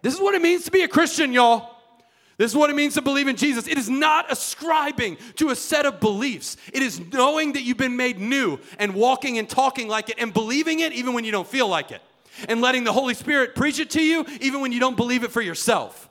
This 0.00 0.14
is 0.14 0.20
what 0.20 0.34
it 0.34 0.42
means 0.42 0.64
to 0.64 0.70
be 0.70 0.82
a 0.82 0.88
Christian, 0.88 1.32
y'all. 1.32 1.76
This 2.38 2.50
is 2.50 2.56
what 2.56 2.70
it 2.70 2.76
means 2.76 2.94
to 2.94 3.02
believe 3.02 3.28
in 3.28 3.36
Jesus. 3.36 3.68
It 3.68 3.76
is 3.76 3.90
not 3.90 4.32
ascribing 4.32 5.18
to 5.36 5.50
a 5.50 5.54
set 5.54 5.84
of 5.84 6.00
beliefs. 6.00 6.56
It 6.72 6.82
is 6.82 6.98
knowing 7.12 7.52
that 7.52 7.62
you've 7.62 7.76
been 7.76 7.96
made 7.96 8.18
new 8.18 8.58
and 8.78 8.94
walking 8.94 9.38
and 9.38 9.48
talking 9.48 9.86
like 9.86 10.08
it 10.08 10.16
and 10.18 10.32
believing 10.32 10.80
it 10.80 10.92
even 10.92 11.12
when 11.12 11.24
you 11.24 11.30
don't 11.30 11.46
feel 11.46 11.68
like 11.68 11.92
it 11.92 12.00
and 12.48 12.60
letting 12.60 12.84
the 12.84 12.92
Holy 12.92 13.14
Spirit 13.14 13.54
preach 13.54 13.78
it 13.78 13.90
to 13.90 14.02
you 14.02 14.24
even 14.40 14.60
when 14.60 14.72
you 14.72 14.80
don't 14.80 14.96
believe 14.96 15.24
it 15.24 15.30
for 15.30 15.40
yourself. 15.42 16.08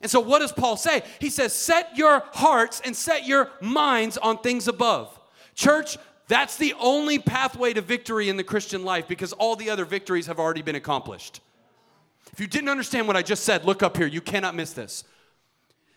And 0.00 0.10
so, 0.10 0.18
what 0.20 0.40
does 0.40 0.52
Paul 0.52 0.76
say? 0.76 1.02
He 1.20 1.30
says, 1.30 1.52
Set 1.52 1.96
your 1.96 2.24
hearts 2.32 2.82
and 2.84 2.94
set 2.94 3.26
your 3.26 3.50
minds 3.60 4.18
on 4.18 4.38
things 4.38 4.66
above. 4.66 5.18
Church, 5.54 5.96
that's 6.26 6.56
the 6.56 6.74
only 6.80 7.18
pathway 7.18 7.72
to 7.72 7.80
victory 7.80 8.28
in 8.28 8.36
the 8.36 8.44
Christian 8.44 8.84
life 8.84 9.06
because 9.06 9.32
all 9.32 9.54
the 9.54 9.70
other 9.70 9.84
victories 9.84 10.26
have 10.26 10.40
already 10.40 10.62
been 10.62 10.74
accomplished. 10.74 11.40
If 12.32 12.40
you 12.40 12.46
didn't 12.46 12.68
understand 12.68 13.06
what 13.06 13.16
I 13.16 13.22
just 13.22 13.44
said, 13.44 13.64
look 13.64 13.82
up 13.82 13.96
here. 13.96 14.06
You 14.06 14.20
cannot 14.20 14.54
miss 14.54 14.72
this. 14.72 15.04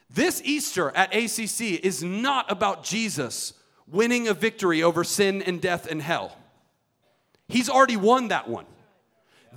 This 0.10 0.42
Easter 0.44 0.92
at 0.96 1.16
ACC 1.16 1.84
is 1.84 2.04
not 2.04 2.52
about 2.52 2.84
Jesus 2.84 3.54
winning 3.88 4.28
a 4.28 4.34
victory 4.34 4.84
over 4.84 5.04
sin 5.04 5.42
and 5.42 5.62
death 5.62 5.88
and 5.90 6.02
hell. 6.02 6.38
He's 7.48 7.70
already 7.70 7.98
won 7.98 8.30
that 8.30 8.48
one. 8.48 8.66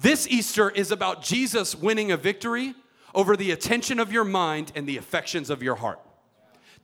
This 0.01 0.29
Easter 0.29 0.71
is 0.71 0.91
about 0.91 1.23
Jesus 1.23 1.75
winning 1.75 2.13
a 2.13 2.17
victory 2.17 2.75
over 3.15 3.37
the 3.37 3.51
attention 3.51 3.99
of 3.99 4.13
your 4.13 4.25
mind 4.25 4.71
and 4.75 4.87
the 4.87 4.97
affections 4.97 5.51
of 5.51 5.63
your 5.63 5.75
heart. 5.75 6.01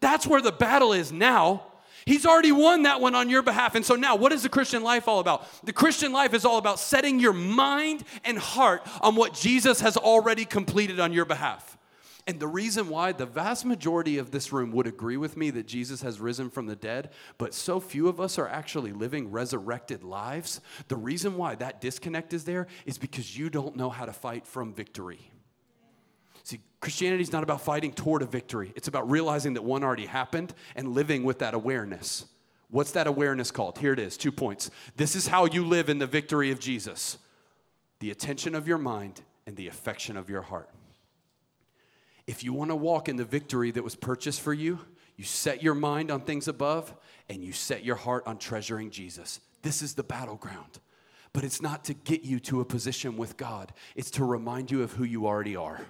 That's 0.00 0.27
where 0.27 0.40
the 0.40 0.53
battle 0.53 0.92
is 0.92 1.12
now. 1.12 1.64
He's 2.07 2.27
already 2.27 2.53
won 2.53 2.83
that 2.83 3.00
one 3.00 3.14
on 3.14 3.31
your 3.31 3.42
behalf. 3.42 3.74
And 3.74 3.85
so 3.85 3.94
now, 3.94 4.16
what 4.16 4.33
is 4.33 4.42
the 4.42 4.48
Christian 4.48 4.83
life 4.83 5.09
all 5.09 5.20
about? 5.20 5.46
The 5.64 5.72
Christian 5.72 6.12
life 6.12 6.35
is 6.35 6.44
all 6.44 6.59
about 6.59 6.79
setting 6.79 7.18
your 7.18 7.33
mind 7.33 8.05
and 8.24 8.38
heart 8.38 8.87
on 9.00 9.14
what 9.14 9.33
Jesus 9.33 9.81
has 9.81 9.96
already 9.96 10.44
completed 10.44 11.00
on 11.00 11.12
your 11.12 11.24
behalf. 11.24 11.79
And 12.26 12.40
the 12.40 12.48
reason 12.48 12.88
why 12.88 13.12
the 13.12 13.26
vast 13.26 13.66
majority 13.66 14.16
of 14.16 14.30
this 14.30 14.50
room 14.50 14.72
would 14.72 14.87
agree 14.87 15.18
with 15.18 15.37
me 15.37 15.50
that 15.50 15.66
Jesus 15.66 16.00
has 16.00 16.20
risen 16.20 16.48
from 16.48 16.66
the 16.66 16.76
dead, 16.76 17.10
but 17.37 17.52
so 17.52 17.80
few 17.80 18.08
of 18.08 18.18
us 18.18 18.38
are 18.38 18.48
actually 18.48 18.92
living 18.92 19.30
resurrected 19.30 20.02
lives, 20.02 20.62
the 20.88 20.96
reason 20.96 21.37
why 21.37 21.54
that 21.56 21.82
disconnect 21.82 22.32
is 22.32 22.44
there 22.44 22.66
is 22.87 22.96
because 22.96 23.37
you 23.37 23.50
don't 23.50 23.76
know 23.76 23.90
how 23.90 24.06
to 24.06 24.12
fight 24.12 24.46
from 24.46 24.72
victory. 24.72 25.30
See, 26.44 26.60
Christianity 26.80 27.22
is 27.22 27.32
not 27.32 27.42
about 27.42 27.60
fighting 27.60 27.92
toward 27.92 28.22
a 28.22 28.26
victory, 28.26 28.72
it's 28.74 28.88
about 28.88 29.10
realizing 29.10 29.54
that 29.54 29.62
one 29.62 29.84
already 29.84 30.06
happened 30.06 30.54
and 30.74 30.88
living 30.88 31.24
with 31.24 31.40
that 31.40 31.52
awareness. 31.52 32.24
What's 32.70 32.92
that 32.92 33.06
awareness 33.06 33.50
called? 33.50 33.78
Here 33.78 33.92
it 33.92 33.98
is 33.98 34.16
two 34.16 34.32
points. 34.32 34.70
This 34.96 35.14
is 35.14 35.26
how 35.26 35.44
you 35.44 35.64
live 35.66 35.90
in 35.90 35.98
the 35.98 36.06
victory 36.06 36.50
of 36.50 36.58
Jesus 36.58 37.18
the 38.00 38.10
attention 38.10 38.54
of 38.54 38.66
your 38.68 38.76
mind 38.76 39.22
and 39.46 39.56
the 39.56 39.68
affection 39.68 40.16
of 40.16 40.28
your 40.28 40.42
heart. 40.42 40.68
If 42.26 42.42
you 42.42 42.52
want 42.52 42.70
to 42.70 42.76
walk 42.76 43.08
in 43.08 43.16
the 43.16 43.24
victory 43.24 43.70
that 43.70 43.84
was 43.84 43.94
purchased 43.94 44.40
for 44.40 44.54
you, 44.54 44.78
you 45.16 45.24
set 45.24 45.62
your 45.62 45.74
mind 45.74 46.10
on 46.10 46.22
things 46.22 46.48
above 46.48 46.94
and 47.28 47.44
you 47.44 47.52
set 47.52 47.84
your 47.84 47.96
heart 47.96 48.26
on 48.26 48.38
treasuring 48.38 48.90
Jesus. 48.90 49.40
This 49.62 49.82
is 49.82 49.94
the 49.94 50.02
battleground. 50.02 50.80
But 51.32 51.44
it's 51.44 51.60
not 51.60 51.84
to 51.84 51.94
get 51.94 52.22
you 52.22 52.38
to 52.40 52.60
a 52.60 52.64
position 52.64 53.16
with 53.16 53.37
God, 53.37 53.72
it's 53.96 54.10
to 54.12 54.24
remind 54.24 54.70
you 54.70 54.82
of 54.82 54.92
who 54.92 55.04
you 55.04 55.26
already 55.26 55.56
are. 55.56 55.80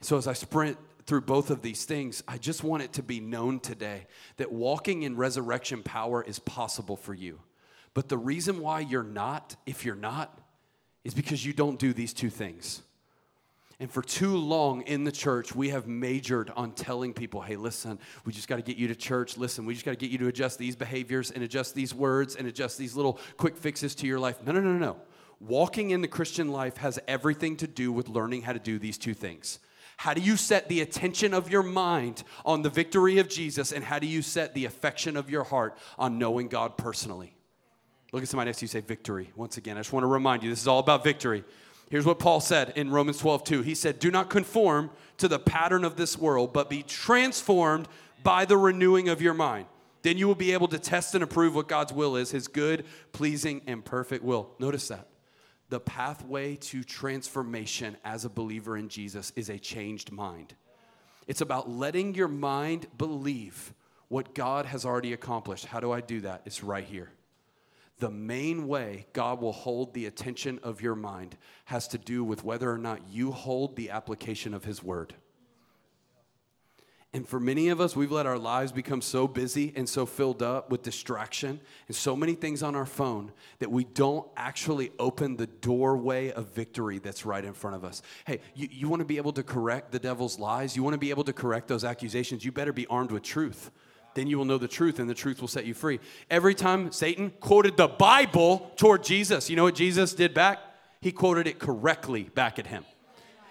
So 0.00 0.16
as 0.16 0.26
I 0.26 0.32
sprint 0.32 0.78
through 1.06 1.22
both 1.22 1.50
of 1.50 1.62
these 1.62 1.84
things, 1.84 2.22
I 2.26 2.38
just 2.38 2.62
want 2.62 2.82
it 2.82 2.92
to 2.94 3.02
be 3.02 3.20
known 3.20 3.60
today 3.60 4.06
that 4.36 4.52
walking 4.52 5.02
in 5.02 5.16
resurrection 5.16 5.82
power 5.82 6.22
is 6.22 6.38
possible 6.38 6.96
for 6.96 7.14
you. 7.14 7.40
But 7.94 8.08
the 8.08 8.18
reason 8.18 8.60
why 8.60 8.80
you're 8.80 9.02
not, 9.02 9.56
if 9.66 9.84
you're 9.84 9.94
not, 9.94 10.40
is 11.04 11.14
because 11.14 11.44
you 11.44 11.52
don't 11.52 11.78
do 11.78 11.92
these 11.92 12.12
two 12.12 12.30
things. 12.30 12.82
And 13.80 13.90
for 13.90 14.02
too 14.02 14.36
long 14.36 14.82
in 14.82 15.04
the 15.04 15.12
church, 15.12 15.54
we 15.54 15.70
have 15.70 15.86
majored 15.86 16.50
on 16.54 16.72
telling 16.72 17.12
people, 17.12 17.40
hey, 17.40 17.56
listen, 17.56 17.98
we 18.24 18.32
just 18.32 18.46
got 18.46 18.56
to 18.56 18.62
get 18.62 18.76
you 18.76 18.88
to 18.88 18.94
church. 18.94 19.36
Listen, 19.36 19.64
we 19.64 19.74
just 19.74 19.84
got 19.84 19.92
to 19.92 19.96
get 19.96 20.10
you 20.10 20.18
to 20.18 20.28
adjust 20.28 20.58
these 20.58 20.76
behaviors 20.76 21.30
and 21.30 21.42
adjust 21.42 21.74
these 21.74 21.92
words 21.92 22.36
and 22.36 22.46
adjust 22.46 22.78
these 22.78 22.94
little 22.94 23.18
quick 23.36 23.56
fixes 23.56 23.94
to 23.96 24.06
your 24.06 24.20
life. 24.20 24.42
No, 24.44 24.52
no, 24.52 24.60
no, 24.60 24.78
no. 24.78 24.96
Walking 25.40 25.90
in 25.90 26.02
the 26.02 26.08
Christian 26.08 26.52
life 26.52 26.76
has 26.76 27.00
everything 27.08 27.56
to 27.56 27.66
do 27.66 27.90
with 27.90 28.08
learning 28.08 28.42
how 28.42 28.52
to 28.52 28.60
do 28.60 28.78
these 28.78 28.98
two 28.98 29.14
things. 29.14 29.58
How 29.96 30.14
do 30.14 30.20
you 30.20 30.36
set 30.36 30.68
the 30.68 30.80
attention 30.80 31.34
of 31.34 31.50
your 31.50 31.62
mind 31.62 32.22
on 32.44 32.62
the 32.62 32.70
victory 32.70 33.18
of 33.18 33.28
Jesus? 33.28 33.72
And 33.72 33.84
how 33.84 33.98
do 33.98 34.06
you 34.06 34.22
set 34.22 34.54
the 34.54 34.64
affection 34.64 35.16
of 35.16 35.30
your 35.30 35.44
heart 35.44 35.76
on 35.98 36.18
knowing 36.18 36.48
God 36.48 36.76
personally? 36.76 37.34
Look 38.12 38.22
at 38.22 38.28
somebody 38.28 38.48
next 38.48 38.58
to 38.58 38.64
you 38.64 38.68
say 38.68 38.80
victory. 38.80 39.30
Once 39.36 39.56
again, 39.56 39.76
I 39.76 39.80
just 39.80 39.92
want 39.92 40.04
to 40.04 40.08
remind 40.08 40.42
you 40.42 40.50
this 40.50 40.60
is 40.60 40.68
all 40.68 40.80
about 40.80 41.02
victory. 41.02 41.44
Here's 41.92 42.06
what 42.06 42.18
Paul 42.18 42.40
said 42.40 42.72
in 42.74 42.88
Romans 42.88 43.18
12, 43.18 43.44
2. 43.44 43.60
He 43.60 43.74
said, 43.74 43.98
Do 43.98 44.10
not 44.10 44.30
conform 44.30 44.88
to 45.18 45.28
the 45.28 45.38
pattern 45.38 45.84
of 45.84 45.96
this 45.96 46.16
world, 46.16 46.54
but 46.54 46.70
be 46.70 46.82
transformed 46.82 47.86
by 48.22 48.46
the 48.46 48.56
renewing 48.56 49.10
of 49.10 49.20
your 49.20 49.34
mind. 49.34 49.66
Then 50.00 50.16
you 50.16 50.26
will 50.26 50.34
be 50.34 50.54
able 50.54 50.68
to 50.68 50.78
test 50.78 51.14
and 51.14 51.22
approve 51.22 51.54
what 51.54 51.68
God's 51.68 51.92
will 51.92 52.16
is, 52.16 52.30
his 52.30 52.48
good, 52.48 52.86
pleasing, 53.12 53.60
and 53.66 53.84
perfect 53.84 54.24
will. 54.24 54.54
Notice 54.58 54.88
that. 54.88 55.06
The 55.68 55.80
pathway 55.80 56.56
to 56.56 56.82
transformation 56.82 57.98
as 58.06 58.24
a 58.24 58.30
believer 58.30 58.78
in 58.78 58.88
Jesus 58.88 59.30
is 59.36 59.50
a 59.50 59.58
changed 59.58 60.10
mind. 60.10 60.54
It's 61.26 61.42
about 61.42 61.68
letting 61.68 62.14
your 62.14 62.26
mind 62.26 62.86
believe 62.96 63.74
what 64.08 64.34
God 64.34 64.64
has 64.64 64.86
already 64.86 65.12
accomplished. 65.12 65.66
How 65.66 65.78
do 65.78 65.92
I 65.92 66.00
do 66.00 66.22
that? 66.22 66.40
It's 66.46 66.64
right 66.64 66.84
here 66.86 67.10
the 68.02 68.10
main 68.10 68.66
way 68.66 69.06
God 69.12 69.40
will 69.40 69.52
hold 69.52 69.94
the 69.94 70.06
attention 70.06 70.58
of 70.64 70.82
your 70.82 70.96
mind 70.96 71.36
has 71.66 71.86
to 71.86 71.98
do 71.98 72.24
with 72.24 72.42
whether 72.42 72.68
or 72.68 72.76
not 72.76 73.08
you 73.08 73.30
hold 73.30 73.76
the 73.76 73.90
application 73.90 74.54
of 74.54 74.64
His 74.64 74.82
Word. 74.82 75.14
And 77.12 77.28
for 77.28 77.38
many 77.38 77.68
of 77.68 77.80
us, 77.80 77.94
we've 77.94 78.10
let 78.10 78.26
our 78.26 78.40
lives 78.40 78.72
become 78.72 79.02
so 79.02 79.28
busy 79.28 79.72
and 79.76 79.88
so 79.88 80.04
filled 80.04 80.42
up 80.42 80.68
with 80.68 80.82
distraction 80.82 81.60
and 81.86 81.94
so 81.94 82.16
many 82.16 82.34
things 82.34 82.64
on 82.64 82.74
our 82.74 82.86
phone 82.86 83.30
that 83.60 83.70
we 83.70 83.84
don't 83.84 84.26
actually 84.36 84.90
open 84.98 85.36
the 85.36 85.46
doorway 85.46 86.32
of 86.32 86.48
victory 86.48 86.98
that's 86.98 87.24
right 87.24 87.44
in 87.44 87.52
front 87.52 87.76
of 87.76 87.84
us. 87.84 88.02
Hey, 88.26 88.40
you, 88.56 88.66
you 88.68 88.88
want 88.88 88.98
to 88.98 89.06
be 89.06 89.18
able 89.18 89.32
to 89.34 89.44
correct 89.44 89.92
the 89.92 90.00
devil's 90.00 90.40
lies? 90.40 90.74
You 90.74 90.82
want 90.82 90.94
to 90.94 90.98
be 90.98 91.10
able 91.10 91.24
to 91.24 91.32
correct 91.32 91.68
those 91.68 91.84
accusations? 91.84 92.44
You 92.44 92.50
better 92.50 92.72
be 92.72 92.88
armed 92.88 93.12
with 93.12 93.22
truth 93.22 93.70
then 94.14 94.26
you 94.26 94.38
will 94.38 94.44
know 94.44 94.58
the 94.58 94.68
truth 94.68 94.98
and 94.98 95.08
the 95.08 95.14
truth 95.14 95.40
will 95.40 95.48
set 95.48 95.64
you 95.64 95.74
free. 95.74 96.00
Every 96.30 96.54
time 96.54 96.92
Satan 96.92 97.32
quoted 97.40 97.76
the 97.76 97.88
Bible 97.88 98.72
toward 98.76 99.04
Jesus, 99.04 99.50
you 99.50 99.56
know 99.56 99.64
what 99.64 99.74
Jesus 99.74 100.14
did 100.14 100.34
back? 100.34 100.58
He 101.00 101.12
quoted 101.12 101.46
it 101.46 101.58
correctly 101.58 102.24
back 102.24 102.58
at 102.58 102.66
him. 102.66 102.84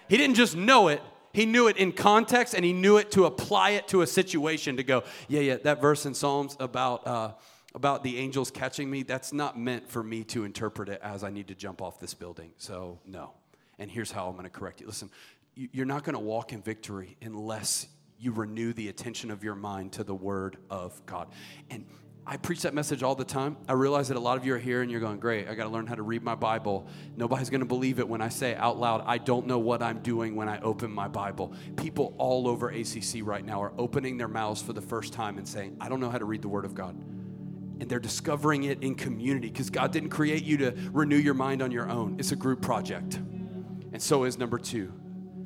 He 0.08 0.16
didn't 0.16 0.36
just 0.36 0.56
know 0.56 0.88
it, 0.88 1.02
he 1.32 1.46
knew 1.46 1.68
it 1.68 1.76
in 1.76 1.92
context 1.92 2.54
and 2.54 2.64
he 2.64 2.72
knew 2.72 2.98
it 2.98 3.10
to 3.12 3.24
apply 3.24 3.70
it 3.70 3.88
to 3.88 4.02
a 4.02 4.06
situation 4.06 4.76
to 4.76 4.82
go, 4.82 5.04
yeah, 5.28 5.40
yeah, 5.40 5.56
that 5.58 5.80
verse 5.80 6.06
in 6.06 6.14
Psalms 6.14 6.56
about. 6.60 7.06
Uh, 7.06 7.32
about 7.74 8.02
the 8.02 8.18
angels 8.18 8.50
catching 8.50 8.90
me, 8.90 9.02
that's 9.02 9.32
not 9.32 9.58
meant 9.58 9.88
for 9.88 10.02
me 10.02 10.24
to 10.24 10.44
interpret 10.44 10.90
it 10.90 11.00
as 11.02 11.24
I 11.24 11.30
need 11.30 11.48
to 11.48 11.54
jump 11.54 11.80
off 11.80 11.98
this 11.98 12.12
building. 12.12 12.52
So, 12.58 12.98
no. 13.06 13.32
And 13.78 13.90
here's 13.90 14.10
how 14.10 14.28
I'm 14.28 14.34
going 14.34 14.44
to 14.44 14.50
correct 14.50 14.80
you. 14.80 14.86
Listen, 14.86 15.10
you're 15.54 15.86
not 15.86 16.04
going 16.04 16.14
to 16.14 16.20
walk 16.20 16.52
in 16.52 16.62
victory 16.62 17.16
unless 17.22 17.86
you 18.22 18.30
renew 18.30 18.72
the 18.72 18.88
attention 18.88 19.32
of 19.32 19.42
your 19.42 19.56
mind 19.56 19.92
to 19.92 20.04
the 20.04 20.14
Word 20.14 20.56
of 20.70 21.04
God. 21.06 21.28
And 21.70 21.84
I 22.24 22.36
preach 22.36 22.62
that 22.62 22.72
message 22.72 23.02
all 23.02 23.16
the 23.16 23.24
time. 23.24 23.56
I 23.68 23.72
realize 23.72 24.06
that 24.06 24.16
a 24.16 24.20
lot 24.20 24.36
of 24.36 24.46
you 24.46 24.54
are 24.54 24.58
here 24.58 24.80
and 24.80 24.88
you're 24.88 25.00
going, 25.00 25.18
Great, 25.18 25.48
I 25.48 25.54
got 25.54 25.64
to 25.64 25.70
learn 25.70 25.88
how 25.88 25.96
to 25.96 26.04
read 26.04 26.22
my 26.22 26.36
Bible. 26.36 26.86
Nobody's 27.16 27.50
going 27.50 27.62
to 27.62 27.66
believe 27.66 27.98
it 27.98 28.08
when 28.08 28.22
I 28.22 28.28
say 28.28 28.54
out 28.54 28.78
loud, 28.78 29.02
I 29.06 29.18
don't 29.18 29.48
know 29.48 29.58
what 29.58 29.82
I'm 29.82 29.98
doing 30.02 30.36
when 30.36 30.48
I 30.48 30.60
open 30.60 30.92
my 30.92 31.08
Bible. 31.08 31.52
People 31.76 32.14
all 32.16 32.46
over 32.46 32.68
ACC 32.70 33.22
right 33.22 33.44
now 33.44 33.60
are 33.60 33.72
opening 33.76 34.18
their 34.18 34.28
mouths 34.28 34.62
for 34.62 34.72
the 34.72 34.80
first 34.80 35.12
time 35.12 35.36
and 35.36 35.46
saying, 35.46 35.76
I 35.80 35.88
don't 35.88 35.98
know 35.98 36.10
how 36.10 36.18
to 36.18 36.24
read 36.24 36.42
the 36.42 36.48
Word 36.48 36.64
of 36.64 36.76
God. 36.76 36.94
And 36.94 37.88
they're 37.88 37.98
discovering 37.98 38.62
it 38.64 38.84
in 38.84 38.94
community 38.94 39.48
because 39.48 39.68
God 39.68 39.90
didn't 39.90 40.10
create 40.10 40.44
you 40.44 40.58
to 40.58 40.76
renew 40.92 41.16
your 41.16 41.34
mind 41.34 41.60
on 41.60 41.72
your 41.72 41.90
own. 41.90 42.20
It's 42.20 42.30
a 42.30 42.36
group 42.36 42.62
project. 42.62 43.16
And 43.16 44.00
so 44.00 44.22
is 44.22 44.38
number 44.38 44.58
two, 44.58 44.92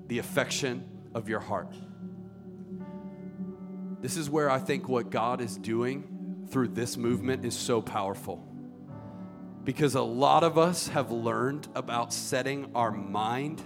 the 0.08 0.18
affection 0.18 0.86
of 1.14 1.30
your 1.30 1.40
heart. 1.40 1.74
This 4.01 4.16
is 4.16 4.28
where 4.28 4.51
I 4.51 4.59
think 4.59 4.88
what 4.88 5.11
God 5.11 5.40
is 5.40 5.57
doing 5.57 6.47
through 6.49 6.68
this 6.68 6.97
movement 6.97 7.44
is 7.44 7.55
so 7.55 7.80
powerful. 7.80 8.47
Because 9.64 9.94
a 9.94 10.03
lot 10.03 10.44
of 10.44 10.59
us 10.59 10.88
have 10.88 11.11
learned 11.11 11.68
about 11.74 12.12
setting 12.12 12.70
our 12.74 12.92
mind 12.92 13.62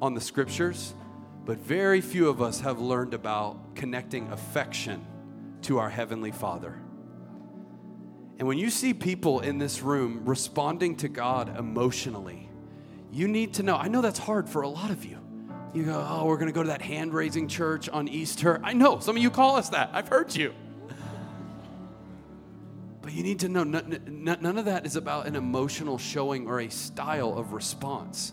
on 0.00 0.14
the 0.14 0.20
scriptures, 0.20 0.94
but 1.44 1.58
very 1.58 2.00
few 2.00 2.28
of 2.28 2.40
us 2.40 2.60
have 2.60 2.78
learned 2.78 3.14
about 3.14 3.74
connecting 3.74 4.30
affection 4.30 5.04
to 5.62 5.78
our 5.78 5.90
Heavenly 5.90 6.30
Father. 6.30 6.80
And 8.38 8.46
when 8.46 8.58
you 8.58 8.70
see 8.70 8.94
people 8.94 9.40
in 9.40 9.58
this 9.58 9.82
room 9.82 10.22
responding 10.24 10.96
to 10.96 11.08
God 11.08 11.58
emotionally, 11.58 12.48
you 13.12 13.28
need 13.28 13.54
to 13.54 13.62
know. 13.62 13.76
I 13.76 13.88
know 13.88 14.00
that's 14.00 14.18
hard 14.18 14.48
for 14.48 14.62
a 14.62 14.68
lot 14.68 14.90
of 14.90 15.04
you. 15.04 15.18
You 15.72 15.84
go, 15.84 16.04
oh, 16.08 16.26
we're 16.26 16.36
going 16.36 16.48
to 16.48 16.52
go 16.52 16.62
to 16.62 16.68
that 16.68 16.82
hand 16.82 17.14
raising 17.14 17.46
church 17.46 17.88
on 17.88 18.08
Easter. 18.08 18.60
I 18.64 18.72
know, 18.72 18.98
some 18.98 19.16
of 19.16 19.22
you 19.22 19.30
call 19.30 19.56
us 19.56 19.68
that. 19.68 19.90
I've 19.92 20.08
heard 20.08 20.34
you. 20.34 20.52
But 23.02 23.12
you 23.12 23.22
need 23.22 23.38
to 23.40 23.48
know 23.48 23.64
none 23.64 24.58
of 24.58 24.64
that 24.66 24.84
is 24.84 24.96
about 24.96 25.26
an 25.26 25.36
emotional 25.36 25.96
showing 25.96 26.48
or 26.48 26.60
a 26.60 26.68
style 26.68 27.38
of 27.38 27.52
response. 27.52 28.32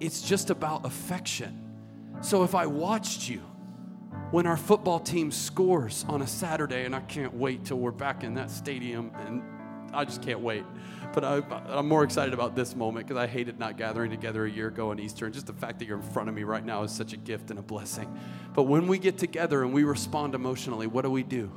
It's 0.00 0.22
just 0.22 0.50
about 0.50 0.86
affection. 0.86 1.64
So 2.20 2.44
if 2.44 2.54
I 2.54 2.66
watched 2.66 3.28
you 3.28 3.42
when 4.30 4.46
our 4.46 4.56
football 4.56 5.00
team 5.00 5.30
scores 5.30 6.04
on 6.08 6.22
a 6.22 6.26
Saturday, 6.26 6.84
and 6.84 6.94
I 6.94 7.00
can't 7.00 7.34
wait 7.34 7.64
till 7.64 7.78
we're 7.78 7.90
back 7.90 8.24
in 8.24 8.34
that 8.34 8.50
stadium, 8.50 9.10
and 9.26 9.42
I 9.92 10.04
just 10.04 10.22
can't 10.22 10.40
wait. 10.40 10.64
But 11.12 11.24
I, 11.24 11.78
am 11.78 11.88
more 11.88 12.04
excited 12.04 12.34
about 12.34 12.54
this 12.54 12.76
moment 12.76 13.06
because 13.06 13.20
I 13.20 13.26
hated 13.26 13.58
not 13.58 13.76
gathering 13.76 14.10
together 14.10 14.44
a 14.44 14.50
year 14.50 14.68
ago 14.68 14.90
on 14.90 15.00
Easter, 15.00 15.24
and 15.24 15.34
just 15.34 15.46
the 15.46 15.52
fact 15.52 15.78
that 15.78 15.86
you're 15.86 15.98
in 15.98 16.10
front 16.10 16.28
of 16.28 16.34
me 16.34 16.44
right 16.44 16.64
now 16.64 16.82
is 16.82 16.92
such 16.92 17.12
a 17.12 17.16
gift 17.16 17.50
and 17.50 17.58
a 17.58 17.62
blessing. 17.62 18.18
But 18.54 18.64
when 18.64 18.86
we 18.86 18.98
get 18.98 19.18
together 19.18 19.62
and 19.62 19.72
we 19.72 19.84
respond 19.84 20.34
emotionally, 20.34 20.86
what 20.86 21.02
do 21.02 21.10
we 21.10 21.22
do? 21.22 21.50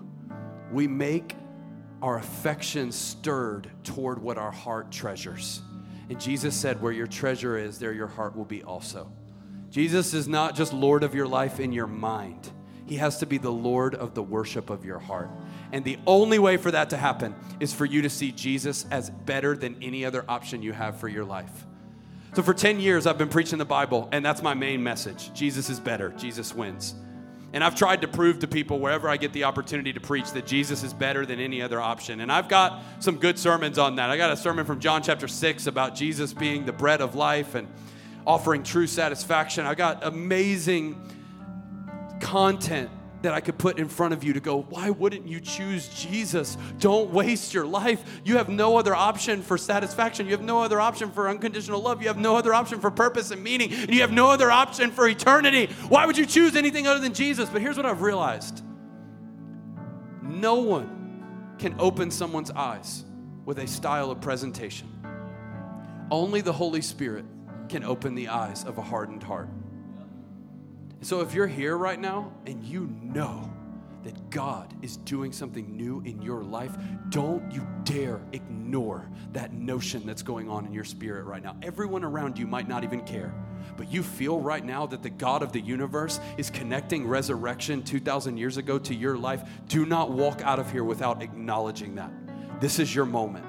We 0.72 0.88
make 0.88 1.36
our 2.02 2.18
affection 2.18 2.92
stirred 2.92 3.70
toward 3.84 4.22
what 4.22 4.38
our 4.38 4.52
heart 4.52 4.92
treasures. 4.92 5.62
And 6.10 6.20
Jesus 6.20 6.56
said, 6.56 6.82
Where 6.82 6.92
your 6.92 7.08
treasure 7.08 7.58
is, 7.58 7.80
there 7.80 7.94
your 7.94 8.08
heart 8.08 8.36
will 8.36 8.46
be 8.46 8.64
also. 8.64 9.12
Jesus 9.70 10.14
is 10.14 10.28
not 10.28 10.56
just 10.56 10.74
Lord 10.74 11.04
of 11.04 11.16
your 11.16 11.28
life 11.28 11.60
in 11.60 11.72
your 11.72 11.88
mind, 11.88 12.52
He 12.86 12.98
has 12.98 13.20
to 13.20 13.26
be 13.26 13.38
the 13.38 13.52
Lord 13.52 13.96
of 13.96 14.14
the 14.14 14.24
worship 14.24 14.70
of 14.70 14.84
your 14.84 15.00
heart. 15.00 15.30
And 15.72 15.86
the 15.86 15.98
only 16.06 16.40
way 16.40 16.58
for 16.58 16.72
that 16.72 16.90
to 16.90 16.98
happen 16.98 17.36
is 17.60 17.74
for 17.74 17.86
you 17.86 18.02
to 18.02 18.10
see 18.10 18.32
Jesus 18.32 18.86
as 18.92 19.10
better 19.10 19.56
than 19.56 19.78
any 19.82 20.04
other 20.06 20.26
option 20.28 20.62
you 20.62 20.74
have 20.74 21.00
for 21.00 21.08
your 21.08 21.24
life. 21.24 21.66
So, 22.34 22.42
for 22.42 22.54
10 22.54 22.80
years, 22.80 23.06
I've 23.06 23.18
been 23.18 23.30
preaching 23.30 23.58
the 23.58 23.66
Bible, 23.66 24.08
and 24.12 24.24
that's 24.26 24.42
my 24.42 24.54
main 24.54 24.82
message 24.84 25.34
Jesus 25.34 25.70
is 25.70 25.80
better, 25.80 26.10
Jesus 26.12 26.54
wins. 26.54 26.96
And 27.54 27.64
I've 27.64 27.76
tried 27.76 28.02
to 28.02 28.08
prove 28.08 28.40
to 28.40 28.48
people 28.48 28.80
wherever 28.80 29.10
I 29.10 29.18
get 29.18 29.34
the 29.34 29.44
opportunity 29.44 29.92
to 29.92 30.00
preach 30.00 30.32
that 30.32 30.46
Jesus 30.46 30.84
is 30.84 30.94
better 30.94 31.26
than 31.26 31.40
any 31.42 31.62
other 31.62 31.82
option. 31.82 32.22
And 32.22 32.32
I've 32.32 32.48
got 32.48 32.82
some 33.00 33.18
good 33.18 33.38
sermons 33.38 33.78
on 33.78 33.98
that. 33.98 34.10
I 34.10 34.16
got 34.16 34.32
a 34.32 34.38
sermon 34.38 34.66
from 34.66 34.80
John 34.80 35.04
chapter 35.04 35.28
6 35.28 35.68
about 35.68 35.94
Jesus 35.94 36.34
being 36.34 36.66
the 36.66 36.72
bread 36.72 37.02
of 37.02 37.16
life 37.16 37.56
and 37.56 37.68
offering 38.26 38.64
true 38.64 38.88
satisfaction. 38.88 39.66
I 39.66 39.76
got 39.76 40.06
amazing 40.06 40.96
content 42.22 42.90
that 43.22 43.34
I 43.34 43.40
could 43.40 43.58
put 43.58 43.80
in 43.80 43.88
front 43.88 44.14
of 44.14 44.24
you 44.24 44.34
to 44.34 44.40
go, 44.40 44.62
why 44.64 44.90
wouldn't 44.90 45.28
you 45.28 45.40
choose 45.40 45.88
Jesus? 45.90 46.58
Don't 46.80 47.12
waste 47.12 47.54
your 47.54 47.66
life. 47.66 48.22
You 48.24 48.38
have 48.38 48.50
no 48.50 48.78
other 48.78 48.96
option 48.96 49.42
for 49.42 49.58
satisfaction. 49.58 50.26
You 50.26 50.32
have 50.32 50.42
no 50.42 50.62
other 50.62 50.80
option 50.80 51.12
for 51.12 51.30
unconditional 51.30 51.82
love. 51.82 52.02
You 52.02 52.08
have 52.08 52.18
no 52.18 52.36
other 52.36 52.54
option 52.54 52.80
for 52.80 52.92
purpose 52.92 53.32
and 53.32 53.44
meaning. 53.44 53.72
And 53.72 53.92
you 53.92 54.02
have 54.02 54.12
no 54.12 54.30
other 54.30 54.52
option 54.52 54.92
for 54.92 55.08
eternity. 55.08 55.68
Why 55.90 56.06
would 56.06 56.18
you 56.18 56.26
choose 56.26 56.56
anything 56.56 56.88
other 56.88 57.00
than 57.00 57.14
Jesus? 57.14 57.50
But 57.50 57.62
here's 57.62 57.78
what 57.78 57.86
I've 57.86 58.02
realized 58.02 58.64
no 60.24 60.56
one 60.56 61.56
can 61.60 61.76
open 61.78 62.10
someone's 62.10 62.50
eyes 62.52 63.06
with 63.46 63.60
a 63.60 63.68
style 63.68 64.10
of 64.10 64.22
presentation. 64.22 64.88
Only 66.10 66.42
the 66.42 66.54
Holy 66.54 66.82
Spirit 66.82 67.26
can 67.70 67.84
open 67.84 68.16
the 68.16 68.30
eyes 68.30 68.64
of 68.64 68.78
a 68.78 68.82
hardened 68.82 69.24
heart. 69.24 69.50
So 71.04 71.22
if 71.22 71.34
you're 71.34 71.48
here 71.48 71.78
right 71.78 72.00
now 72.00 72.32
and 72.46 72.64
you 72.64 72.88
know 73.02 73.52
that 74.04 74.30
God 74.30 74.74
is 74.84 74.98
doing 74.98 75.32
something 75.32 75.76
new 75.76 76.02
in 76.06 76.22
your 76.22 76.44
life, 76.44 76.76
don't 77.10 77.52
you 77.52 77.68
dare 77.84 78.22
ignore 78.34 79.10
that 79.34 79.52
notion 79.54 80.06
that's 80.06 80.22
going 80.22 80.48
on 80.48 80.66
in 80.66 80.74
your 80.74 80.84
spirit 80.84 81.26
right 81.26 81.42
now. 81.42 81.56
Everyone 81.64 82.04
around 82.04 82.38
you 82.38 82.46
might 82.46 82.68
not 82.68 82.84
even 82.84 83.02
care, 83.02 83.34
but 83.78 83.92
you 83.92 84.04
feel 84.04 84.40
right 84.40 84.64
now 84.64 84.86
that 84.86 85.02
the 85.02 85.10
God 85.10 85.42
of 85.42 85.52
the 85.52 85.60
universe 85.60 86.20
is 86.38 86.52
connecting 86.52 87.08
resurrection 87.08 87.82
2,000 87.82 88.38
years 88.38 88.58
ago 88.58 88.78
to 88.80 88.94
your 88.94 89.18
life. 89.18 89.44
Do 89.68 89.88
not 89.88 90.12
walk 90.12 90.42
out 90.42 90.60
of 90.60 90.72
here 90.72 90.84
without 90.84 91.24
acknowledging 91.24 91.96
that. 91.96 92.12
This 92.60 92.78
is 92.78 92.94
your 92.94 93.06
moment. 93.06 93.46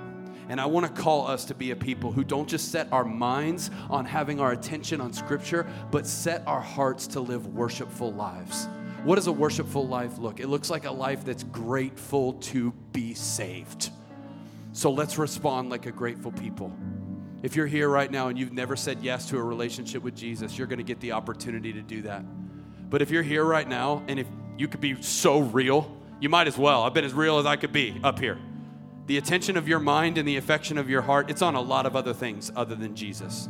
And 0.49 0.61
I 0.61 0.67
want 0.67 0.87
to 0.87 1.03
call 1.03 1.27
us 1.27 1.45
to 1.47 1.55
be 1.55 1.71
a 1.71 1.77
people 1.77 2.13
who 2.13 2.25
don't 2.25 2.49
just 2.49 2.71
set 2.71 2.93
our 2.93 3.05
minds 3.05 3.71
on 3.89 4.05
having 4.05 4.41
our 4.41 4.53
attention 4.53 5.01
on 5.01 5.13
Scripture, 5.13 5.67
but 5.91 6.07
set 6.07 6.43
our 6.47 6.61
hearts 6.61 7.07
to 7.09 7.21
live 7.21 7.47
worshipful 7.47 8.13
lives. 8.13 8.69
What 9.05 9.17
does 9.17 9.27
a 9.27 9.33
worshipful 9.33 9.87
life 9.87 10.19
look? 10.19 10.41
It 10.41 10.49
looks 10.49 10.71
like 10.71 10.85
a 10.85 10.91
life 10.91 11.25
that's 11.25 11.45
grateful 11.45 12.35
to 12.35 12.73
be 12.93 13.15
saved. 13.15 13.91
So 14.73 14.91
let's 14.91 15.19
respond 15.19 15.71
like 15.71 15.87
a 15.87 15.93
grateful 15.93 16.33
people. 16.33 16.73
If 17.43 17.57
you're 17.57 17.67
here 17.67 17.89
right 17.89 18.11
now 18.11 18.29
and 18.29 18.39
you've 18.39 18.53
never 18.53 18.77
said 18.77 18.99
yes 19.03 19.29
to 19.31 19.39
a 19.39 19.43
relationship 19.43 20.03
with 20.03 20.15
Jesus, 20.15 20.57
you're 20.57 20.69
going 20.69 20.79
to 20.79 20.85
get 20.85 21.01
the 21.01 21.13
opportunity 21.13 21.73
to 21.73 21.83
do 21.83 22.03
that. 22.03 22.25
But 22.89 23.03
if 23.03 23.11
you're 23.11 23.23
here 23.23 23.45
right 23.45 23.69
now 23.69 24.05
and 24.07 24.21
if 24.21 24.27
you 24.57 24.69
could 24.69 24.81
be 24.81 25.01
so 25.03 25.41
real, 25.41 25.91
you 26.21 26.29
might 26.29 26.47
as 26.47 26.57
well. 26.57 26.83
I've 26.83 26.95
been 26.95 27.05
as 27.05 27.15
real 27.15 27.39
as 27.39 27.47
I 27.47 27.57
could 27.57 27.73
be 27.73 27.99
up 28.05 28.19
here 28.21 28.39
the 29.13 29.19
attention 29.19 29.59
of 29.59 29.69
your 29.69 29.79
mind 29.79 30.17
and 30.17 30.27
the 30.27 30.39
affection 30.39 30.79
of 30.79 30.89
your 30.89 31.03
heart, 31.03 31.31
it's 31.31 31.43
on 31.43 31.55
a 31.55 31.61
lot 31.61 31.85
of 31.85 31.95
other 31.95 32.15
things 32.15 32.51
other 32.57 32.75
than 32.75 32.97
Jesus. 32.97 33.47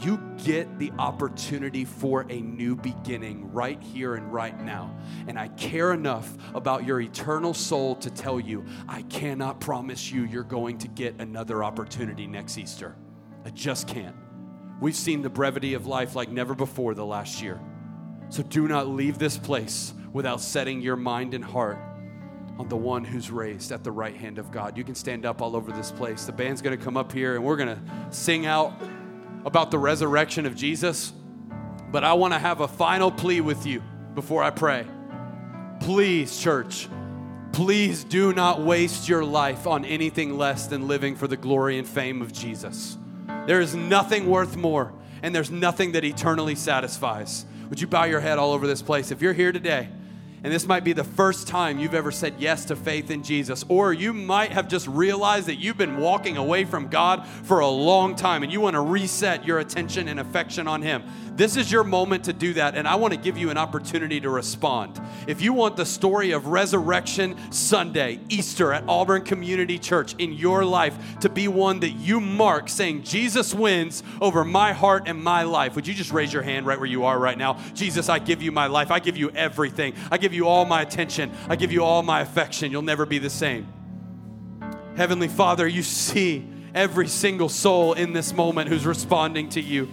You 0.00 0.18
get 0.42 0.78
the 0.78 0.92
opportunity 0.98 1.84
for 1.84 2.24
a 2.30 2.40
new 2.40 2.74
beginning 2.74 3.52
right 3.52 3.82
here 3.82 4.14
and 4.14 4.32
right 4.32 4.58
now. 4.64 4.96
And 5.28 5.38
I 5.38 5.48
care 5.48 5.92
enough 5.92 6.34
about 6.54 6.86
your 6.86 7.02
eternal 7.02 7.52
soul 7.52 7.96
to 7.96 8.08
tell 8.08 8.40
you, 8.40 8.64
I 8.88 9.02
cannot 9.02 9.60
promise 9.60 10.10
you 10.10 10.24
you're 10.24 10.42
going 10.42 10.78
to 10.78 10.88
get 10.88 11.20
another 11.20 11.62
opportunity 11.62 12.26
next 12.26 12.56
Easter. 12.56 12.96
I 13.44 13.50
just 13.50 13.86
can't. 13.86 14.16
We've 14.80 14.96
seen 14.96 15.20
the 15.20 15.28
brevity 15.28 15.74
of 15.74 15.86
life 15.86 16.14
like 16.14 16.30
never 16.30 16.54
before 16.54 16.94
the 16.94 17.04
last 17.04 17.42
year. 17.42 17.60
So 18.30 18.42
do 18.42 18.66
not 18.68 18.88
leave 18.88 19.18
this 19.18 19.36
place 19.36 19.92
without 20.14 20.40
setting 20.40 20.80
your 20.80 20.96
mind 20.96 21.34
and 21.34 21.44
heart 21.44 21.76
on 22.58 22.68
the 22.68 22.76
one 22.76 23.04
who's 23.04 23.30
raised 23.30 23.72
at 23.72 23.82
the 23.82 23.90
right 23.90 24.16
hand 24.16 24.38
of 24.38 24.50
God. 24.50 24.78
You 24.78 24.84
can 24.84 24.94
stand 24.94 25.26
up 25.26 25.42
all 25.42 25.56
over 25.56 25.72
this 25.72 25.90
place. 25.90 26.24
The 26.24 26.32
band's 26.32 26.62
going 26.62 26.76
to 26.76 26.82
come 26.82 26.96
up 26.96 27.12
here 27.12 27.34
and 27.34 27.44
we're 27.44 27.56
going 27.56 27.74
to 27.76 27.82
sing 28.10 28.46
out 28.46 28.72
about 29.44 29.70
the 29.70 29.78
resurrection 29.78 30.46
of 30.46 30.54
Jesus. 30.54 31.12
But 31.90 32.04
I 32.04 32.12
want 32.14 32.32
to 32.32 32.38
have 32.38 32.60
a 32.60 32.68
final 32.68 33.10
plea 33.10 33.40
with 33.40 33.66
you 33.66 33.82
before 34.14 34.42
I 34.42 34.50
pray. 34.50 34.86
Please, 35.80 36.38
church, 36.38 36.88
please 37.52 38.04
do 38.04 38.32
not 38.32 38.62
waste 38.62 39.08
your 39.08 39.24
life 39.24 39.66
on 39.66 39.84
anything 39.84 40.38
less 40.38 40.66
than 40.66 40.88
living 40.88 41.16
for 41.16 41.26
the 41.26 41.36
glory 41.36 41.78
and 41.78 41.86
fame 41.86 42.22
of 42.22 42.32
Jesus. 42.32 42.96
There 43.46 43.60
is 43.60 43.74
nothing 43.74 44.26
worth 44.26 44.56
more, 44.56 44.92
and 45.22 45.34
there's 45.34 45.50
nothing 45.50 45.92
that 45.92 46.04
eternally 46.04 46.54
satisfies. 46.54 47.44
Would 47.68 47.80
you 47.80 47.86
bow 47.86 48.04
your 48.04 48.20
head 48.20 48.38
all 48.38 48.52
over 48.52 48.66
this 48.66 48.82
place? 48.82 49.10
If 49.10 49.20
you're 49.20 49.32
here 49.32 49.52
today, 49.52 49.88
And 50.44 50.52
this 50.52 50.66
might 50.66 50.84
be 50.84 50.92
the 50.92 51.04
first 51.04 51.48
time 51.48 51.78
you've 51.78 51.94
ever 51.94 52.12
said 52.12 52.34
yes 52.38 52.66
to 52.66 52.76
faith 52.76 53.10
in 53.10 53.22
Jesus. 53.22 53.64
Or 53.66 53.94
you 53.94 54.12
might 54.12 54.52
have 54.52 54.68
just 54.68 54.86
realized 54.86 55.46
that 55.46 55.54
you've 55.54 55.78
been 55.78 55.96
walking 55.96 56.36
away 56.36 56.66
from 56.66 56.88
God 56.88 57.26
for 57.26 57.60
a 57.60 57.68
long 57.68 58.14
time 58.14 58.42
and 58.42 58.52
you 58.52 58.60
want 58.60 58.74
to 58.74 58.82
reset 58.82 59.46
your 59.46 59.58
attention 59.58 60.06
and 60.06 60.20
affection 60.20 60.68
on 60.68 60.82
Him. 60.82 61.02
This 61.36 61.56
is 61.56 61.70
your 61.70 61.82
moment 61.82 62.24
to 62.24 62.32
do 62.32 62.52
that, 62.52 62.76
and 62.76 62.86
I 62.86 62.94
want 62.94 63.12
to 63.12 63.18
give 63.18 63.36
you 63.36 63.50
an 63.50 63.58
opportunity 63.58 64.20
to 64.20 64.30
respond. 64.30 65.00
If 65.26 65.42
you 65.42 65.52
want 65.52 65.76
the 65.76 65.84
story 65.84 66.30
of 66.30 66.46
Resurrection 66.46 67.36
Sunday, 67.50 68.20
Easter 68.28 68.72
at 68.72 68.84
Auburn 68.86 69.24
Community 69.24 69.76
Church 69.76 70.14
in 70.18 70.32
your 70.32 70.64
life 70.64 70.96
to 71.20 71.28
be 71.28 71.48
one 71.48 71.80
that 71.80 71.90
you 71.90 72.20
mark 72.20 72.68
saying, 72.68 73.02
Jesus 73.02 73.52
wins 73.52 74.04
over 74.20 74.44
my 74.44 74.72
heart 74.72 75.04
and 75.06 75.20
my 75.24 75.42
life, 75.42 75.74
would 75.74 75.88
you 75.88 75.94
just 75.94 76.12
raise 76.12 76.32
your 76.32 76.42
hand 76.42 76.66
right 76.66 76.78
where 76.78 76.86
you 76.86 77.04
are 77.04 77.18
right 77.18 77.36
now? 77.36 77.58
Jesus, 77.74 78.08
I 78.08 78.20
give 78.20 78.40
you 78.40 78.52
my 78.52 78.68
life. 78.68 78.92
I 78.92 79.00
give 79.00 79.16
you 79.16 79.30
everything. 79.30 79.94
I 80.12 80.18
give 80.18 80.32
you 80.32 80.46
all 80.46 80.64
my 80.64 80.82
attention. 80.82 81.32
I 81.48 81.56
give 81.56 81.72
you 81.72 81.82
all 81.82 82.04
my 82.04 82.20
affection. 82.20 82.70
You'll 82.70 82.82
never 82.82 83.06
be 83.06 83.18
the 83.18 83.30
same. 83.30 83.66
Heavenly 84.96 85.28
Father, 85.28 85.66
you 85.66 85.82
see 85.82 86.48
every 86.76 87.08
single 87.08 87.48
soul 87.48 87.94
in 87.94 88.12
this 88.12 88.32
moment 88.32 88.68
who's 88.68 88.86
responding 88.86 89.48
to 89.50 89.60
you. 89.60 89.88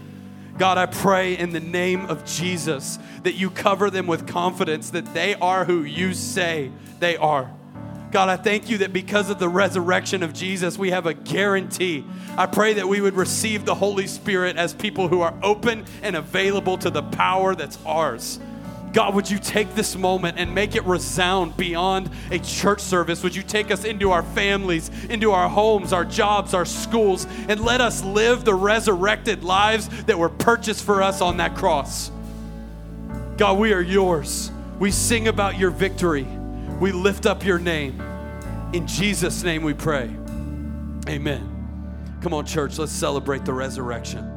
God, 0.57 0.77
I 0.77 0.85
pray 0.85 1.37
in 1.37 1.51
the 1.51 1.59
name 1.59 2.05
of 2.05 2.25
Jesus 2.25 2.99
that 3.23 3.33
you 3.33 3.49
cover 3.49 3.89
them 3.89 4.07
with 4.07 4.27
confidence 4.27 4.91
that 4.91 5.13
they 5.13 5.35
are 5.35 5.65
who 5.65 5.83
you 5.83 6.13
say 6.13 6.71
they 6.99 7.17
are. 7.17 7.51
God, 8.11 8.27
I 8.27 8.35
thank 8.35 8.69
you 8.69 8.79
that 8.79 8.91
because 8.91 9.29
of 9.29 9.39
the 9.39 9.47
resurrection 9.47 10.21
of 10.21 10.33
Jesus, 10.33 10.77
we 10.77 10.91
have 10.91 11.05
a 11.05 11.13
guarantee. 11.13 12.03
I 12.37 12.45
pray 12.45 12.73
that 12.73 12.87
we 12.87 12.99
would 12.99 13.15
receive 13.15 13.63
the 13.63 13.75
Holy 13.75 14.05
Spirit 14.05 14.57
as 14.57 14.73
people 14.73 15.07
who 15.07 15.21
are 15.21 15.33
open 15.41 15.85
and 16.01 16.17
available 16.17 16.77
to 16.79 16.89
the 16.89 17.03
power 17.03 17.55
that's 17.55 17.77
ours. 17.85 18.39
God, 18.93 19.15
would 19.15 19.29
you 19.29 19.39
take 19.39 19.73
this 19.73 19.95
moment 19.95 20.37
and 20.37 20.53
make 20.53 20.75
it 20.75 20.83
resound 20.83 21.55
beyond 21.55 22.09
a 22.29 22.39
church 22.39 22.81
service? 22.81 23.23
Would 23.23 23.35
you 23.35 23.43
take 23.43 23.71
us 23.71 23.85
into 23.85 24.11
our 24.11 24.23
families, 24.23 24.89
into 25.09 25.31
our 25.31 25.47
homes, 25.47 25.93
our 25.93 26.03
jobs, 26.03 26.53
our 26.53 26.65
schools, 26.65 27.25
and 27.47 27.61
let 27.61 27.79
us 27.79 28.03
live 28.03 28.43
the 28.43 28.53
resurrected 28.53 29.43
lives 29.43 29.87
that 30.05 30.19
were 30.19 30.29
purchased 30.29 30.83
for 30.83 31.01
us 31.01 31.21
on 31.21 31.37
that 31.37 31.55
cross? 31.55 32.11
God, 33.37 33.57
we 33.59 33.71
are 33.71 33.81
yours. 33.81 34.51
We 34.77 34.91
sing 34.91 35.29
about 35.29 35.57
your 35.57 35.71
victory. 35.71 36.27
We 36.79 36.91
lift 36.91 37.25
up 37.25 37.45
your 37.45 37.59
name. 37.59 38.01
In 38.73 38.87
Jesus' 38.87 39.41
name 39.43 39.63
we 39.63 39.73
pray. 39.73 40.09
Amen. 41.07 41.47
Come 42.21 42.33
on, 42.33 42.45
church, 42.45 42.77
let's 42.77 42.91
celebrate 42.91 43.45
the 43.45 43.53
resurrection. 43.53 44.30